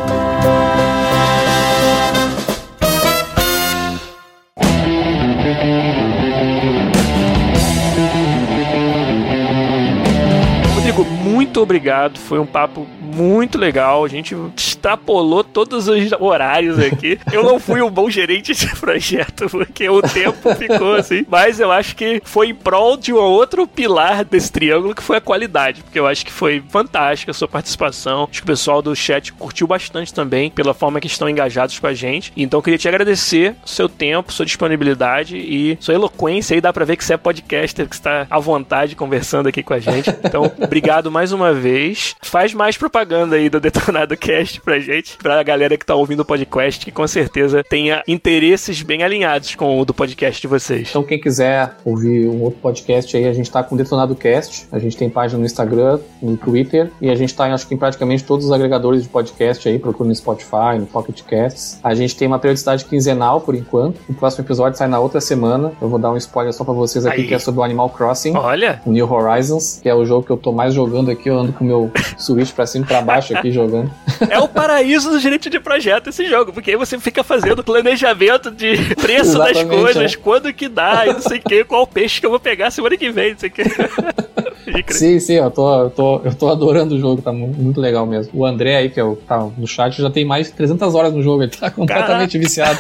Muito 11.44 11.62
obrigado. 11.62 12.18
Foi 12.18 12.40
um 12.40 12.46
papo 12.46 12.88
muito 13.02 13.58
legal. 13.58 14.06
A 14.06 14.08
gente 14.08 14.36
extrapolou 14.56 15.44
todos 15.44 15.90
os 15.90 16.12
horários 16.14 16.80
aqui. 16.80 17.20
Eu 17.32 17.44
não 17.44 17.60
fui 17.60 17.82
um 17.82 17.92
bom 17.92 18.10
gerente 18.10 18.54
de 18.54 18.68
projeto, 18.78 19.50
porque 19.50 19.90
o 19.90 20.02
tempo 20.02 20.56
ficou 20.56 20.96
assim. 20.96 21.26
Mas 21.28 21.60
eu 21.60 21.70
acho 21.70 21.96
que 21.98 22.22
foi 22.24 22.48
em 22.48 22.56
prol 22.56 22.96
de 22.96 23.12
um 23.12 23.18
outro 23.18 23.68
pilar 23.68 24.24
desse 24.24 24.52
triângulo, 24.52 24.96
que 24.96 25.04
foi 25.04 25.18
a 25.18 25.22
qualidade. 25.22 25.84
Porque 25.84 26.00
eu 26.00 26.08
acho 26.08 26.26
que 26.26 26.32
foi 26.32 26.64
fantástica 26.70 27.32
a 27.32 27.34
sua 27.34 27.48
participação. 27.48 28.28
Acho 28.32 28.42
que 28.42 28.46
o 28.46 28.48
pessoal 28.48 28.82
do 28.82 28.96
chat 28.96 29.34
curtiu 29.34 29.68
bastante 29.68 30.14
também, 30.14 30.50
pela 30.50 30.74
forma 30.74 31.02
que 31.02 31.08
estão 31.08 31.30
engajados 31.30 31.78
com 31.78 31.88
a 31.88 31.94
gente. 31.94 32.32
Então 32.38 32.60
eu 32.60 32.64
queria 32.64 32.80
te 32.80 32.88
agradecer 32.88 33.56
seu 33.66 33.90
tempo, 33.90 34.32
sua 34.32 34.46
disponibilidade 34.46 35.38
e 35.38 35.78
sua 35.82 35.94
eloquência. 35.94 36.56
Aí 36.56 36.62
dá 36.62 36.72
pra 36.72 36.86
ver 36.86 36.96
que 36.96 37.04
você 37.04 37.14
é 37.14 37.18
podcaster, 37.18 37.88
que 37.88 37.96
está 37.96 38.26
à 38.30 38.40
vontade 38.40 38.96
conversando 38.96 39.50
aqui 39.50 39.62
com 39.62 39.74
a 39.74 39.80
gente. 39.80 40.10
Então, 40.24 40.50
obrigado 40.62 41.12
mais 41.12 41.33
uma 41.34 41.54
vez. 41.54 42.16
Faz 42.22 42.54
mais 42.54 42.78
propaganda 42.78 43.36
aí 43.36 43.50
do 43.50 43.60
Detonado 43.60 44.16
Cast 44.16 44.62
pra 44.62 44.80
gente, 44.80 45.18
pra 45.18 45.42
galera 45.44 45.78
que 45.78 45.86
tá 45.86 45.96
ouvindo 45.96 46.22
o 46.22 46.26
podcast, 46.26 46.86
que 46.86 46.92
com 46.92 47.08
certeza 47.08 47.64
tenha 47.64 48.04
interesses 48.08 48.82
bem 48.82 49.04
alinhados 49.04 49.56
com 49.56 49.80
o 49.80 49.86
do 49.86 49.94
podcast 49.94 50.42
de 50.42 50.48
vocês. 50.48 50.90
Então, 50.90 51.04
quem 51.04 51.20
quiser 51.20 51.76
ouvir 51.84 52.28
um 52.28 52.42
outro 52.42 52.60
podcast 52.60 53.16
aí, 53.16 53.26
a 53.28 53.34
gente 53.34 53.52
tá 53.52 53.64
com 53.64 53.76
o 53.76 53.78
Detonado 53.78 54.16
Cast, 54.16 54.68
a 54.72 54.80
gente 54.80 54.96
tem 54.96 55.10
página 55.10 55.40
no 55.40 55.46
Instagram, 55.46 56.00
no 56.22 56.38
Twitter, 56.38 56.92
e 57.02 57.10
a 57.10 57.16
gente 57.16 57.34
tá, 57.36 57.46
acho 57.54 57.68
que 57.68 57.74
em 57.74 57.78
praticamente 57.78 58.24
todos 58.24 58.46
os 58.46 58.52
agregadores 58.52 59.04
de 59.04 59.10
podcast 59.10 59.68
aí, 59.68 59.80
procura 59.80 60.08
no 60.08 60.16
Spotify, 60.16 60.78
no 60.80 60.86
Pocket 60.86 61.22
Casts. 61.24 61.80
A 61.84 61.94
gente 61.94 62.16
tem 62.16 62.28
uma 62.28 62.40
periodicidade 62.40 62.86
quinzenal, 62.86 63.42
por 63.42 63.56
enquanto. 63.56 64.00
O 64.08 64.14
próximo 64.14 64.44
episódio 64.46 64.78
sai 64.78 64.88
na 64.88 65.00
outra 65.00 65.20
semana. 65.20 65.72
Eu 65.82 65.90
vou 65.90 66.00
dar 66.00 66.12
um 66.12 66.18
spoiler 66.18 66.54
só 66.54 66.64
pra 66.64 66.74
vocês 66.74 67.06
aqui, 67.06 67.22
aí. 67.22 67.28
que 67.28 67.34
é 67.34 67.40
sobre 67.40 67.60
o 67.60 67.64
Animal 67.64 67.90
Crossing. 67.90 68.36
Olha! 68.36 68.82
O 68.86 68.92
New 68.92 69.12
Horizons, 69.12 69.80
que 69.82 69.90
é 69.90 69.96
o 69.96 70.06
jogo 70.06 70.26
que 70.26 70.32
eu 70.32 70.38
tô 70.38 70.52
mais 70.52 70.74
jogando 70.74 71.10
aqui. 71.12 71.23
Eu 71.30 71.40
ando 71.40 71.54
com 71.54 71.64
o 71.64 71.68
meu 71.68 71.92
Switch 72.18 72.52
pra 72.52 72.66
cima 72.66 72.86
pra 72.86 73.02
baixo 73.02 73.36
aqui 73.36 73.52
jogando. 73.52 73.92
É 74.30 74.40
o 74.40 74.48
paraíso 74.48 75.10
do 75.10 75.20
gerente 75.20 75.50
de 75.50 75.60
projeto 75.60 76.10
esse 76.10 76.26
jogo, 76.26 76.54
porque 76.54 76.72
aí 76.72 76.78
você 76.78 77.00
fica 77.00 77.24
fazendo 77.24 77.64
planejamento 77.64 78.52
de 78.52 78.76
preço 78.96 79.38
das 79.38 79.64
coisas, 79.64 80.14
é. 80.14 80.18
quando 80.18 80.54
que 80.54 80.68
dá, 80.68 81.06
e 81.08 81.14
não 81.14 81.22
sei 81.22 81.40
o 81.40 81.42
que, 81.42 81.64
qual 81.64 81.88
peixe 81.88 82.20
que 82.20 82.26
eu 82.26 82.30
vou 82.30 82.40
pegar 82.40 82.72
semana 82.72 82.98
que 82.98 83.10
vem, 83.10 83.32
não 83.32 83.40
sei 83.40 83.50
o 83.50 83.52
que. 83.52 83.64
sim, 84.94 85.20
sim, 85.20 85.34
eu 85.34 85.52
tô, 85.52 85.84
eu, 85.84 85.90
tô, 85.90 86.22
eu 86.24 86.34
tô 86.34 86.50
adorando 86.50 86.96
o 86.96 87.00
jogo, 87.00 87.22
tá 87.22 87.32
muito 87.32 87.80
legal 87.80 88.06
mesmo. 88.06 88.32
O 88.34 88.46
André 88.46 88.78
aí, 88.78 88.90
que 88.90 89.00
é 89.00 89.04
o, 89.04 89.16
tá 89.16 89.38
no 89.58 89.68
chat, 89.68 90.02
já 90.02 90.10
tem 90.10 90.26
mais 90.26 90.48
de 90.48 90.54
300 90.54 90.94
horas 90.96 91.14
no 91.14 91.22
jogo, 91.22 91.44
ele 91.44 91.52
tá 91.52 91.70
completamente 91.70 92.38
Caraca. 92.38 92.40
viciado. 92.40 92.80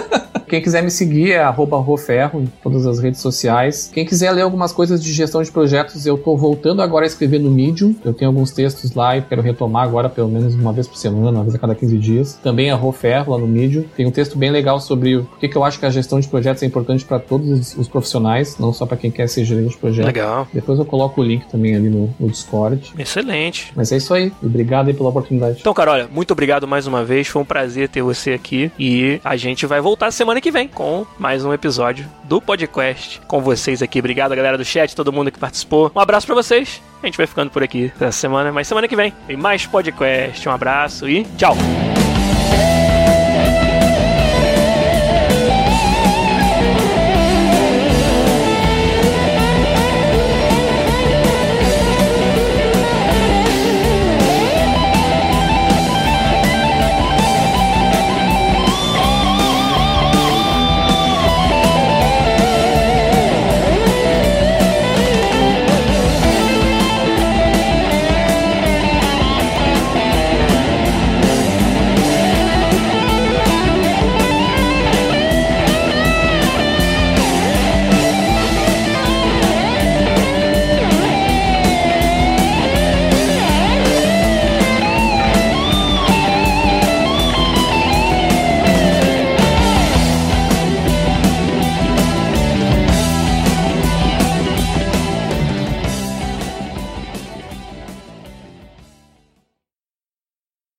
Quem 0.50 0.60
quiser 0.60 0.82
me 0.82 0.90
seguir 0.90 1.30
é 1.30 1.48
@roferro 1.48 2.40
em 2.40 2.46
todas 2.60 2.84
as 2.84 2.98
redes 2.98 3.20
sociais. 3.20 3.88
Quem 3.94 4.04
quiser 4.04 4.32
ler 4.32 4.42
algumas 4.42 4.72
coisas 4.72 5.00
de 5.00 5.12
gestão 5.12 5.40
de 5.40 5.50
projetos, 5.50 6.06
eu 6.06 6.18
tô 6.18 6.36
voltando 6.36 6.82
agora 6.82 7.04
a 7.04 7.06
escrever 7.06 7.38
no 7.38 7.48
Medium. 7.48 7.94
Eu 8.04 8.12
tenho 8.12 8.32
alguns 8.32 8.50
textos 8.50 8.92
lá 8.92 9.16
e 9.16 9.22
quero 9.22 9.42
retomar 9.42 9.84
agora 9.84 10.08
pelo 10.08 10.28
menos 10.28 10.56
uma 10.56 10.72
vez 10.72 10.88
por 10.88 10.96
semana, 10.96 11.38
uma 11.38 11.44
vez 11.44 11.54
a 11.54 11.58
cada 11.58 11.72
15 11.72 11.98
dias. 11.98 12.34
Também 12.42 12.68
a 12.68 12.74
Roferro 12.74 13.30
lá 13.30 13.38
no 13.38 13.46
Medium. 13.46 13.84
Tem 13.96 14.04
um 14.06 14.10
texto 14.10 14.36
bem 14.36 14.50
legal 14.50 14.80
sobre 14.80 15.18
o 15.18 15.28
que, 15.38 15.48
que 15.48 15.56
eu 15.56 15.62
acho 15.62 15.78
que 15.78 15.86
a 15.86 15.90
gestão 15.90 16.18
de 16.18 16.26
projetos 16.26 16.64
é 16.64 16.66
importante 16.66 17.04
para 17.04 17.20
todos 17.20 17.76
os, 17.76 17.86
profissionais, 17.86 18.58
não 18.58 18.72
só 18.72 18.86
para 18.86 18.96
quem 18.96 19.10
quer 19.10 19.28
ser 19.28 19.44
gerente 19.44 19.70
de 19.70 19.76
projeto. 19.76 20.06
Legal. 20.06 20.48
Depois 20.52 20.80
eu 20.80 20.84
coloco 20.84 21.20
o 21.20 21.24
link 21.24 21.46
também 21.46 21.76
ali 21.76 21.88
no, 21.88 22.12
no 22.18 22.28
Discord. 22.28 22.92
Excelente. 22.98 23.72
Mas 23.76 23.92
é 23.92 23.98
isso 23.98 24.12
aí. 24.12 24.32
Obrigado 24.42 24.88
aí 24.88 24.94
pela 24.94 25.10
oportunidade. 25.10 25.58
Então, 25.60 25.72
cara, 25.72 25.92
olha, 25.92 26.08
muito 26.12 26.32
obrigado 26.32 26.66
mais 26.66 26.88
uma 26.88 27.04
vez. 27.04 27.28
Foi 27.28 27.40
um 27.40 27.44
prazer 27.44 27.88
ter 27.88 28.02
você 28.02 28.32
aqui. 28.32 28.72
E 28.76 29.20
a 29.22 29.36
gente 29.36 29.64
vai 29.64 29.80
voltar 29.80 30.10
semana 30.40 30.42
que 30.42 30.50
vem 30.50 30.68
com 30.68 31.06
mais 31.18 31.44
um 31.44 31.52
episódio 31.52 32.08
do 32.24 32.40
podcast 32.40 33.20
com 33.26 33.40
vocês 33.40 33.82
aqui. 33.82 33.98
Obrigado, 33.98 34.34
galera 34.34 34.56
do 34.56 34.64
chat, 34.64 34.96
todo 34.96 35.12
mundo 35.12 35.30
que 35.30 35.38
participou. 35.38 35.92
Um 35.94 36.00
abraço 36.00 36.26
para 36.26 36.34
vocês. 36.34 36.82
A 37.02 37.06
gente 37.06 37.16
vai 37.16 37.26
ficando 37.26 37.50
por 37.50 37.62
aqui 37.62 37.92
essa 38.00 38.12
semana, 38.12 38.50
mas 38.50 38.66
semana 38.66 38.88
que 38.88 38.96
vem 38.96 39.12
tem 39.26 39.36
mais 39.36 39.66
podcast. 39.66 40.48
Um 40.48 40.52
abraço 40.52 41.08
e 41.08 41.24
tchau! 41.36 41.56